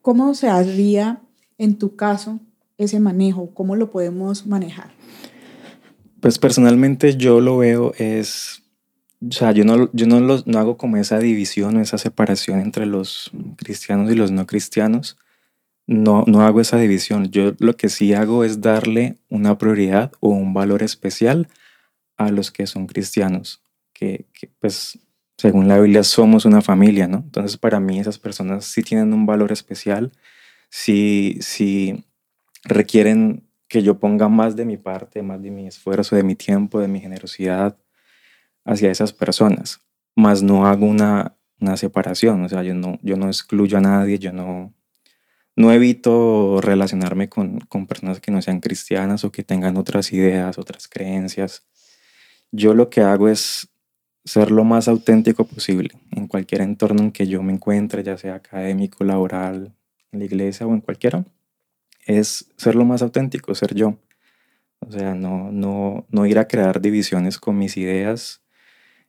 ¿cómo 0.03 0.35
se 0.35 0.49
haría 0.49 1.23
en 1.57 1.79
tu 1.79 1.97
caso 1.97 2.41
ese 2.85 3.01
manejo? 3.01 3.53
¿Cómo 3.55 3.77
lo 3.77 3.91
podemos 3.91 4.47
manejar? 4.47 4.91
Pues 6.21 6.39
personalmente 6.39 7.17
yo 7.17 7.41
lo 7.41 7.59
veo 7.59 7.93
es 7.99 8.61
o 9.29 9.33
sea, 9.33 9.53
yo 9.53 9.65
no, 9.65 9.91
yo 9.93 10.07
no, 10.07 10.21
los, 10.21 10.47
no 10.47 10.59
hago 10.59 10.79
como 10.79 10.97
esa 10.97 11.19
división 11.19 11.77
o 11.77 11.81
esa 11.81 11.99
separación 11.99 12.61
entre 12.61 12.87
los 12.87 13.31
cristianos 13.57 14.11
y 14.11 14.15
los 14.15 14.31
no 14.31 14.47
cristianos. 14.47 15.19
No, 15.87 16.25
no 16.27 16.43
hago 16.43 16.61
esa 16.61 16.79
división. 16.79 17.31
Yo 17.31 17.53
lo 17.59 17.77
que 17.77 17.91
sí 17.91 18.15
hago 18.15 18.45
es 18.45 18.63
darle 18.63 19.19
una 19.29 19.59
prioridad 19.59 20.13
o 20.21 20.31
un 20.31 20.55
valor 20.55 20.83
especial 20.83 21.49
a 22.17 22.31
los 22.31 22.51
que 22.51 22.67
son 22.67 22.87
cristianos, 22.87 23.63
que, 23.93 24.27
que 24.33 24.51
pues 24.59 24.99
según 25.37 25.69
la 25.69 25.79
Biblia 25.79 26.03
somos 26.03 26.45
una 26.45 26.63
familia, 26.63 27.09
¿no? 27.09 27.19
Entonces 27.19 27.57
para 27.57 27.81
mí 27.81 27.99
esas 27.99 28.19
personas 28.19 28.65
sí 28.67 28.83
tienen 28.83 29.13
un 29.13 29.27
valor 29.27 29.53
especial, 29.53 30.13
sí, 30.69 31.39
sí 31.41 32.05
requieren 32.65 33.49
que 33.69 33.83
yo 33.83 33.99
ponga 33.99 34.29
más 34.29 34.57
de 34.57 34.65
mi 34.65 34.77
parte, 34.77 35.23
más 35.23 35.41
de 35.43 35.51
mi 35.51 35.67
esfuerzo, 35.67 36.17
de 36.17 36.25
mi 36.25 36.35
tiempo, 36.35 36.81
de 36.81 36.89
mi 36.89 37.01
generosidad, 37.01 37.79
hacia 38.65 38.91
esas 38.91 39.13
personas, 39.13 39.81
más 40.17 40.43
no 40.43 40.67
hago 40.67 40.87
una, 40.87 41.37
una 41.61 41.77
separación, 41.77 42.45
o 42.45 42.49
sea, 42.49 42.63
yo 42.63 42.75
no, 42.75 42.99
yo 43.03 43.17
no 43.17 43.29
excluyo 43.29 43.79
a 43.79 43.81
nadie, 43.81 44.19
yo 44.19 44.33
no, 44.33 44.75
no 45.57 45.73
evito 45.73 46.61
relacionarme 46.61 47.29
con, 47.29 47.61
con 47.61 47.87
personas 47.87 48.21
que 48.21 48.33
no 48.33 48.43
sean 48.43 48.61
cristianas 48.61 49.25
o 49.25 49.33
que 49.33 49.45
tengan 49.45 49.77
otras 49.77 50.13
ideas, 50.13 50.59
otras 50.59 50.89
creencias. 50.89 51.67
Yo 52.51 52.75
lo 52.75 52.91
que 52.91 53.03
hago 53.03 53.29
es 53.29 53.69
ser 54.25 54.51
lo 54.51 54.65
más 54.65 54.89
auténtico 54.89 55.47
posible 55.47 55.91
en 56.11 56.27
cualquier 56.27 56.63
entorno 56.63 57.03
en 57.03 57.13
que 57.13 57.27
yo 57.27 57.43
me 57.43 57.53
encuentre, 57.53 58.03
ya 58.03 58.19
sea 58.19 58.35
académico, 58.35 59.05
laboral, 59.05 59.75
en 60.13 60.19
la 60.19 60.25
iglesia 60.25 60.67
o 60.67 60.75
en 60.75 60.81
cualquiera, 60.81 61.25
es 62.07 62.47
ser 62.57 62.75
lo 62.75 62.85
más 62.85 63.03
auténtico, 63.03 63.55
ser 63.55 63.75
yo. 63.75 63.97
O 64.81 64.91
sea, 64.91 65.15
no, 65.15 65.53
no, 65.53 66.07
no 66.11 66.27
ir 66.27 66.39
a 66.39 66.49
crear 66.49 66.81
divisiones 66.81 67.39
con 67.39 67.59
mis 67.59 67.77
ideas. 67.77 68.41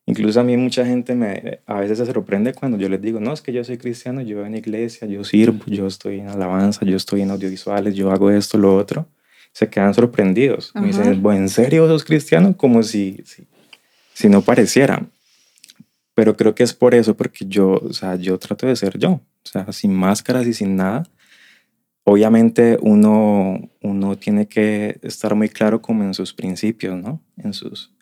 Incluso 0.05 0.39
a 0.39 0.43
mí 0.43 0.57
mucha 0.57 0.85
gente 0.85 1.15
me, 1.15 1.61
a 1.65 1.79
veces 1.79 1.97
se 1.97 2.05
sorprende 2.05 2.53
cuando 2.53 2.77
yo 2.77 2.89
les 2.89 3.01
digo, 3.01 3.19
no, 3.19 3.31
es 3.31 3.41
que 3.41 3.53
yo 3.53 3.63
soy 3.63 3.77
cristiano, 3.77 4.21
yo 4.21 4.45
en 4.45 4.55
iglesia, 4.55 5.07
yo 5.07 5.23
sirvo, 5.23 5.63
yo 5.67 5.87
estoy 5.87 6.19
en 6.19 6.27
alabanza, 6.27 6.85
yo 6.85 6.97
estoy 6.97 7.21
en 7.21 7.31
audiovisuales, 7.31 7.95
yo 7.95 8.11
hago 8.11 8.31
esto, 8.31 8.57
lo 8.57 8.75
otro. 8.75 9.07
Se 9.53 9.69
quedan 9.69 9.93
sorprendidos. 9.93 10.71
Me 10.75 10.87
dicen, 10.87 11.21
¿en 11.25 11.49
serio 11.49 11.87
sos 11.87 12.03
cristiano? 12.03 12.55
Como 12.55 12.83
si, 12.83 13.21
si, 13.25 13.47
si 14.13 14.29
no 14.29 14.41
pareciera. 14.41 15.05
Pero 16.13 16.35
creo 16.35 16.55
que 16.55 16.63
es 16.63 16.73
por 16.73 16.95
eso, 16.95 17.15
porque 17.15 17.45
yo, 17.45 17.71
o 17.71 17.93
sea, 17.93 18.15
yo 18.15 18.37
trato 18.37 18.67
de 18.67 18.75
ser 18.75 18.97
yo, 18.97 19.11
o 19.11 19.21
sea, 19.43 19.71
sin 19.71 19.93
máscaras 19.93 20.47
y 20.47 20.53
sin 20.53 20.75
nada. 20.75 21.03
Obviamente 22.03 22.77
uno, 22.81 23.59
uno 23.81 24.17
tiene 24.17 24.47
que 24.47 24.99
estar 25.03 25.35
muy 25.35 25.49
claro 25.49 25.81
como 25.81 26.03
en 26.03 26.13
sus 26.13 26.33
principios, 26.33 26.95
¿no? 26.97 27.21
En 27.37 27.53
sus, 27.53 27.93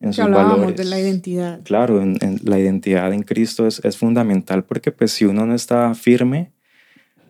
en 0.00 0.12
sus 0.12 0.28
valores. 0.30 0.76
de 0.76 0.84
la 0.84 1.00
identidad. 1.00 1.60
Claro, 1.64 2.00
en, 2.00 2.18
la 2.44 2.58
identidad 2.58 3.12
en 3.12 3.22
Cristo 3.22 3.66
es, 3.66 3.84
es, 3.84 3.96
fundamental 3.96 4.64
porque 4.64 4.92
pues 4.92 5.12
si 5.12 5.24
uno 5.24 5.46
no 5.46 5.54
está 5.54 5.94
firme, 5.94 6.52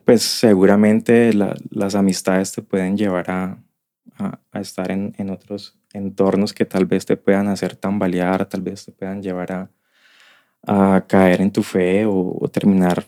pues 0.04 0.22
seguramente 0.22 1.32
las 1.32 1.94
amistades 1.94 2.52
te 2.52 2.60
pueden 2.60 2.96
llevar 2.96 3.30
a, 3.30 3.58
a, 4.18 4.38
a 4.52 4.60
estar 4.60 4.90
en, 4.90 5.14
en, 5.16 5.30
otros 5.30 5.78
entornos 5.94 6.52
que 6.52 6.66
tal 6.66 6.84
vez 6.84 7.06
te 7.06 7.16
puedan 7.16 7.48
hacer 7.48 7.76
tambalear, 7.76 8.46
tal 8.46 8.60
vez 8.60 8.84
te 8.84 8.92
puedan 8.92 9.22
llevar 9.22 9.52
a, 9.52 9.70
a 10.66 11.04
caer 11.06 11.40
en 11.40 11.50
tu 11.50 11.62
fe 11.62 12.04
o, 12.06 12.48
terminar 12.52 13.06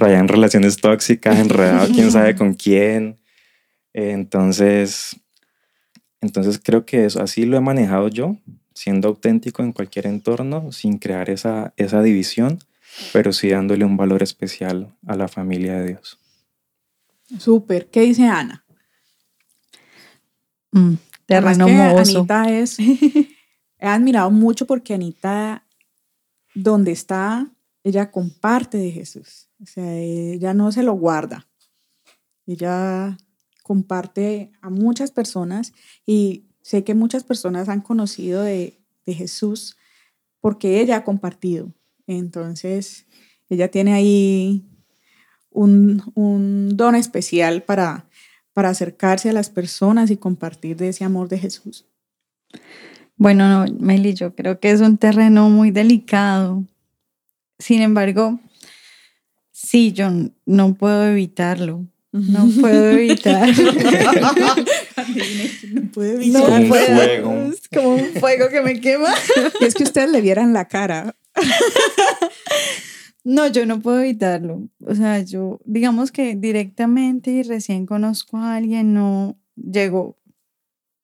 por 0.00 0.08
allá 0.08 0.18
en 0.18 0.28
relaciones 0.28 0.78
tóxicas, 0.78 1.38
enredado 1.38 1.86
quién 1.94 2.10
sabe 2.10 2.34
con 2.34 2.54
quién. 2.54 3.20
Entonces, 3.92 5.14
entonces 6.22 6.58
creo 6.62 6.86
que 6.86 7.04
eso, 7.04 7.22
así 7.22 7.44
lo 7.44 7.58
he 7.58 7.60
manejado 7.60 8.08
yo, 8.08 8.38
siendo 8.72 9.08
auténtico 9.08 9.62
en 9.62 9.72
cualquier 9.72 10.06
entorno, 10.06 10.72
sin 10.72 10.96
crear 10.96 11.28
esa, 11.28 11.74
esa 11.76 12.02
división, 12.02 12.60
pero 13.12 13.34
sí 13.34 13.50
dándole 13.50 13.84
un 13.84 13.98
valor 13.98 14.22
especial 14.22 14.96
a 15.06 15.16
la 15.16 15.28
familia 15.28 15.74
de 15.74 15.88
Dios. 15.88 16.18
Súper. 17.38 17.90
¿Qué 17.90 18.00
dice 18.00 18.26
Ana? 18.26 18.64
Mm, 20.72 20.94
terreno 21.26 21.66
Anita 21.66 22.50
es... 22.50 22.78
He 23.82 23.86
admirado 23.86 24.30
mucho 24.30 24.66
porque 24.66 24.92
Anita 24.92 25.64
donde 26.54 26.92
está, 26.92 27.50
ella 27.82 28.10
comparte 28.10 28.76
de 28.78 28.90
Jesús. 28.90 29.49
O 29.62 29.66
sea, 29.66 29.96
ella 29.96 30.54
no 30.54 30.72
se 30.72 30.82
lo 30.82 30.94
guarda. 30.94 31.46
Ella 32.46 33.18
comparte 33.62 34.52
a 34.60 34.70
muchas 34.70 35.12
personas 35.12 35.72
y 36.06 36.46
sé 36.62 36.82
que 36.82 36.94
muchas 36.94 37.24
personas 37.24 37.68
han 37.68 37.80
conocido 37.80 38.42
de, 38.42 38.76
Jesús 39.06 39.76
porque 40.40 40.80
ella 40.80 40.98
ha 40.98 41.04
compartido. 41.04 41.74
Entonces, 42.06 43.06
ella 43.48 43.72
tiene 43.72 43.92
ahí 43.92 44.64
un, 45.50 46.00
un, 46.14 46.76
don 46.76 46.94
especial 46.94 47.64
para, 47.64 48.08
para 48.52 48.68
acercarse 48.68 49.30
a 49.30 49.32
las 49.32 49.50
personas 49.50 50.12
y 50.12 50.16
compartir 50.16 50.76
de 50.76 50.90
ese 50.90 51.02
amor 51.02 51.28
de 51.28 51.40
Jesús. 51.40 51.88
Bueno, 53.16 53.48
no, 53.48 53.74
Meli, 53.80 54.14
yo 54.14 54.36
creo 54.36 54.60
que 54.60 54.70
es 54.70 54.80
un 54.80 54.96
terreno 54.96 55.50
muy 55.50 55.72
delicado. 55.72 56.64
Sin 57.58 57.82
embargo, 57.82 58.38
sí, 59.62 59.92
yo 59.92 60.10
no 60.46 60.74
puedo 60.74 61.06
evitarlo. 61.06 61.86
No 62.12 62.48
puedo 62.60 62.90
evitar. 62.90 63.48
no 65.72 65.82
puedo 65.92 66.14
evitar. 66.14 66.62
No 66.62 66.68
puedo. 66.68 67.52
Es 67.52 67.68
como 67.68 67.94
un 67.94 68.06
fuego 68.18 68.48
que 68.48 68.62
me 68.62 68.80
quema. 68.80 69.14
es 69.60 69.74
que 69.74 69.84
ustedes 69.84 70.10
le 70.10 70.20
vieran 70.20 70.52
la 70.52 70.66
cara. 70.66 71.14
No, 73.22 73.46
yo 73.46 73.66
no 73.66 73.80
puedo 73.80 74.00
evitarlo. 74.00 74.68
O 74.84 74.94
sea, 74.94 75.20
yo, 75.20 75.60
digamos 75.64 76.10
que 76.10 76.36
directamente 76.36 77.30
y 77.30 77.42
recién 77.42 77.86
conozco 77.86 78.38
a 78.38 78.56
alguien, 78.56 78.94
no 78.94 79.38
llego, 79.54 80.18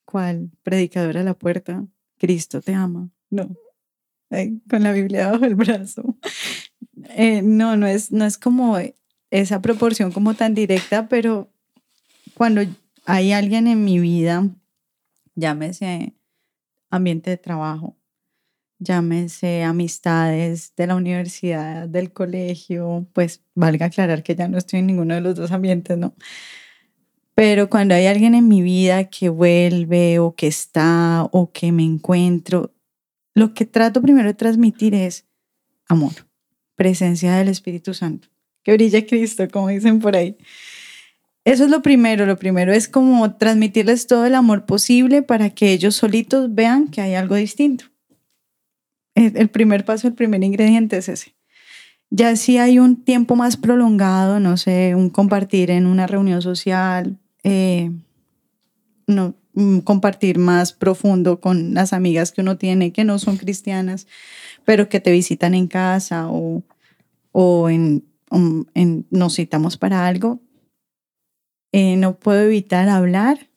¿cuál? 0.07 0.51
Predicadora 0.63 1.21
a 1.21 1.25
la 1.25 1.35
puerta. 1.35 1.87
Cristo 2.19 2.63
te 2.63 2.75
ama. 2.75 3.11
No. 3.31 3.55
con 4.69 4.83
la 4.83 4.93
Biblia 4.93 5.31
bajo 5.31 5.45
el 5.45 5.55
brazo. 5.55 6.17
Eh, 7.11 7.43
no, 7.43 7.77
no 7.77 7.87
es, 7.87 8.11
no 8.13 8.25
es 8.25 8.39
como 8.39 8.79
esa 9.31 9.61
proporción 9.61 10.13
como 10.13 10.35
tan 10.35 10.55
directa, 10.55 11.09
pero 11.09 11.51
cuando 12.35 12.63
hay 13.05 13.33
alguien 13.33 13.67
en 13.67 13.85
mi 13.85 13.99
vida, 13.99 14.49
llámese 15.35 16.15
ambiente 16.91 17.31
de 17.31 17.37
trabajo, 17.37 17.97
llámese 18.79 19.63
amistades 19.63 20.73
de 20.77 20.87
la 20.87 20.97
universidad, 20.97 21.89
del 21.89 22.13
colegio, 22.13 23.07
pues 23.13 23.43
valga 23.55 23.87
aclarar 23.87 24.23
que 24.23 24.35
ya 24.35 24.49
no 24.49 24.59
estoy 24.59 24.81
en 24.81 24.87
ninguno 24.87 25.15
de 25.15 25.21
los 25.21 25.35
dos 25.35 25.53
ambientes, 25.53 25.97
¿no? 25.97 26.15
Pero 27.35 27.69
cuando 27.69 27.95
hay 27.95 28.07
alguien 28.07 28.35
en 28.35 28.49
mi 28.49 28.63
vida 28.63 29.05
que 29.05 29.29
vuelve 29.29 30.19
o 30.19 30.35
que 30.35 30.47
está 30.47 31.29
o 31.33 31.53
que 31.53 31.71
me 31.71 31.85
encuentro, 31.85 32.75
lo 33.35 33.53
que 33.53 33.67
trato 33.67 34.01
primero 34.01 34.29
de 34.29 34.35
transmitir 34.35 34.95
es 34.95 35.27
amor, 35.87 36.26
presencia 36.77 37.35
del 37.35 37.49
Espíritu 37.49 37.95
Santo, 37.95 38.29
que 38.63 38.73
brilla 38.73 39.05
Cristo, 39.07 39.49
como 39.51 39.69
dicen 39.69 39.99
por 39.99 40.15
ahí. 40.15 40.37
Eso 41.45 41.65
es 41.65 41.71
lo 41.71 41.81
primero. 41.81 42.27
Lo 42.27 42.39
primero 42.39 42.73
es 42.73 42.89
como 42.89 43.37
transmitirles 43.37 44.09
todo 44.09 44.27
el 44.27 44.35
amor 44.35 44.67
posible 44.67 45.23
para 45.23 45.51
que 45.51 45.73
ellos 45.73 45.95
solitos 45.95 46.53
vean 46.55 46.89
que 46.89 47.01
hay 47.01 47.15
algo 47.15 47.37
distinto. 47.37 47.87
El 49.15 49.49
primer 49.49 49.85
paso, 49.85 50.09
el 50.09 50.15
primer 50.15 50.43
ingrediente 50.45 50.99
es 50.99 51.09
ese. 51.09 51.35
Ya 52.11 52.37
si 52.37 52.59
hay 52.59 52.79
un 52.79 53.03
tiempo 53.03 53.35
más 53.37 53.57
prolongado, 53.57 54.41
no 54.41 54.57
sé, 54.57 54.95
un 54.95 55.09
compartir 55.09 55.71
en 55.71 55.87
una 55.87 56.07
reunión 56.07 56.43
social, 56.43 57.19
eh, 57.43 57.91
no, 59.07 59.35
compartir 59.85 60.39
más 60.39 60.73
profundo 60.73 61.41
con 61.41 61.73
las 61.73 61.93
amigas 61.93 62.31
que 62.31 62.43
uno 62.43 62.59
tiene 62.59 62.93
que 62.93 63.05
no 63.05 63.19
son 63.19 63.39
cristianas, 63.39 64.07
pero 64.65 64.89
que 64.89 65.01
te 65.01 65.11
visitan 65.11 65.55
en 65.55 65.67
casa 65.67 66.29
o, 66.29 66.63
o 67.33 67.71
en, 67.71 68.05
en, 68.75 69.07
nos 69.11 69.37
citamos 69.37 69.79
para 69.79 70.07
algo, 70.07 70.41
eh, 71.73 71.97
no 71.97 72.19
puedo 72.19 72.43
evitar 72.43 72.89
hablar 72.89 73.49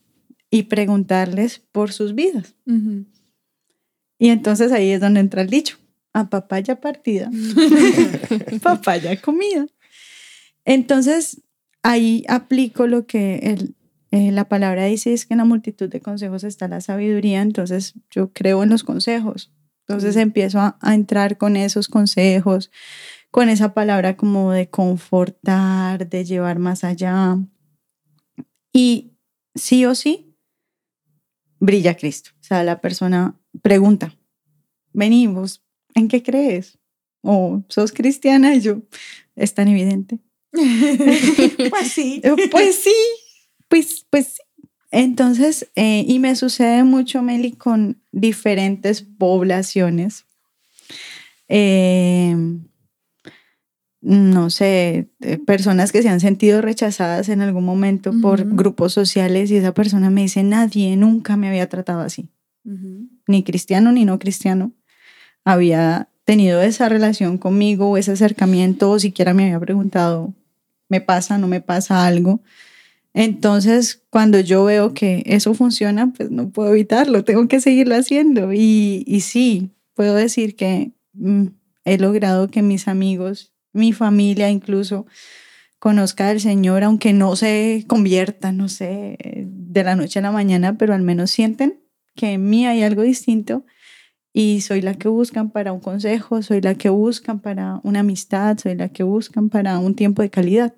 y 0.49 0.63
preguntarles 0.63 1.59
por 1.59 1.91
sus 1.91 2.15
vidas. 2.15 2.55
Y 4.17 4.29
entonces 4.29 4.71
ahí 4.71 4.91
es 4.91 5.01
donde 5.01 5.19
entra 5.19 5.41
el 5.41 5.49
dicho, 5.49 5.77
a 6.13 6.29
papaya 6.29 6.79
partida, 6.79 7.29
papaya 8.63 9.19
comida. 9.21 9.67
Entonces 10.65 11.41
ahí 11.83 12.23
aplico 12.27 12.87
lo 12.87 13.05
que 13.05 13.35
el, 13.43 13.75
eh, 14.11 14.31
la 14.31 14.49
palabra 14.49 14.85
dice 14.85 15.13
es 15.13 15.25
que 15.25 15.35
en 15.35 15.39
la 15.39 15.45
multitud 15.45 15.87
de 15.89 16.01
consejos 16.01 16.43
está 16.43 16.67
la 16.67 16.81
sabiduría, 16.81 17.41
entonces 17.41 17.93
yo 18.09 18.33
creo 18.33 18.63
en 18.63 18.69
los 18.69 18.83
consejos. 18.83 19.51
Entonces 19.87 20.15
empiezo 20.17 20.59
a, 20.59 20.77
entrar 20.93 21.37
con 21.37 21.55
esos 21.55 21.87
consejos, 21.87 22.71
con 23.31 23.49
esa 23.49 23.73
palabra 23.73 24.17
como 24.17 24.51
de 24.51 24.69
confortar, 24.69 26.07
de 26.09 26.25
llevar 26.25 26.59
más 26.59 26.83
allá. 26.83 27.37
Y 28.71 29.13
sí 29.55 29.85
o 29.85 29.95
sí, 29.95 30.35
brilla 31.59 31.95
Cristo. 31.95 32.31
O 32.39 32.43
sea, 32.43 32.63
la 32.63 32.81
persona 32.81 33.39
pregunta, 33.61 34.15
venimos, 34.93 35.63
¿en 35.95 36.07
qué 36.07 36.21
crees? 36.21 36.77
¿O 37.21 37.63
sos 37.67 37.91
cristiana? 37.91 38.55
Y 38.55 38.61
yo, 38.61 38.81
es 39.35 39.53
tan 39.53 39.67
evidente. 39.67 40.19
pues 40.51 41.91
sí. 41.91 42.21
Pues 42.51 42.75
sí, 42.75 42.95
pues, 43.69 44.05
pues 44.09 44.41
Entonces, 44.91 45.69
eh, 45.75 46.03
y 46.07 46.19
me 46.19 46.35
sucede 46.35 46.83
mucho, 46.83 47.21
Meli, 47.21 47.53
con 47.53 48.01
diferentes 48.11 49.03
poblaciones. 49.03 50.25
Eh, 51.47 52.35
no 54.01 54.49
sé, 54.49 55.09
eh, 55.21 55.37
personas 55.45 55.91
que 55.91 56.01
se 56.01 56.09
han 56.09 56.21
sentido 56.21 56.61
rechazadas 56.61 57.27
en 57.29 57.41
algún 57.41 57.65
momento 57.65 58.13
por 58.21 58.45
grupos 58.55 58.93
sociales 58.93 59.51
y 59.51 59.57
esa 59.57 59.73
persona 59.73 60.09
me 60.09 60.21
dice, 60.21 60.41
nadie 60.43 60.95
nunca 60.95 61.35
me 61.35 61.49
había 61.49 61.67
tratado 61.67 61.99
así, 61.99 62.29
ni 63.27 63.43
cristiano 63.43 63.91
ni 63.91 64.05
no 64.05 64.17
cristiano, 64.17 64.71
había 65.43 66.09
tenido 66.23 66.61
esa 66.61 66.87
relación 66.87 67.37
conmigo 67.37 67.89
o 67.89 67.97
ese 67.97 68.13
acercamiento 68.13 68.91
o 68.91 68.99
siquiera 68.99 69.33
me 69.33 69.45
había 69.45 69.59
preguntado, 69.59 70.33
¿me 70.87 71.01
pasa, 71.01 71.37
no 71.37 71.47
me 71.47 71.59
pasa 71.61 72.05
algo? 72.05 72.41
Entonces, 73.21 74.01
cuando 74.09 74.39
yo 74.39 74.63
veo 74.63 74.93
que 74.93 75.23
eso 75.25 75.53
funciona, 75.53 76.13
pues 76.13 76.31
no 76.31 76.51
puedo 76.51 76.69
evitarlo, 76.71 77.25
tengo 77.25 77.49
que 77.49 77.59
seguirlo 77.59 77.95
haciendo. 77.95 78.53
Y, 78.53 79.03
y 79.05 79.19
sí, 79.19 79.71
puedo 79.93 80.15
decir 80.15 80.55
que 80.55 80.93
mm, 81.15 81.47
he 81.83 81.97
logrado 81.97 82.47
que 82.47 82.61
mis 82.61 82.87
amigos, 82.87 83.53
mi 83.73 83.91
familia 83.91 84.49
incluso, 84.49 85.05
conozca 85.79 86.29
al 86.29 86.39
Señor, 86.39 86.85
aunque 86.85 87.11
no 87.11 87.35
se 87.35 87.83
convierta, 87.87 88.53
no 88.53 88.69
sé, 88.69 89.17
de 89.45 89.83
la 89.83 89.97
noche 89.97 90.19
a 90.19 90.21
la 90.21 90.31
mañana, 90.31 90.77
pero 90.77 90.93
al 90.93 91.01
menos 91.01 91.29
sienten 91.29 91.83
que 92.15 92.31
en 92.31 92.49
mí 92.49 92.67
hay 92.67 92.83
algo 92.83 93.01
distinto 93.01 93.65
y 94.31 94.61
soy 94.61 94.79
la 94.81 94.93
que 94.93 95.09
buscan 95.09 95.51
para 95.51 95.73
un 95.73 95.81
consejo, 95.81 96.41
soy 96.41 96.61
la 96.61 96.75
que 96.75 96.87
buscan 96.87 97.41
para 97.41 97.81
una 97.83 97.99
amistad, 97.99 98.57
soy 98.57 98.75
la 98.75 98.87
que 98.87 99.03
buscan 99.03 99.49
para 99.49 99.77
un 99.77 99.95
tiempo 99.95 100.21
de 100.21 100.29
calidad. 100.29 100.73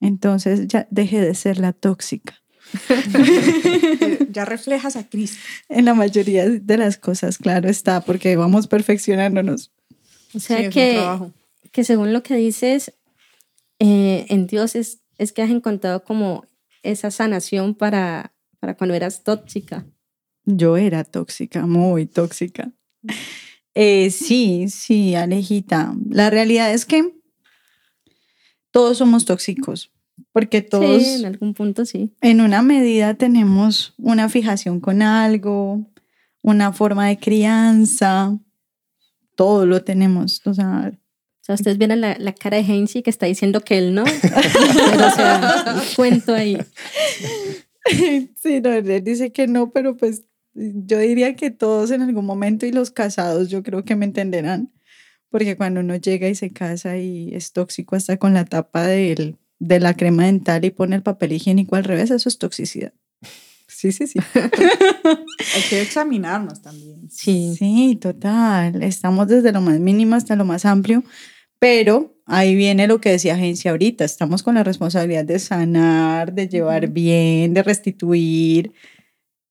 Entonces 0.00 0.66
ya 0.68 0.86
dejé 0.90 1.20
de 1.20 1.34
ser 1.34 1.58
la 1.58 1.72
tóxica. 1.72 2.40
ya 4.30 4.44
reflejas 4.44 4.96
a 4.96 5.08
Cristo. 5.08 5.38
En 5.68 5.84
la 5.84 5.94
mayoría 5.94 6.48
de 6.48 6.76
las 6.76 6.96
cosas, 6.96 7.38
claro 7.38 7.68
está, 7.68 8.00
porque 8.00 8.36
vamos 8.36 8.66
perfeccionándonos. 8.66 9.72
O 10.34 10.40
sea 10.40 10.70
que, 10.70 11.00
que 11.72 11.84
según 11.84 12.12
lo 12.12 12.22
que 12.22 12.36
dices, 12.36 12.92
eh, 13.78 14.26
en 14.28 14.46
Dios 14.46 14.76
es, 14.76 15.00
es 15.18 15.32
que 15.32 15.42
has 15.42 15.50
encontrado 15.50 16.04
como 16.04 16.44
esa 16.82 17.10
sanación 17.10 17.74
para, 17.74 18.32
para 18.60 18.76
cuando 18.76 18.94
eras 18.94 19.24
tóxica. 19.24 19.84
Yo 20.44 20.76
era 20.76 21.04
tóxica, 21.04 21.66
muy 21.66 22.06
tóxica. 22.06 22.70
Eh, 23.74 24.10
sí, 24.10 24.66
sí, 24.68 25.14
Alejita. 25.14 25.94
La 26.08 26.30
realidad 26.30 26.72
es 26.72 26.86
que 26.86 27.19
todos 28.70 28.98
somos 28.98 29.24
tóxicos, 29.24 29.90
porque 30.32 30.62
todos... 30.62 31.02
Sí, 31.02 31.20
en 31.20 31.26
algún 31.26 31.54
punto 31.54 31.84
sí. 31.84 32.14
En 32.20 32.40
una 32.40 32.62
medida 32.62 33.14
tenemos 33.14 33.94
una 33.98 34.28
fijación 34.28 34.80
con 34.80 35.02
algo, 35.02 35.86
una 36.42 36.72
forma 36.72 37.08
de 37.08 37.18
crianza, 37.18 38.38
todo 39.36 39.66
lo 39.66 39.82
tenemos. 39.82 40.42
O 40.46 40.54
sea, 40.54 40.92
o 41.40 41.44
sea, 41.44 41.54
ustedes 41.54 41.78
ven 41.78 41.98
la, 42.00 42.16
la 42.18 42.32
cara 42.32 42.58
de 42.58 42.64
Heinz 42.64 42.92
que 42.92 43.10
está 43.10 43.26
diciendo 43.26 43.62
que 43.62 43.78
él 43.78 43.94
no. 43.94 44.04
pero, 44.22 45.06
o 45.06 45.10
sea, 45.10 45.82
cuento 45.96 46.34
ahí. 46.34 46.58
Sí, 48.36 48.60
no, 48.60 48.70
él 48.72 49.02
dice 49.02 49.32
que 49.32 49.46
no, 49.46 49.70
pero 49.70 49.96
pues 49.96 50.24
yo 50.54 50.98
diría 50.98 51.34
que 51.34 51.50
todos 51.50 51.90
en 51.90 52.02
algún 52.02 52.26
momento 52.26 52.66
y 52.66 52.72
los 52.72 52.90
casados 52.90 53.48
yo 53.48 53.62
creo 53.62 53.84
que 53.84 53.96
me 53.96 54.04
entenderán, 54.04 54.70
porque 55.30 55.56
cuando 55.56 55.80
uno 55.80 55.96
llega 55.96 56.28
y 56.28 56.34
se 56.34 56.50
casa 56.50 56.98
y 56.98 57.34
es 57.34 57.52
tóxico 57.52 57.96
hasta 57.96 58.18
con 58.18 58.34
la 58.34 58.44
tapa 58.44 58.86
de, 58.86 59.36
de 59.58 59.80
la 59.80 59.94
crema 59.94 60.26
dental 60.26 60.64
y 60.64 60.70
pone 60.70 60.96
el 60.96 61.02
papel 61.02 61.32
higiénico 61.32 61.76
al 61.76 61.84
revés, 61.84 62.10
eso 62.10 62.28
es 62.28 62.38
toxicidad. 62.38 62.92
Sí, 63.80 63.92
sí, 63.92 64.06
sí. 64.06 64.18
Hay 64.34 65.62
que 65.70 65.80
examinarnos 65.80 66.60
también. 66.60 67.08
Sí. 67.08 67.54
Sí, 67.56 67.96
total. 68.00 68.82
Estamos 68.82 69.28
desde 69.28 69.52
lo 69.52 69.60
más 69.60 69.78
mínimo 69.78 70.16
hasta 70.16 70.36
lo 70.36 70.44
más 70.44 70.66
amplio, 70.66 71.04
pero 71.58 72.14
ahí 72.26 72.54
viene 72.56 72.88
lo 72.88 73.00
que 73.00 73.10
decía 73.10 73.34
Agencia 73.34 73.70
ahorita. 73.70 74.04
Estamos 74.04 74.42
con 74.42 74.56
la 74.56 74.64
responsabilidad 74.64 75.24
de 75.24 75.38
sanar, 75.38 76.34
de 76.34 76.48
llevar 76.48 76.88
bien, 76.88 77.54
de 77.54 77.62
restituir. 77.62 78.72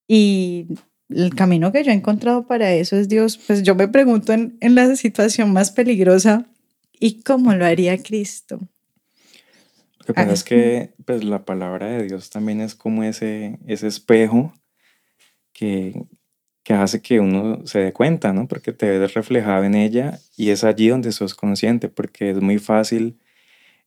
Y 0.08 0.68
el 1.10 1.34
camino 1.36 1.72
que 1.72 1.84
yo 1.84 1.91
he 1.91 1.95
encontrado 1.95 2.45
para 2.45 2.72
eso 2.74 2.95
es 2.95 3.10
Dios. 3.10 3.38
Pues 3.38 3.63
yo 3.63 3.76
me 3.76 3.88
pregunto 3.88 4.34
en, 4.34 4.58
en 4.62 4.76
la 4.76 4.95
situación 4.95 5.52
más 5.52 5.72
peligrosa, 5.72 6.45
¿y 7.00 7.22
cómo 7.24 7.54
lo 7.54 7.65
haría 7.65 8.02
Cristo? 8.02 8.60
Lo 10.00 10.06
que 10.06 10.13
pasa 10.13 10.34
es 10.34 10.43
que 10.43 10.93
pues, 11.06 11.24
la 11.24 11.45
palabra 11.45 11.88
de 11.88 12.04
Dios 12.04 12.30
también 12.30 12.62
es 12.62 12.76
como 12.76 13.04
ese, 13.04 13.60
ese 13.67 13.88
espejo 13.88 14.54
que, 15.54 16.04
que 16.63 16.74
hace 16.74 17.02
que 17.02 17.19
uno 17.19 17.65
se 17.65 17.80
dé 17.80 17.93
cuenta, 17.93 18.34
¿no? 18.34 18.48
Porque 18.48 18.74
te 18.74 18.98
ves 18.98 19.13
reflejado 19.13 19.63
en 19.63 19.76
ella 19.76 20.19
y 20.36 20.50
es 20.50 20.63
allí 20.63 20.88
donde 20.88 21.12
sos 21.12 21.36
consciente, 21.36 21.89
porque 21.89 22.32
es 22.32 22.41
muy 22.41 22.58
fácil 22.58 23.19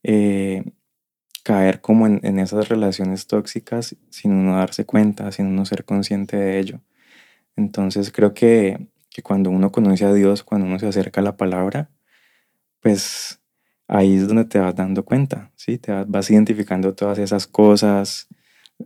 eh, 0.03 0.63
caer 1.43 1.81
como 1.81 2.07
en, 2.07 2.19
en, 2.23 2.39
esas 2.39 2.69
relaciones 2.69 3.27
tóxicas 3.27 3.95
sin 4.09 4.31
uno 4.31 4.55
darse 4.55 4.85
cuenta, 4.85 5.31
sin 5.31 5.47
uno 5.47 5.65
ser 5.65 5.83
consciente 5.83 6.37
de 6.37 6.59
ello. 6.59 6.81
Entonces 7.55 8.11
creo 8.11 8.33
que, 8.33 8.87
que 9.09 9.21
cuando 9.21 9.49
uno 9.49 9.71
conoce 9.71 10.05
a 10.05 10.13
Dios, 10.13 10.43
cuando 10.43 10.67
uno 10.67 10.79
se 10.79 10.87
acerca 10.87 11.21
a 11.21 11.23
la 11.23 11.37
palabra, 11.37 11.89
pues 12.81 13.41
ahí 13.87 14.15
es 14.15 14.27
donde 14.27 14.45
te 14.45 14.59
vas 14.59 14.75
dando 14.75 15.05
cuenta, 15.05 15.51
¿sí? 15.55 15.77
Te 15.77 15.91
vas, 16.05 16.29
identificando 16.29 16.95
todas 16.95 17.19
esas 17.19 17.47
cosas, 17.47 18.27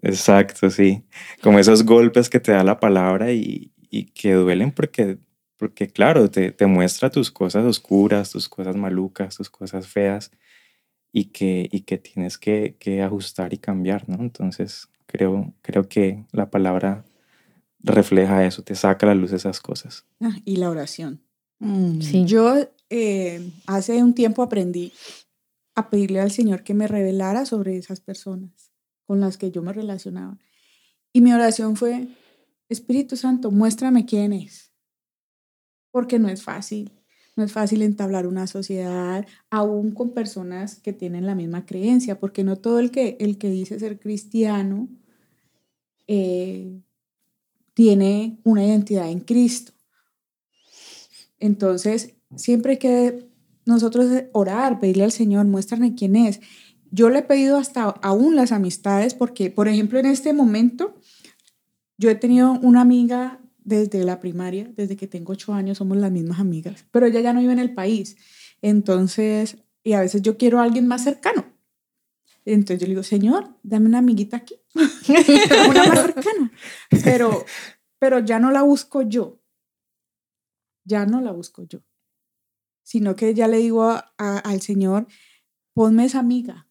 exacto, 0.01 0.69
sí, 0.69 1.03
como 1.41 1.59
esos 1.59 1.83
golpes 1.83 2.29
que 2.29 2.39
te 2.39 2.51
da 2.51 2.63
la 2.63 2.79
palabra 2.79 3.31
y, 3.31 3.71
y 3.89 4.05
que 4.11 4.33
duelen 4.33 4.71
porque, 4.71 5.17
porque 5.57 5.87
claro, 5.87 6.29
te, 6.29 6.51
te, 6.51 6.67
muestra 6.67 7.09
tus 7.09 7.31
cosas 7.31 7.65
oscuras, 7.65 8.31
tus 8.31 8.49
cosas 8.49 8.75
malucas, 8.75 9.37
tus 9.37 9.49
cosas 9.49 9.87
feas 9.87 10.31
y 11.11 11.25
que, 11.25 11.67
y 11.71 11.81
que 11.81 11.97
tienes 11.97 12.37
que, 12.37 12.75
que 12.79 13.01
ajustar 13.01 13.53
y 13.53 13.57
cambiar, 13.57 14.07
¿no? 14.09 14.17
Entonces, 14.19 14.89
creo, 15.07 15.53
creo 15.61 15.89
que 15.89 16.25
la 16.31 16.49
palabra 16.51 17.05
refleja 17.87 18.45
eso, 18.45 18.63
te 18.63 18.75
saca 18.75 19.05
a 19.05 19.09
la 19.09 19.15
luz 19.15 19.31
esas 19.31 19.59
cosas. 19.59 20.05
Ah, 20.19 20.37
y 20.45 20.57
la 20.57 20.69
oración. 20.69 21.21
Mm, 21.59 22.01
sí. 22.01 22.25
Yo 22.25 22.55
eh, 22.89 23.51
hace 23.65 24.03
un 24.03 24.13
tiempo 24.13 24.43
aprendí 24.43 24.93
a 25.75 25.89
pedirle 25.89 26.21
al 26.21 26.31
Señor 26.31 26.63
que 26.63 26.73
me 26.73 26.87
revelara 26.87 27.45
sobre 27.45 27.77
esas 27.77 27.99
personas 27.99 28.71
con 29.05 29.19
las 29.19 29.37
que 29.37 29.51
yo 29.51 29.61
me 29.61 29.73
relacionaba. 29.73 30.37
Y 31.13 31.21
mi 31.21 31.33
oración 31.33 31.75
fue, 31.75 32.07
Espíritu 32.69 33.15
Santo, 33.15 33.51
muéstrame 33.51 34.05
quién 34.05 34.33
es. 34.33 34.71
Porque 35.91 36.19
no 36.19 36.29
es 36.29 36.43
fácil. 36.43 36.91
No 37.35 37.43
es 37.43 37.51
fácil 37.51 37.83
entablar 37.83 38.25
una 38.25 38.47
sociedad 38.47 39.25
aún 39.49 39.91
con 39.91 40.11
personas 40.11 40.79
que 40.79 40.93
tienen 40.93 41.25
la 41.25 41.35
misma 41.35 41.65
creencia, 41.65 42.19
porque 42.19 42.43
no 42.43 42.55
todo 42.55 42.79
el 42.79 42.91
que, 42.91 43.15
el 43.19 43.37
que 43.37 43.49
dice 43.49 43.79
ser 43.79 43.99
cristiano 43.99 44.89
eh, 46.07 46.81
tiene 47.77 48.39
una 48.43 48.65
identidad 48.65 49.07
en 49.07 49.19
Cristo. 49.19 49.71
Entonces, 51.37 52.15
siempre 52.35 52.71
hay 52.71 52.77
que 52.79 53.29
nosotros 53.67 54.07
orar, 54.31 54.79
pedirle 54.79 55.03
al 55.03 55.11
Señor, 55.11 55.45
muéstrame 55.45 55.93
quién 55.93 56.15
es. 56.15 56.41
Yo 56.89 57.11
le 57.11 57.19
he 57.19 57.21
pedido 57.21 57.55
hasta 57.55 57.83
aún 57.83 58.35
las 58.35 58.51
amistades 58.51 59.13
porque, 59.13 59.51
por 59.51 59.67
ejemplo, 59.67 59.99
en 59.99 60.07
este 60.07 60.33
momento, 60.33 60.95
yo 61.99 62.09
he 62.09 62.15
tenido 62.15 62.53
una 62.63 62.81
amiga 62.81 63.41
desde 63.63 64.03
la 64.03 64.19
primaria, 64.19 64.71
desde 64.75 64.95
que 64.95 65.05
tengo 65.05 65.33
ocho 65.33 65.53
años, 65.53 65.77
somos 65.77 65.97
las 65.97 66.11
mismas 66.11 66.39
amigas, 66.39 66.83
pero 66.89 67.05
ella 67.05 67.19
ya 67.19 67.31
no 67.31 67.41
vive 67.41 67.53
en 67.53 67.59
el 67.59 67.75
país. 67.75 68.17
Entonces, 68.63 69.57
y 69.83 69.93
a 69.93 69.99
veces 69.99 70.23
yo 70.23 70.35
quiero 70.39 70.59
a 70.59 70.63
alguien 70.63 70.87
más 70.87 71.03
cercano. 71.03 71.45
Entonces 72.53 72.79
yo 72.79 72.87
le 72.87 72.91
digo, 72.91 73.03
Señor, 73.03 73.49
dame 73.63 73.87
una 73.87 73.99
amiguita 73.99 74.37
aquí, 74.37 74.55
una 75.69 75.83
más 75.85 76.01
cercana. 76.01 76.51
Pero, 77.03 77.45
pero 77.99 78.19
ya 78.19 78.39
no 78.39 78.51
la 78.51 78.61
busco 78.61 79.01
yo. 79.01 79.41
Ya 80.85 81.05
no 81.05 81.19
la 81.21 81.31
busco 81.31 81.63
yo 81.63 81.81
sino 82.87 83.17
que 83.17 83.33
ya 83.33 83.49
le 83.49 83.57
digo 83.57 83.93
al 84.17 84.61
Señor, 84.61 85.07
ponme 85.73 86.05
esa 86.05 86.19
amiga, 86.19 86.69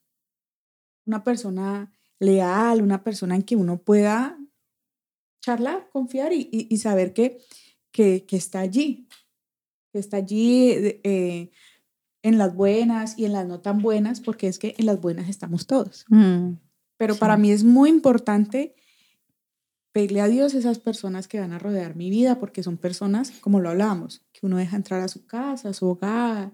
una 1.05 1.23
persona 1.23 1.93
leal, 2.19 2.81
una 2.81 3.05
persona 3.05 3.37
en 3.37 3.43
que 3.43 3.55
uno 3.55 3.83
pueda 3.83 4.39
charlar, 5.43 5.91
confiar 5.91 6.33
y, 6.33 6.75
saber 6.79 7.13
que, 7.13 7.43
que, 7.93 8.25
está 8.31 8.61
allí, 8.61 9.07
que 9.93 9.99
está 9.99 10.17
allí 10.17 10.71
eh, 11.05 11.51
en 12.27 12.39
las 12.39 12.57
buenas 12.57 13.17
y 13.17 13.25
en 13.25 13.33
las 13.33 13.47
no 13.47 13.61
tan 13.61 13.81
buenas, 13.81 14.21
porque 14.21 14.49
es 14.49 14.59
que 14.59 14.75
en 14.79 14.87
las 14.87 15.01
buenas 15.01 15.29
estamos 15.29 15.69
todos. 15.69 16.05
Mm, 16.09 16.55
Pero 16.97 17.15
para 17.15 17.37
mí 17.37 17.53
es 17.53 17.63
muy 17.63 17.89
importante 17.89 18.75
pedirle 19.93 20.21
a 20.21 20.27
Dios 20.27 20.55
esas 20.55 20.81
personas 20.81 21.29
que 21.29 21.39
van 21.39 21.53
a 21.53 21.61
rodear 21.61 21.95
mi 21.95 22.11
vida, 22.11 22.41
porque 22.41 22.65
son 22.65 22.79
personas, 22.79 23.31
como 23.41 23.61
lo 23.61 23.71
hablábamos, 23.71 24.27
que 24.33 24.45
uno 24.45 24.57
deja 24.57 24.77
entrar 24.77 25.03
a 25.03 25.09
su 25.09 25.25
casa, 25.25 25.69
a 25.69 25.73
su 25.73 25.87
hogar, 25.87 26.53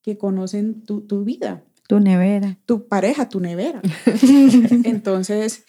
que 0.00 0.16
conocen 0.16 0.84
tu, 0.86 1.02
tu 1.02 1.22
vida. 1.22 1.64
Tu 1.86 2.00
nevera. 2.00 2.58
Tu 2.64 2.88
pareja, 2.88 3.28
tu 3.28 3.40
nevera. 3.40 3.82
Entonces, 4.84 5.64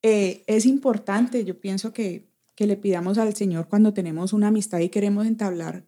eh, 0.00 0.44
es 0.46 0.64
importante, 0.64 1.44
yo 1.44 1.60
pienso 1.60 1.92
que, 1.92 2.30
que 2.54 2.66
le 2.66 2.78
pidamos 2.78 3.18
al 3.18 3.34
Señor 3.34 3.68
cuando 3.68 3.92
tenemos 3.92 4.32
una 4.32 4.48
amistad 4.48 4.78
y 4.78 4.88
queremos 4.88 5.26
entablar 5.26 5.84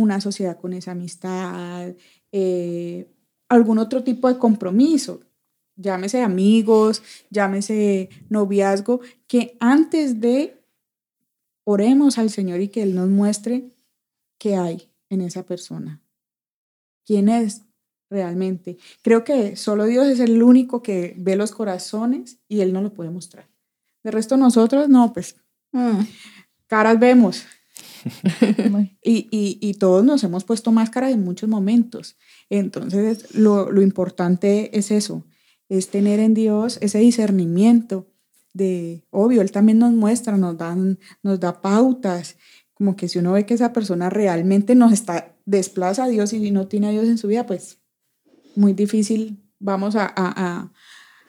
una 0.00 0.20
sociedad 0.20 0.58
con 0.58 0.72
esa 0.72 0.92
amistad, 0.92 1.92
eh, 2.32 3.08
algún 3.48 3.78
otro 3.78 4.02
tipo 4.02 4.28
de 4.28 4.38
compromiso 4.38 5.20
llámese 5.80 6.22
amigos, 6.22 7.02
llámese 7.30 8.10
noviazgo, 8.28 9.00
que 9.26 9.56
antes 9.60 10.20
de 10.20 10.62
oremos 11.64 12.18
al 12.18 12.30
Señor 12.30 12.60
y 12.60 12.68
que 12.68 12.82
Él 12.82 12.94
nos 12.94 13.08
muestre 13.08 13.70
qué 14.38 14.56
hay 14.56 14.90
en 15.08 15.22
esa 15.22 15.44
persona, 15.44 16.00
quién 17.04 17.28
es 17.28 17.62
realmente. 18.10 18.78
Creo 19.02 19.24
que 19.24 19.56
solo 19.56 19.86
Dios 19.86 20.06
es 20.06 20.20
el 20.20 20.42
único 20.42 20.82
que 20.82 21.14
ve 21.16 21.36
los 21.36 21.52
corazones 21.52 22.38
y 22.48 22.60
Él 22.60 22.72
no 22.72 22.82
lo 22.82 22.92
puede 22.92 23.10
mostrar. 23.10 23.48
De 24.02 24.10
resto 24.10 24.36
nosotros, 24.36 24.88
no, 24.88 25.12
pues, 25.12 25.36
mm, 25.72 26.00
caras 26.66 26.98
vemos. 26.98 27.44
y, 29.02 29.28
y, 29.30 29.58
y, 29.60 29.74
todos 29.74 30.04
nos 30.04 30.24
hemos 30.24 30.44
puesto 30.44 30.72
máscara 30.72 31.10
en 31.10 31.24
muchos 31.24 31.48
momentos. 31.48 32.16
Entonces, 32.48 33.34
lo, 33.34 33.70
lo 33.70 33.82
importante 33.82 34.76
es 34.78 34.90
eso, 34.90 35.24
es 35.68 35.88
tener 35.88 36.20
en 36.20 36.34
Dios 36.34 36.78
ese 36.80 36.98
discernimiento 36.98 38.08
de, 38.52 39.04
obvio, 39.10 39.42
Él 39.42 39.52
también 39.52 39.78
nos 39.78 39.92
muestra, 39.92 40.36
nos, 40.36 40.56
dan, 40.58 40.98
nos 41.22 41.38
da 41.40 41.60
pautas, 41.60 42.36
como 42.74 42.96
que 42.96 43.08
si 43.08 43.18
uno 43.18 43.32
ve 43.32 43.46
que 43.46 43.54
esa 43.54 43.72
persona 43.72 44.10
realmente 44.10 44.74
nos 44.74 44.92
está, 44.92 45.36
desplaza 45.44 46.04
a 46.04 46.08
Dios 46.08 46.32
y 46.32 46.50
no 46.50 46.66
tiene 46.66 46.88
a 46.88 46.90
Dios 46.90 47.06
en 47.06 47.18
su 47.18 47.28
vida, 47.28 47.46
pues 47.46 47.78
muy 48.56 48.72
difícil 48.72 49.42
vamos 49.58 49.96
a, 49.96 50.12
a, 50.16 50.72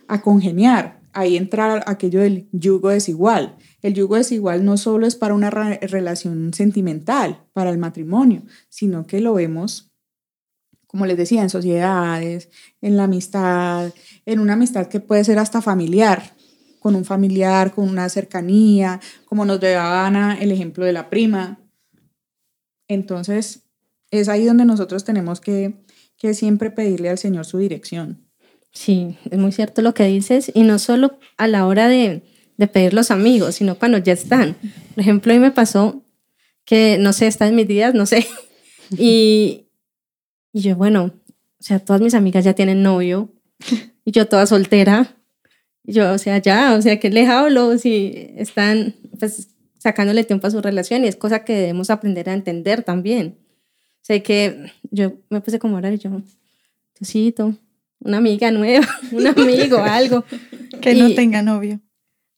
a 0.08 0.22
congeniar. 0.22 1.02
Ahí 1.14 1.36
entra 1.36 1.84
aquello 1.86 2.22
del 2.22 2.48
yugo 2.52 2.90
desigual. 2.90 3.58
El 3.82 3.94
yugo 3.96 4.16
desigual 4.16 4.64
no 4.64 4.78
solo 4.78 5.08
es 5.08 5.16
para 5.16 5.34
una 5.34 5.50
relación 5.50 6.54
sentimental, 6.54 7.44
para 7.54 7.72
el 7.72 7.78
matrimonio, 7.78 8.44
sino 8.70 9.08
que 9.08 9.22
lo 9.22 9.34
vemos, 9.34 9.92
como 10.88 11.06
les 11.06 11.18
decía, 11.18 11.42
en 11.42 11.50
sociedades, 11.50 12.50
en 12.82 12.98
la 12.98 13.06
amistad, 13.06 13.92
en 14.26 14.40
una 14.40 14.54
amistad 14.54 14.88
que 14.88 15.00
puede 15.00 15.24
ser 15.24 15.40
hasta 15.40 15.62
familiar, 15.62 16.36
con 16.80 16.96
un 16.96 17.06
familiar, 17.06 17.74
con 17.74 17.88
una 17.88 18.10
cercanía, 18.10 19.00
como 19.26 19.46
nos 19.46 19.60
daba 19.60 20.06
Ana 20.06 20.38
el 20.40 20.52
ejemplo 20.52 20.86
de 20.86 20.94
la 20.94 21.10
prima. 21.10 21.60
Entonces, 22.88 23.64
es 24.12 24.30
ahí 24.30 24.46
donde 24.46 24.66
nosotros 24.66 25.04
tenemos 25.04 25.42
que, 25.42 25.86
que 26.18 26.34
siempre 26.34 26.72
pedirle 26.72 27.10
al 27.10 27.18
Señor 27.18 27.46
su 27.46 27.58
dirección. 27.58 28.28
Sí, 28.72 29.18
es 29.30 29.38
muy 29.38 29.52
cierto 29.52 29.82
lo 29.82 29.94
que 29.94 30.06
dices, 30.06 30.52
y 30.54 30.64
no 30.64 30.80
solo 30.80 31.20
a 31.38 31.48
la 31.48 31.68
hora 31.68 31.88
de, 31.88 32.24
de 32.62 32.68
pedir 32.68 32.94
los 32.94 33.10
amigos, 33.10 33.56
sino 33.56 33.74
cuando 33.74 33.98
ya 33.98 34.14
están. 34.14 34.56
Por 34.94 35.02
ejemplo, 35.02 35.34
a 35.34 35.36
mí 35.36 35.42
me 35.42 35.50
pasó 35.50 36.04
que, 36.64 37.00
no 37.00 37.12
sé, 37.12 37.26
está 37.26 37.48
en 37.48 37.56
mis 37.56 37.68
días, 37.68 37.96
no 37.96 38.06
sé, 38.06 38.28
y, 39.00 39.66
y 40.54 40.62
yo, 40.62 40.76
bueno, 40.76 41.06
o 41.06 41.64
sea, 41.64 41.80
todas 41.80 42.04
mis 42.04 42.14
amigas 42.14 42.46
ya 42.46 42.54
tienen 42.54 42.84
novio, 42.84 43.34
y 44.06 44.12
yo 44.12 44.28
toda 44.28 44.46
soltera, 44.46 45.18
yo, 45.84 46.12
o 46.14 46.20
sea, 46.20 46.38
ya, 46.38 46.76
o 46.76 46.82
sea, 46.84 47.00
que 47.00 47.10
les 47.10 47.28
hablo 47.28 47.76
si 47.80 48.30
están 48.38 48.94
pues, 49.18 49.50
sacándole 49.80 50.24
tiempo 50.24 50.46
a 50.46 50.52
su 50.52 50.62
relación 50.62 51.04
y 51.04 51.08
es 51.08 51.16
cosa 51.16 51.44
que 51.44 51.54
debemos 51.54 51.90
aprender 51.90 52.30
a 52.30 52.34
entender 52.34 52.84
también. 52.84 53.40
Sé 54.02 54.22
que 54.22 54.72
yo 54.92 55.14
me 55.32 55.42
puse 55.42 55.58
como 55.58 55.78
orar 55.78 55.94
y 55.94 55.98
yo, 55.98 56.22
Diosito, 57.00 57.56
una 58.00 58.18
amiga 58.18 58.52
nueva, 58.52 58.88
un 59.12 59.26
amigo, 59.26 59.80
algo. 59.80 60.24
Que 60.80 60.94
no 60.94 61.12
tenga 61.16 61.42
novio. 61.42 61.80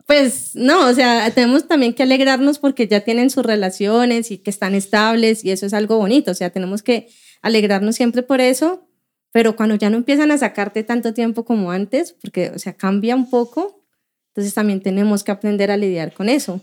Pues 0.05 0.55
no, 0.55 0.87
o 0.87 0.93
sea, 0.93 1.31
tenemos 1.31 1.67
también 1.67 1.93
que 1.93 2.03
alegrarnos 2.03 2.59
porque 2.59 2.87
ya 2.87 3.01
tienen 3.01 3.29
sus 3.29 3.45
relaciones 3.45 4.31
y 4.31 4.37
que 4.37 4.49
están 4.49 4.75
estables 4.75 5.45
y 5.45 5.51
eso 5.51 5.65
es 5.65 5.73
algo 5.73 5.97
bonito, 5.97 6.31
o 6.31 6.33
sea, 6.33 6.49
tenemos 6.49 6.83
que 6.83 7.07
alegrarnos 7.41 7.95
siempre 7.95 8.21
por 8.21 8.41
eso, 8.41 8.87
pero 9.31 9.55
cuando 9.55 9.75
ya 9.75 9.89
no 9.89 9.97
empiezan 9.97 10.31
a 10.31 10.37
sacarte 10.37 10.83
tanto 10.83 11.13
tiempo 11.13 11.45
como 11.45 11.71
antes, 11.71 12.13
porque, 12.13 12.51
o 12.53 12.59
sea, 12.59 12.73
cambia 12.73 13.15
un 13.15 13.29
poco, 13.29 13.83
entonces 14.29 14.53
también 14.53 14.81
tenemos 14.81 15.23
que 15.23 15.31
aprender 15.31 15.71
a 15.71 15.77
lidiar 15.77 16.13
con 16.13 16.27
eso. 16.27 16.61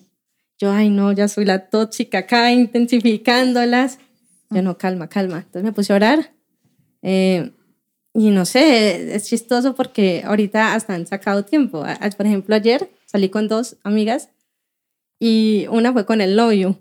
Yo, 0.58 0.70
ay, 0.70 0.90
no, 0.90 1.12
ya 1.12 1.26
soy 1.28 1.46
la 1.46 1.70
tóxica 1.70 2.18
acá, 2.18 2.52
intensificándolas. 2.52 3.98
Yo, 4.50 4.60
no, 4.60 4.76
calma, 4.76 5.08
calma. 5.08 5.38
Entonces 5.38 5.62
me 5.62 5.72
puse 5.72 5.92
a 5.92 5.96
orar. 5.96 6.34
Eh, 7.02 7.52
y 8.14 8.30
no 8.30 8.44
sé, 8.44 9.14
es 9.14 9.26
chistoso 9.26 9.74
porque 9.74 10.22
ahorita 10.24 10.74
hasta 10.74 10.94
han 10.94 11.06
sacado 11.06 11.44
tiempo. 11.44 11.84
Por 12.16 12.26
ejemplo, 12.26 12.54
ayer 12.54 12.90
salí 13.06 13.28
con 13.28 13.48
dos 13.48 13.76
amigas 13.82 14.30
y 15.18 15.66
una 15.70 15.92
fue 15.92 16.06
con 16.06 16.20
el 16.20 16.36
novio 16.36 16.78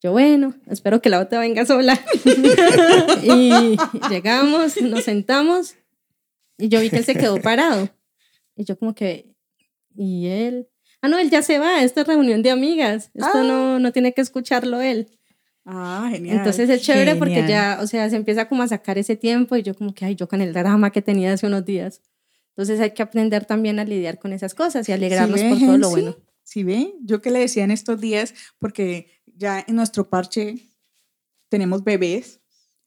yo, 0.00 0.12
bueno, 0.12 0.54
espero 0.68 1.02
que 1.02 1.08
la 1.08 1.18
otra 1.18 1.40
venga 1.40 1.66
sola. 1.66 2.00
y 3.22 3.76
llegamos, 4.08 4.80
nos 4.80 5.04
sentamos 5.04 5.74
y 6.56 6.68
yo 6.68 6.80
vi 6.80 6.88
que 6.88 6.98
él 6.98 7.04
se 7.04 7.16
quedó 7.16 7.40
parado. 7.42 7.88
Y 8.54 8.64
yo 8.64 8.78
como 8.78 8.94
que, 8.94 9.34
¿y 9.96 10.28
él? 10.28 10.68
Ah, 11.02 11.08
no, 11.08 11.18
él 11.18 11.30
ya 11.30 11.42
se 11.42 11.58
va, 11.58 11.82
esta 11.82 12.04
reunión 12.04 12.42
de 12.42 12.50
amigas. 12.50 13.10
Esto 13.14 13.42
no, 13.42 13.76
ah. 13.76 13.78
no 13.80 13.92
tiene 13.92 14.14
que 14.14 14.20
escucharlo 14.20 14.80
él. 14.80 15.17
Ah, 15.70 16.08
genial. 16.10 16.38
Entonces 16.38 16.70
es 16.70 16.80
chévere 16.80 17.14
porque 17.16 17.44
ya, 17.46 17.78
o 17.82 17.86
sea, 17.86 18.08
se 18.08 18.16
empieza 18.16 18.48
como 18.48 18.62
a 18.62 18.68
sacar 18.68 18.96
ese 18.96 19.16
tiempo 19.16 19.54
y 19.54 19.62
yo 19.62 19.74
como 19.74 19.92
que, 19.92 20.06
ay, 20.06 20.14
yo 20.14 20.26
con 20.26 20.40
el 20.40 20.54
drama 20.54 20.90
que 20.90 21.02
tenía 21.02 21.30
hace 21.34 21.46
unos 21.46 21.66
días. 21.66 22.00
Entonces 22.56 22.80
hay 22.80 22.92
que 22.92 23.02
aprender 23.02 23.44
también 23.44 23.78
a 23.78 23.84
lidiar 23.84 24.18
con 24.18 24.32
esas 24.32 24.54
cosas 24.54 24.88
y 24.88 24.92
alegrarnos 24.92 25.42
por 25.42 25.58
todo 25.58 25.76
lo 25.76 25.90
bueno. 25.90 26.16
Sí, 26.42 26.64
ve, 26.64 26.94
yo 27.02 27.20
que 27.20 27.30
le 27.30 27.40
decía 27.40 27.64
en 27.64 27.70
estos 27.70 28.00
días, 28.00 28.32
porque 28.58 29.08
ya 29.26 29.62
en 29.68 29.76
nuestro 29.76 30.08
parche 30.08 30.54
tenemos 31.50 31.84
bebés. 31.84 32.40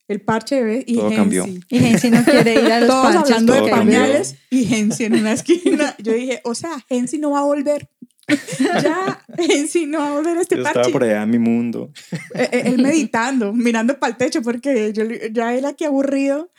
El 0.08 0.22
parche 0.22 0.56
de 0.56 0.64
bebés 0.64 0.84
y 0.88 0.96
Todo 0.96 1.12
cambió. 1.14 1.46
Y 1.70 1.80
Gensi 1.80 2.10
no 2.10 2.24
quiere 2.26 2.56
ir 2.56 2.72
a 2.72 2.80
los 2.80 2.90
Todos 2.90 3.16
hablando 3.16 3.54
de 3.54 3.70
pañales 3.70 4.38
y 4.50 4.66
Gensi 4.66 5.06
en 5.06 5.14
una 5.14 5.34
esquina. 5.34 5.96
Yo 6.00 6.14
dije, 6.14 6.42
o 6.44 6.56
sea, 6.56 6.84
Gensi 6.90 7.20
no 7.20 7.32
va 7.32 7.42
a 7.42 7.44
volver. 7.44 7.88
ya, 8.84 9.26
Gensi 9.38 9.86
no 9.86 10.00
va 10.00 10.10
a 10.10 10.14
volver 10.14 10.38
a 10.38 10.42
este 10.42 10.58
yo 10.58 10.64
parche. 10.64 10.80
estaba 10.80 10.92
por 10.92 11.04
allá 11.04 11.24
en 11.24 11.30
mi 11.30 11.40
mundo. 11.40 11.92
Eh, 12.34 12.50
eh, 12.52 12.62
él 12.66 12.82
meditando, 12.82 13.54
mirando 13.54 14.00
para 14.00 14.12
el 14.12 14.18
techo, 14.18 14.42
porque 14.42 14.94
yo, 14.94 15.04
ya 15.32 15.54
era 15.54 15.74
que 15.74 15.86
aburrido. 15.86 16.52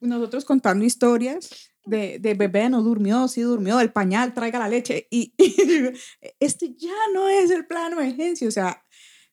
Nosotros 0.00 0.44
contando 0.44 0.84
historias 0.84 1.72
de, 1.84 2.18
de, 2.20 2.34
bebé 2.34 2.68
no 2.70 2.82
durmió, 2.82 3.26
sí 3.26 3.40
durmió, 3.40 3.80
el 3.80 3.92
pañal, 3.92 4.32
traiga 4.32 4.58
la 4.58 4.68
leche. 4.68 5.08
Y, 5.10 5.34
este 6.40 6.74
ya 6.76 6.94
no 7.12 7.28
es 7.28 7.50
el 7.50 7.66
plano 7.66 8.00
de 8.00 8.12
Gensi. 8.12 8.46
O 8.46 8.52
sea, 8.52 8.84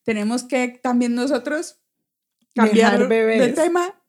tenemos 0.04 0.44
que 0.44 0.80
también 0.82 1.14
nosotros 1.14 1.82
cambiar 2.56 3.08
de 3.08 3.54
tema 3.54 4.02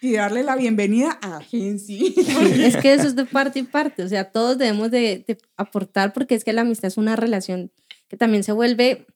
y 0.00 0.12
darle 0.12 0.42
la 0.42 0.56
bienvenida 0.56 1.18
a 1.22 1.40
Gensi. 1.40 2.14
Es 2.62 2.76
que 2.76 2.94
eso 2.94 3.06
es 3.08 3.16
de 3.16 3.24
parte 3.24 3.60
y 3.60 3.62
parte. 3.62 4.02
O 4.02 4.08
sea, 4.08 4.30
todos 4.30 4.58
debemos 4.58 4.90
de, 4.90 5.24
de 5.26 5.38
aportar 5.56 6.12
porque 6.12 6.34
es 6.34 6.44
que 6.44 6.52
la 6.52 6.62
amistad 6.62 6.88
es 6.88 6.96
una 6.96 7.16
relación 7.16 7.70
que 8.08 8.16
también 8.16 8.44
se 8.44 8.52
vuelve 8.52 9.06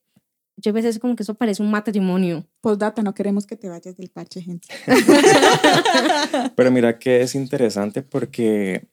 yo 0.60 0.70
a 0.70 0.74
veces 0.74 0.98
como 0.98 1.16
que 1.16 1.22
eso 1.22 1.34
parece 1.34 1.62
un 1.62 1.70
matrimonio. 1.70 2.46
Postdata, 2.60 3.02
no 3.02 3.14
queremos 3.14 3.46
que 3.46 3.56
te 3.56 3.68
vayas 3.68 3.96
del 3.96 4.10
parche, 4.10 4.42
gente. 4.42 4.68
Pero 6.56 6.70
mira 6.70 6.98
que 6.98 7.22
es 7.22 7.34
interesante 7.34 8.02
porque 8.02 8.86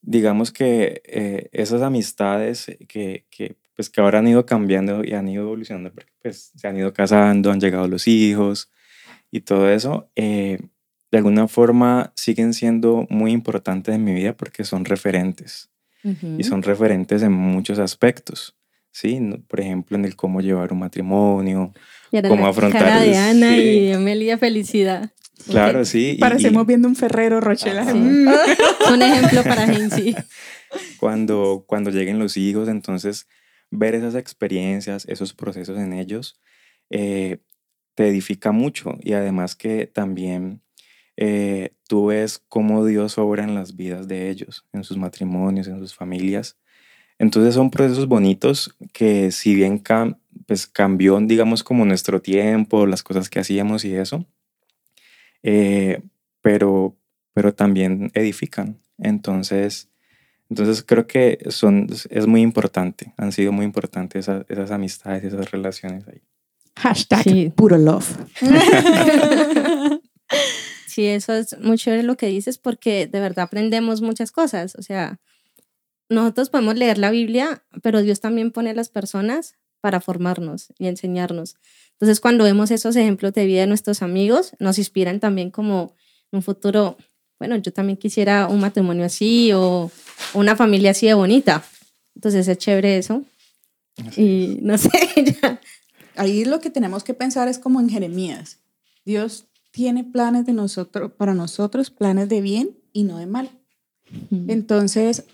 digamos 0.00 0.52
que 0.52 1.02
eh, 1.04 1.48
esas 1.52 1.82
amistades 1.82 2.66
que, 2.88 3.26
que, 3.30 3.56
pues, 3.74 3.90
que 3.90 4.00
ahora 4.00 4.20
han 4.20 4.28
ido 4.28 4.46
cambiando 4.46 5.02
y 5.04 5.14
han 5.14 5.28
ido 5.28 5.42
evolucionando, 5.42 5.92
porque 5.92 6.12
pues, 6.22 6.52
se 6.54 6.68
han 6.68 6.76
ido 6.76 6.92
casando, 6.92 7.50
han 7.50 7.60
llegado 7.60 7.88
los 7.88 8.06
hijos 8.06 8.70
y 9.32 9.40
todo 9.40 9.68
eso, 9.68 10.08
eh, 10.14 10.60
de 11.16 11.20
alguna 11.20 11.48
forma 11.48 12.12
siguen 12.14 12.52
siendo 12.52 13.06
muy 13.08 13.32
importantes 13.32 13.94
en 13.94 14.04
mi 14.04 14.12
vida 14.12 14.36
porque 14.36 14.64
son 14.64 14.84
referentes. 14.84 15.70
Y 16.38 16.44
son 16.44 16.62
referentes 16.62 17.22
en 17.22 17.32
muchos 17.32 17.80
aspectos. 17.80 18.54
¿sí? 18.92 19.18
Por 19.48 19.60
ejemplo, 19.60 19.96
en 19.96 20.04
el 20.04 20.14
cómo 20.14 20.42
llevar 20.42 20.72
un 20.74 20.80
matrimonio, 20.80 21.72
cómo 22.28 22.46
afrontar... 22.46 22.82
Cara 22.82 23.00
de 23.00 23.16
Ana 23.16 23.56
y 23.56 23.92
Amelia 23.92 24.36
Felicidad. 24.36 25.10
Claro, 25.48 25.86
sí. 25.86 26.18
Parecemos 26.20 26.66
viendo 26.66 26.86
un 26.86 26.94
Ferrero 26.94 27.40
Rochela. 27.40 27.82
un 27.82 29.02
ejemplo 29.02 29.42
para 29.42 29.66
Gensi. 29.66 30.14
Cuando, 30.98 31.64
cuando 31.66 31.90
lleguen 31.90 32.18
los 32.18 32.36
hijos, 32.36 32.68
entonces 32.68 33.26
ver 33.70 33.94
esas 33.94 34.14
experiencias, 34.14 35.06
esos 35.08 35.32
procesos 35.32 35.78
en 35.78 35.94
ellos, 35.94 36.40
eh, 36.90 37.38
te 37.94 38.08
edifica 38.08 38.52
mucho 38.52 38.98
y 39.00 39.14
además 39.14 39.56
que 39.56 39.86
también 39.86 40.60
eh, 41.16 41.74
tú 41.88 42.06
ves 42.06 42.42
cómo 42.48 42.84
Dios 42.84 43.18
obra 43.18 43.44
en 43.44 43.54
las 43.54 43.76
vidas 43.76 44.08
de 44.08 44.30
ellos, 44.30 44.64
en 44.72 44.84
sus 44.84 44.96
matrimonios, 44.96 45.66
en 45.66 45.78
sus 45.78 45.94
familias 45.94 46.56
entonces 47.18 47.54
son 47.54 47.70
procesos 47.70 48.06
bonitos 48.06 48.74
que 48.92 49.30
si 49.32 49.54
bien 49.54 49.82
pues 50.46 50.66
cambió, 50.66 51.18
digamos, 51.20 51.64
como 51.64 51.84
nuestro 51.84 52.20
tiempo, 52.20 52.86
las 52.86 53.02
cosas 53.02 53.30
que 53.30 53.40
hacíamos 53.40 53.84
y 53.84 53.94
eso, 53.94 54.26
eh, 55.42 56.02
pero, 56.42 56.96
pero 57.32 57.54
también 57.54 58.10
edifican. 58.14 58.78
Entonces, 58.98 59.88
entonces 60.50 60.82
creo 60.82 61.06
que 61.06 61.38
son, 61.48 61.88
es 62.10 62.26
muy 62.26 62.42
importante, 62.42 63.14
han 63.16 63.32
sido 63.32 63.50
muy 63.52 63.64
importantes 63.64 64.28
esas, 64.28 64.44
esas 64.48 64.70
amistades, 64.70 65.24
esas 65.24 65.50
relaciones 65.50 66.06
ahí. 66.08 66.20
Hashtag 66.76 67.54
puro 67.54 67.78
love. 67.78 68.18
sí, 70.96 71.06
eso 71.06 71.34
es 71.34 71.58
muy 71.60 71.76
chévere 71.76 72.02
lo 72.02 72.16
que 72.16 72.26
dices 72.28 72.56
porque 72.56 73.06
de 73.06 73.20
verdad 73.20 73.44
aprendemos 73.44 74.00
muchas 74.00 74.32
cosas. 74.32 74.74
O 74.76 74.82
sea, 74.82 75.20
nosotros 76.08 76.48
podemos 76.48 76.74
leer 76.76 76.96
la 76.96 77.10
Biblia, 77.10 77.62
pero 77.82 78.00
Dios 78.00 78.20
también 78.20 78.50
pone 78.50 78.70
a 78.70 78.74
las 78.74 78.88
personas 78.88 79.56
para 79.82 80.00
formarnos 80.00 80.68
y 80.78 80.86
enseñarnos. 80.86 81.56
Entonces, 81.92 82.18
cuando 82.20 82.44
vemos 82.44 82.70
esos 82.70 82.96
ejemplos 82.96 83.34
de 83.34 83.44
vida 83.44 83.60
de 83.60 83.66
nuestros 83.66 84.00
amigos, 84.00 84.52
nos 84.58 84.78
inspiran 84.78 85.20
también 85.20 85.50
como 85.50 85.94
en 86.32 86.38
un 86.38 86.42
futuro, 86.42 86.96
bueno, 87.38 87.56
yo 87.56 87.74
también 87.74 87.98
quisiera 87.98 88.48
un 88.48 88.60
matrimonio 88.60 89.04
así 89.04 89.52
o 89.52 89.90
una 90.32 90.56
familia 90.56 90.92
así 90.92 91.06
de 91.06 91.14
bonita. 91.14 91.62
Entonces, 92.14 92.48
es 92.48 92.56
chévere 92.56 92.96
eso. 92.96 93.22
y 94.16 94.60
no 94.62 94.78
sé, 94.78 94.90
ya. 95.42 95.60
ahí 96.16 96.46
lo 96.46 96.60
que 96.60 96.70
tenemos 96.70 97.04
que 97.04 97.12
pensar 97.12 97.48
es 97.48 97.58
como 97.58 97.80
en 97.80 97.90
Jeremías. 97.90 98.60
Dios 99.04 99.44
tiene 99.76 100.04
planes 100.04 100.46
de 100.46 100.54
nosotros, 100.54 101.12
para 101.12 101.34
nosotros, 101.34 101.90
planes 101.90 102.30
de 102.30 102.40
bien 102.40 102.78
y 102.94 103.04
no 103.04 103.18
de 103.18 103.26
mal. 103.26 103.50
Entonces, 104.48 105.24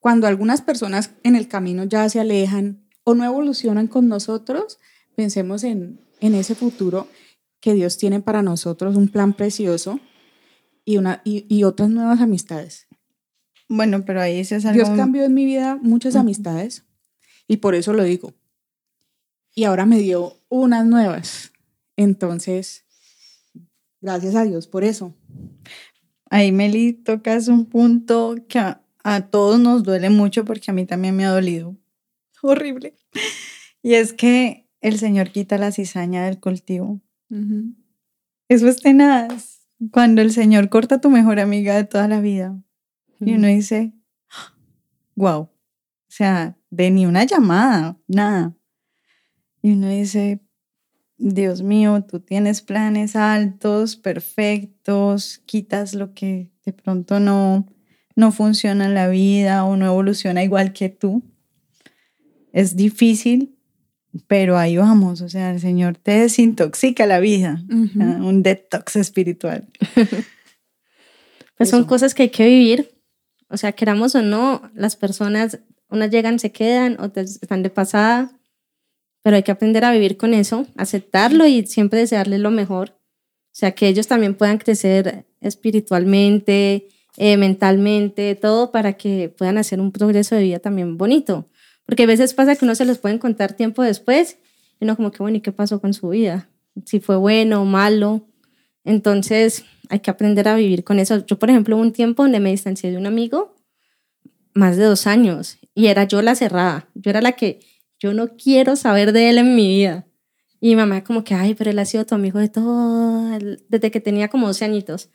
cuando 0.00 0.26
algunas 0.26 0.62
personas 0.62 1.12
en 1.22 1.36
el 1.36 1.46
camino 1.46 1.84
ya 1.84 2.08
se 2.08 2.18
alejan 2.18 2.88
o 3.04 3.14
no 3.14 3.24
evolucionan 3.24 3.86
con 3.86 4.08
nosotros, 4.08 4.80
pensemos 5.14 5.62
en, 5.62 6.00
en 6.18 6.34
ese 6.34 6.56
futuro 6.56 7.06
que 7.60 7.72
Dios 7.72 7.96
tiene 7.96 8.18
para 8.18 8.42
nosotros, 8.42 8.96
un 8.96 9.06
plan 9.06 9.32
precioso 9.32 10.00
y, 10.84 10.96
una, 10.96 11.22
y, 11.22 11.46
y 11.48 11.62
otras 11.62 11.88
nuevas 11.88 12.20
amistades. 12.20 12.88
Bueno, 13.68 14.04
pero 14.04 14.20
ahí 14.20 14.44
sí 14.44 14.56
es 14.56 14.64
algo... 14.64 14.84
Dios 14.84 14.96
cambió 14.96 15.22
en 15.22 15.34
mi 15.34 15.44
vida 15.44 15.78
muchas 15.80 16.16
amistades 16.16 16.84
y 17.46 17.58
por 17.58 17.76
eso 17.76 17.92
lo 17.92 18.02
digo. 18.02 18.34
Y 19.54 19.62
ahora 19.62 19.86
me 19.86 20.00
dio 20.00 20.40
unas 20.48 20.84
nuevas. 20.84 21.52
Entonces, 21.96 22.84
gracias 24.04 24.34
a 24.34 24.44
Dios 24.44 24.68
por 24.68 24.84
eso. 24.84 25.14
Ahí, 26.30 26.52
Meli, 26.52 26.92
tocas 26.92 27.48
un 27.48 27.66
punto 27.66 28.36
que 28.48 28.58
a, 28.58 28.82
a 29.02 29.28
todos 29.28 29.58
nos 29.58 29.82
duele 29.82 30.10
mucho 30.10 30.44
porque 30.44 30.70
a 30.70 30.74
mí 30.74 30.84
también 30.84 31.16
me 31.16 31.24
ha 31.24 31.30
dolido. 31.30 31.76
Horrible. 32.42 32.94
Y 33.82 33.94
es 33.94 34.12
que 34.12 34.68
el 34.80 34.98
Señor 34.98 35.30
quita 35.30 35.56
la 35.56 35.72
cizaña 35.72 36.26
del 36.26 36.38
cultivo. 36.38 37.00
Eso 38.48 38.68
es 38.68 38.82
tenaz. 38.82 39.66
Cuando 39.90 40.20
el 40.20 40.30
Señor 40.30 40.68
corta 40.68 40.96
a 40.96 41.00
tu 41.00 41.10
mejor 41.10 41.40
amiga 41.40 41.74
de 41.74 41.84
toda 41.84 42.06
la 42.06 42.20
vida 42.20 42.62
y 43.20 43.34
uno 43.34 43.48
dice, 43.48 43.92
wow, 45.14 45.40
o 45.40 45.50
sea, 46.08 46.56
de 46.70 46.90
ni 46.90 47.06
una 47.06 47.24
llamada, 47.24 47.98
nada. 48.06 48.54
Y 49.62 49.72
uno 49.72 49.88
dice, 49.88 50.43
Dios 51.16 51.62
mío, 51.62 52.04
tú 52.08 52.20
tienes 52.20 52.60
planes 52.62 53.16
altos, 53.16 53.96
perfectos, 53.96 55.40
quitas 55.46 55.94
lo 55.94 56.12
que 56.12 56.50
de 56.64 56.72
pronto 56.72 57.20
no, 57.20 57.66
no 58.16 58.32
funciona 58.32 58.86
en 58.86 58.94
la 58.94 59.08
vida 59.08 59.64
o 59.64 59.76
no 59.76 59.86
evoluciona 59.86 60.42
igual 60.42 60.72
que 60.72 60.88
tú. 60.88 61.22
Es 62.52 62.76
difícil, 62.76 63.56
pero 64.26 64.58
ahí 64.58 64.76
vamos, 64.76 65.20
o 65.20 65.28
sea, 65.28 65.50
el 65.50 65.60
Señor 65.60 65.96
te 65.96 66.12
desintoxica 66.12 67.06
la 67.06 67.18
vida, 67.20 67.62
ah, 68.00 68.18
un 68.20 68.42
detox 68.42 68.96
espiritual. 68.96 69.68
Pues 71.56 71.70
son 71.70 71.80
Eso. 71.80 71.88
cosas 71.88 72.14
que 72.14 72.24
hay 72.24 72.30
que 72.30 72.46
vivir. 72.46 72.90
O 73.48 73.56
sea, 73.56 73.72
queramos 73.72 74.14
o 74.14 74.22
no, 74.22 74.62
las 74.74 74.96
personas, 74.96 75.60
unas 75.88 76.10
llegan, 76.10 76.38
se 76.40 76.50
quedan, 76.50 76.96
otras 77.00 77.38
están 77.40 77.62
de 77.62 77.70
pasada, 77.70 78.32
pero 79.24 79.36
hay 79.36 79.42
que 79.42 79.52
aprender 79.52 79.86
a 79.86 79.90
vivir 79.90 80.18
con 80.18 80.34
eso, 80.34 80.66
aceptarlo 80.76 81.46
y 81.46 81.66
siempre 81.66 81.98
desearles 81.98 82.40
lo 82.40 82.50
mejor. 82.50 82.90
O 82.90 83.56
sea, 83.56 83.72
que 83.72 83.88
ellos 83.88 84.06
también 84.06 84.34
puedan 84.34 84.58
crecer 84.58 85.24
espiritualmente, 85.40 86.88
eh, 87.16 87.38
mentalmente, 87.38 88.34
todo 88.34 88.70
para 88.70 88.98
que 88.98 89.30
puedan 89.30 89.56
hacer 89.56 89.80
un 89.80 89.92
progreso 89.92 90.34
de 90.34 90.42
vida 90.42 90.58
también 90.58 90.98
bonito. 90.98 91.48
Porque 91.86 92.02
a 92.02 92.06
veces 92.06 92.34
pasa 92.34 92.54
que 92.54 92.66
uno 92.66 92.74
se 92.74 92.84
los 92.84 92.98
pueden 92.98 93.18
contar 93.18 93.54
tiempo 93.54 93.82
después 93.82 94.36
y 94.78 94.84
uno 94.84 94.94
como 94.94 95.10
que, 95.10 95.22
bueno, 95.22 95.38
¿y 95.38 95.40
qué 95.40 95.52
pasó 95.52 95.80
con 95.80 95.94
su 95.94 96.10
vida? 96.10 96.50
Si 96.84 97.00
fue 97.00 97.16
bueno 97.16 97.62
o 97.62 97.64
malo. 97.64 98.26
Entonces, 98.84 99.64
hay 99.88 100.00
que 100.00 100.10
aprender 100.10 100.48
a 100.48 100.56
vivir 100.56 100.84
con 100.84 100.98
eso. 100.98 101.24
Yo, 101.24 101.38
por 101.38 101.48
ejemplo, 101.48 101.76
hubo 101.76 101.82
un 101.82 101.92
tiempo 101.92 102.24
donde 102.24 102.40
me 102.40 102.50
distancié 102.50 102.90
de 102.90 102.98
un 102.98 103.06
amigo 103.06 103.54
más 104.52 104.76
de 104.76 104.84
dos 104.84 105.06
años 105.06 105.56
y 105.74 105.86
era 105.86 106.04
yo 106.04 106.20
la 106.20 106.34
cerrada. 106.34 106.88
Yo 106.94 107.08
era 107.08 107.22
la 107.22 107.32
que 107.32 107.60
yo 108.04 108.12
no 108.12 108.36
quiero 108.36 108.76
saber 108.76 109.12
de 109.14 109.30
él 109.30 109.38
en 109.38 109.56
mi 109.56 109.66
vida. 109.66 110.06
Y 110.60 110.68
mi 110.68 110.76
mamá 110.76 111.04
como 111.04 111.24
que, 111.24 111.32
ay, 111.32 111.54
pero 111.54 111.70
él 111.70 111.78
ha 111.78 111.86
sido 111.86 112.04
tu 112.04 112.14
amigo 112.14 112.38
de 112.38 112.50
todo, 112.50 113.30
desde 113.70 113.90
que 113.90 113.98
tenía 113.98 114.28
como 114.28 114.46
12 114.46 114.66
añitos. 114.66 115.08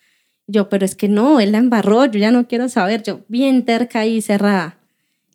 Yo, 0.47 0.69
pero 0.69 0.85
es 0.85 0.95
que 0.95 1.07
no, 1.07 1.39
él 1.39 1.51
la 1.51 1.59
embarró, 1.59 2.05
yo 2.05 2.19
ya 2.19 2.31
no 2.31 2.47
quiero 2.47 2.67
saber. 2.67 3.03
Yo 3.03 3.21
bien 3.27 3.63
terca 3.63 4.07
y 4.07 4.23
cerrada. 4.23 4.79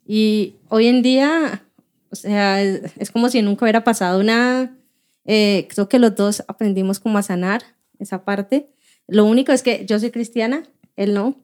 Y 0.05 0.55
hoy 0.67 0.87
en 0.87 1.01
día, 1.01 1.63
o 2.09 2.15
sea, 2.17 2.61
es, 2.61 2.91
es 2.97 3.09
como 3.09 3.29
si 3.29 3.41
nunca 3.41 3.63
hubiera 3.63 3.85
pasado 3.85 4.21
nada. 4.21 4.75
Eh, 5.23 5.69
creo 5.73 5.87
que 5.87 5.97
los 5.97 6.13
dos 6.13 6.43
aprendimos 6.49 6.99
como 6.99 7.19
a 7.19 7.23
sanar 7.23 7.61
esa 7.99 8.25
parte. 8.25 8.67
Lo 9.07 9.23
único 9.23 9.53
es 9.53 9.63
que 9.63 9.85
yo 9.85 9.97
soy 9.97 10.11
cristiana, 10.11 10.63
él 10.97 11.13
no. 11.13 11.41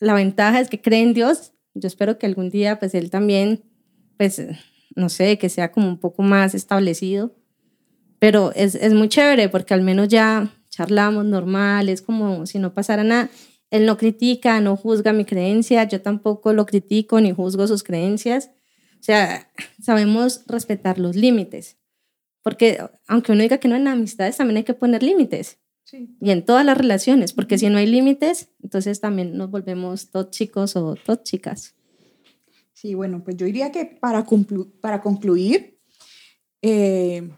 La 0.00 0.14
ventaja 0.14 0.58
es 0.58 0.68
que 0.68 0.80
cree 0.80 1.02
en 1.02 1.14
Dios. 1.14 1.52
Yo 1.74 1.86
espero 1.86 2.18
que 2.18 2.26
algún 2.26 2.50
día, 2.50 2.80
pues 2.80 2.96
él 2.96 3.10
también, 3.10 3.62
pues, 4.16 4.42
no 4.96 5.08
sé, 5.08 5.38
que 5.38 5.48
sea 5.48 5.72
como 5.72 5.88
un 5.88 5.98
poco 5.98 6.22
más 6.22 6.54
establecido. 6.54 7.34
Pero 8.18 8.52
es, 8.54 8.74
es 8.74 8.94
muy 8.94 9.08
chévere 9.08 9.48
porque 9.48 9.74
al 9.74 9.82
menos 9.82 10.08
ya 10.08 10.50
charlamos 10.70 11.24
normal, 11.24 11.88
es 11.88 12.02
como 12.02 12.46
si 12.46 12.58
no 12.58 12.74
pasara 12.74 13.04
nada. 13.04 13.30
Él 13.70 13.86
no 13.86 13.96
critica, 13.96 14.60
no 14.60 14.76
juzga 14.76 15.12
mi 15.12 15.24
creencia, 15.24 15.84
yo 15.84 16.00
tampoco 16.00 16.52
lo 16.52 16.66
critico 16.66 17.20
ni 17.20 17.32
juzgo 17.32 17.66
sus 17.66 17.82
creencias. 17.82 18.50
O 19.00 19.02
sea, 19.02 19.50
sabemos 19.82 20.44
respetar 20.46 20.98
los 20.98 21.16
límites. 21.16 21.76
Porque 22.42 22.78
aunque 23.06 23.32
uno 23.32 23.42
diga 23.42 23.58
que 23.58 23.68
no 23.68 23.76
en 23.76 23.88
amistades, 23.88 24.36
también 24.36 24.58
hay 24.58 24.64
que 24.64 24.74
poner 24.74 25.02
límites. 25.02 25.58
Sí. 25.84 26.16
Y 26.20 26.30
en 26.30 26.44
todas 26.44 26.64
las 26.64 26.78
relaciones, 26.78 27.32
porque 27.32 27.58
si 27.58 27.68
no 27.68 27.78
hay 27.78 27.86
límites, 27.86 28.50
entonces 28.62 29.00
también 29.00 29.36
nos 29.36 29.50
volvemos 29.50 30.10
tóxicos 30.10 30.76
o 30.76 30.94
tóxicas. 30.94 31.73
Sí, 32.84 32.92
bueno, 32.92 33.24
pues 33.24 33.38
yo 33.38 33.46
diría 33.46 33.72
que 33.72 33.86
para, 33.86 34.26
conclu- 34.26 34.70
para 34.82 35.00
concluir, 35.00 35.80
eh, 36.60 37.32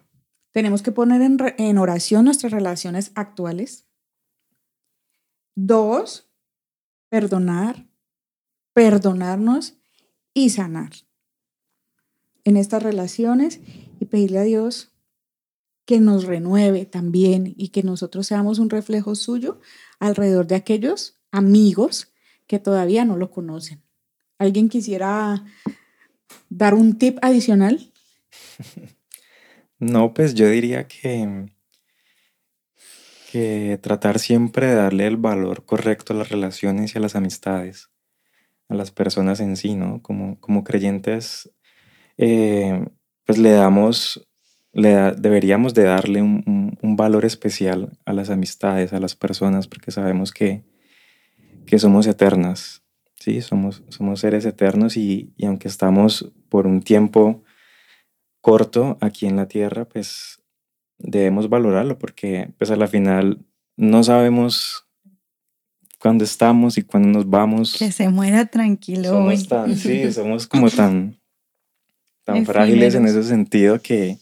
tenemos 0.50 0.82
que 0.82 0.90
poner 0.90 1.22
en, 1.22 1.38
en 1.58 1.78
oración 1.78 2.24
nuestras 2.24 2.50
relaciones 2.50 3.12
actuales. 3.14 3.88
Dos, 5.54 6.28
perdonar, 7.10 7.88
perdonarnos 8.74 9.78
y 10.34 10.50
sanar 10.50 10.90
en 12.42 12.56
estas 12.56 12.82
relaciones 12.82 13.60
y 14.00 14.06
pedirle 14.06 14.40
a 14.40 14.42
Dios 14.42 14.96
que 15.84 16.00
nos 16.00 16.24
renueve 16.24 16.86
también 16.86 17.54
y 17.56 17.68
que 17.68 17.84
nosotros 17.84 18.26
seamos 18.26 18.58
un 18.58 18.68
reflejo 18.68 19.14
suyo 19.14 19.60
alrededor 20.00 20.48
de 20.48 20.56
aquellos 20.56 21.20
amigos 21.30 22.12
que 22.48 22.58
todavía 22.58 23.04
no 23.04 23.16
lo 23.16 23.30
conocen. 23.30 23.85
¿Alguien 24.38 24.68
quisiera 24.68 25.44
dar 26.50 26.74
un 26.74 26.98
tip 26.98 27.18
adicional? 27.22 27.92
No, 29.78 30.14
pues 30.14 30.34
yo 30.34 30.48
diría 30.48 30.86
que, 30.88 31.46
que 33.30 33.78
tratar 33.82 34.18
siempre 34.18 34.66
de 34.66 34.74
darle 34.74 35.06
el 35.06 35.16
valor 35.16 35.64
correcto 35.64 36.12
a 36.12 36.16
las 36.16 36.28
relaciones 36.28 36.94
y 36.94 36.98
a 36.98 37.00
las 37.00 37.16
amistades, 37.16 37.90
a 38.68 38.74
las 38.74 38.90
personas 38.90 39.40
en 39.40 39.56
sí, 39.56 39.74
¿no? 39.74 40.00
Como, 40.02 40.38
como 40.40 40.64
creyentes, 40.64 41.50
eh, 42.18 42.86
pues 43.24 43.38
le 43.38 43.50
damos, 43.50 44.26
le 44.72 44.92
da- 44.92 45.12
deberíamos 45.12 45.74
de 45.74 45.84
darle 45.84 46.22
un, 46.22 46.42
un- 46.46 46.78
un 46.82 46.96
valor 46.96 47.24
especial 47.24 47.98
a 48.04 48.12
las 48.12 48.30
amistades, 48.30 48.92
a 48.92 49.00
las 49.00 49.14
personas, 49.16 49.66
porque 49.68 49.90
sabemos 49.90 50.32
que, 50.32 50.64
que 51.66 51.78
somos 51.78 52.06
eternas, 52.06 52.82
¿sí? 53.26 53.42
Somos, 53.42 53.82
somos 53.88 54.20
seres 54.20 54.46
eternos 54.46 54.96
y, 54.96 55.32
y 55.36 55.46
aunque 55.46 55.66
estamos 55.66 56.32
por 56.48 56.68
un 56.68 56.80
tiempo 56.80 57.42
corto 58.40 58.96
aquí 59.00 59.26
en 59.26 59.34
la 59.34 59.48
tierra, 59.48 59.84
pues 59.84 60.40
debemos 60.98 61.48
valorarlo 61.48 61.98
porque 61.98 62.54
pues 62.56 62.70
a 62.70 62.76
la 62.76 62.86
final 62.86 63.44
no 63.76 64.04
sabemos 64.04 64.86
cuándo 65.98 66.22
estamos 66.22 66.78
y 66.78 66.82
cuándo 66.82 67.08
nos 67.08 67.28
vamos. 67.28 67.74
Que 67.76 67.90
se 67.90 68.08
muera 68.08 68.46
tranquilo. 68.46 69.08
Somos 69.08 69.48
tan, 69.48 69.76
sí, 69.76 70.12
somos 70.12 70.46
como 70.46 70.70
tan, 70.70 71.18
tan 72.22 72.46
frágiles 72.46 72.94
en 72.94 73.06
ese 73.06 73.24
sentido 73.24 73.82
que, 73.82 74.18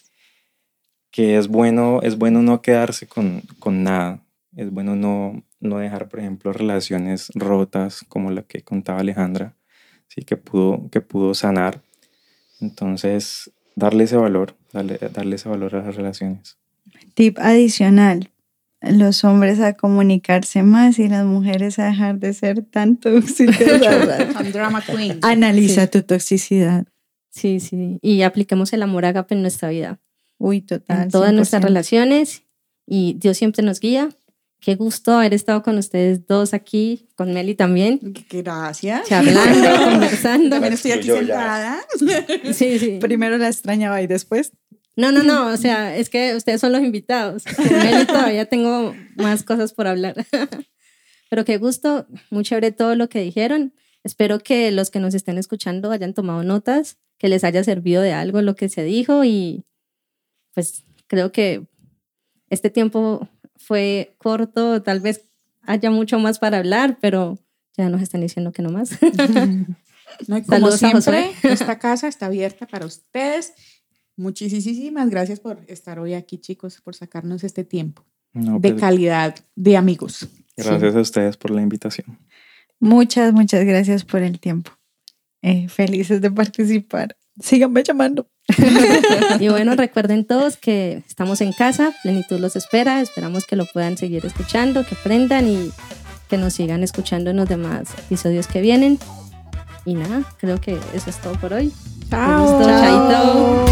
que 1.10 1.36
es 1.36 1.46
bueno, 1.46 2.00
es 2.02 2.16
bueno 2.16 2.40
no 2.40 2.62
quedarse 2.62 3.06
con, 3.06 3.42
con 3.58 3.82
nada. 3.82 4.24
Es 4.56 4.70
bueno 4.70 4.96
no, 4.96 5.44
no 5.64 5.78
dejar, 5.78 6.08
por 6.08 6.20
ejemplo, 6.20 6.52
relaciones 6.52 7.30
rotas 7.34 8.04
como 8.08 8.30
la 8.30 8.42
que 8.42 8.62
contaba 8.62 9.00
Alejandra, 9.00 9.56
sí, 10.08 10.22
que 10.22 10.36
pudo, 10.36 10.88
que 10.90 11.00
pudo 11.00 11.34
sanar. 11.34 11.82
Entonces, 12.60 13.50
darle 13.76 14.04
ese 14.04 14.16
valor, 14.16 14.56
darle, 14.72 14.98
darle 15.12 15.36
ese 15.36 15.48
valor 15.48 15.74
a 15.76 15.82
las 15.82 15.96
relaciones. 15.96 16.56
Tip 17.14 17.38
adicional. 17.38 18.30
Los 18.80 19.24
hombres 19.24 19.60
a 19.60 19.72
comunicarse 19.74 20.62
más 20.62 20.98
y 20.98 21.08
las 21.08 21.24
mujeres 21.24 21.78
a 21.78 21.86
dejar 21.86 22.18
de 22.18 22.34
ser 22.34 22.62
tan 22.62 22.96
tóxicas. 23.00 23.56
I'm 24.38 24.52
drama 24.52 24.82
queen. 24.82 25.18
Analiza 25.22 25.82
Sí. 25.84 25.88
tu 25.90 26.02
toxicidad. 26.02 26.86
Sí, 27.30 27.60
sí. 27.60 27.98
Y 28.02 28.22
apliquemos 28.22 28.72
el 28.74 28.82
amor 28.82 29.06
ágape 29.06 29.34
en 29.34 29.40
nuestra 29.42 29.70
vida, 29.70 29.98
Uy, 30.38 30.60
total. 30.60 31.04
en 31.04 31.10
todas 31.10 31.32
nuestras 31.32 31.62
100%. 31.62 31.66
relaciones. 31.66 32.42
Y 32.86 33.14
Dios 33.18 33.38
siempre 33.38 33.64
nos 33.64 33.80
guía. 33.80 34.10
Qué 34.64 34.76
gusto 34.76 35.12
haber 35.12 35.34
estado 35.34 35.62
con 35.62 35.76
ustedes 35.76 36.26
dos 36.26 36.54
aquí, 36.54 37.06
con 37.16 37.34
Meli 37.34 37.54
también, 37.54 38.00
Gracias. 38.30 39.06
charlando, 39.06 39.84
conversando. 39.90 40.48
También 40.48 40.72
estoy 40.72 40.92
aquí 40.92 41.08
sentada. 41.08 41.82
Sí, 42.54 42.78
sí. 42.78 42.98
Primero 42.98 43.36
la 43.36 43.48
extrañaba 43.48 44.00
y 44.00 44.06
después. 44.06 44.52
No, 44.96 45.12
no, 45.12 45.22
no, 45.22 45.48
o 45.48 45.56
sea, 45.58 45.94
es 45.94 46.08
que 46.08 46.34
ustedes 46.34 46.62
son 46.62 46.72
los 46.72 46.80
invitados. 46.80 47.44
Con 47.44 47.66
Meli 47.72 48.06
todavía 48.06 48.46
tengo 48.46 48.94
más 49.16 49.42
cosas 49.42 49.74
por 49.74 49.86
hablar. 49.86 50.14
Pero 51.28 51.44
qué 51.44 51.58
gusto, 51.58 52.06
muy 52.30 52.42
chévere 52.42 52.72
todo 52.72 52.94
lo 52.94 53.10
que 53.10 53.20
dijeron. 53.20 53.74
Espero 54.02 54.38
que 54.38 54.70
los 54.70 54.90
que 54.90 54.98
nos 54.98 55.12
estén 55.12 55.36
escuchando 55.36 55.90
hayan 55.90 56.14
tomado 56.14 56.42
notas, 56.42 56.96
que 57.18 57.28
les 57.28 57.44
haya 57.44 57.62
servido 57.64 58.00
de 58.00 58.14
algo 58.14 58.40
lo 58.40 58.54
que 58.54 58.70
se 58.70 58.82
dijo 58.82 59.24
y 59.24 59.66
pues 60.54 60.84
creo 61.06 61.32
que 61.32 61.66
este 62.48 62.70
tiempo 62.70 63.28
fue 63.66 64.14
corto, 64.18 64.82
tal 64.82 65.00
vez 65.00 65.28
haya 65.62 65.90
mucho 65.90 66.18
más 66.18 66.38
para 66.38 66.58
hablar, 66.58 66.98
pero 67.00 67.38
ya 67.76 67.88
nos 67.88 68.02
están 68.02 68.20
diciendo 68.20 68.52
que 68.52 68.62
no 68.62 68.70
más. 68.70 68.98
No, 70.28 70.40
como 70.44 70.70
siempre, 70.70 71.32
esta 71.42 71.78
casa 71.78 72.06
está 72.06 72.26
abierta 72.26 72.66
para 72.66 72.86
ustedes. 72.86 73.52
Muchísimas 74.16 75.10
gracias 75.10 75.40
por 75.40 75.64
estar 75.66 75.98
hoy 75.98 76.14
aquí, 76.14 76.38
chicos, 76.38 76.80
por 76.80 76.94
sacarnos 76.94 77.42
este 77.42 77.64
tiempo 77.64 78.04
de 78.32 78.70
pues, 78.70 78.80
calidad 78.80 79.34
de 79.56 79.76
amigos. 79.76 80.28
Gracias 80.56 80.94
a 80.94 81.00
ustedes 81.00 81.36
por 81.36 81.50
la 81.50 81.62
invitación. 81.62 82.18
Muchas, 82.78 83.32
muchas 83.32 83.64
gracias 83.64 84.04
por 84.04 84.22
el 84.22 84.38
tiempo. 84.38 84.70
Eh, 85.42 85.68
felices 85.68 86.20
de 86.20 86.30
participar. 86.30 87.16
Síganme 87.40 87.82
llamando. 87.82 88.28
y 89.40 89.48
bueno, 89.48 89.74
recuerden 89.74 90.24
todos 90.24 90.56
que 90.56 91.02
estamos 91.08 91.40
en 91.40 91.52
casa, 91.52 91.92
Plenitud 92.02 92.38
los 92.38 92.56
espera, 92.56 93.00
esperamos 93.00 93.46
que 93.46 93.56
lo 93.56 93.66
puedan 93.66 93.96
seguir 93.96 94.24
escuchando, 94.24 94.84
que 94.84 94.94
aprendan 94.94 95.48
y 95.48 95.70
que 96.28 96.36
nos 96.36 96.54
sigan 96.54 96.82
escuchando 96.82 97.30
en 97.30 97.36
los 97.36 97.48
demás 97.48 97.88
episodios 97.98 98.46
que 98.46 98.60
vienen. 98.60 98.98
Y 99.84 99.94
nada, 99.94 100.22
creo 100.38 100.60
que 100.60 100.78
eso 100.94 101.10
es 101.10 101.20
todo 101.20 101.34
por 101.34 101.52
hoy. 101.52 101.72
Chao. 102.10 102.62
Chao. 102.62 103.64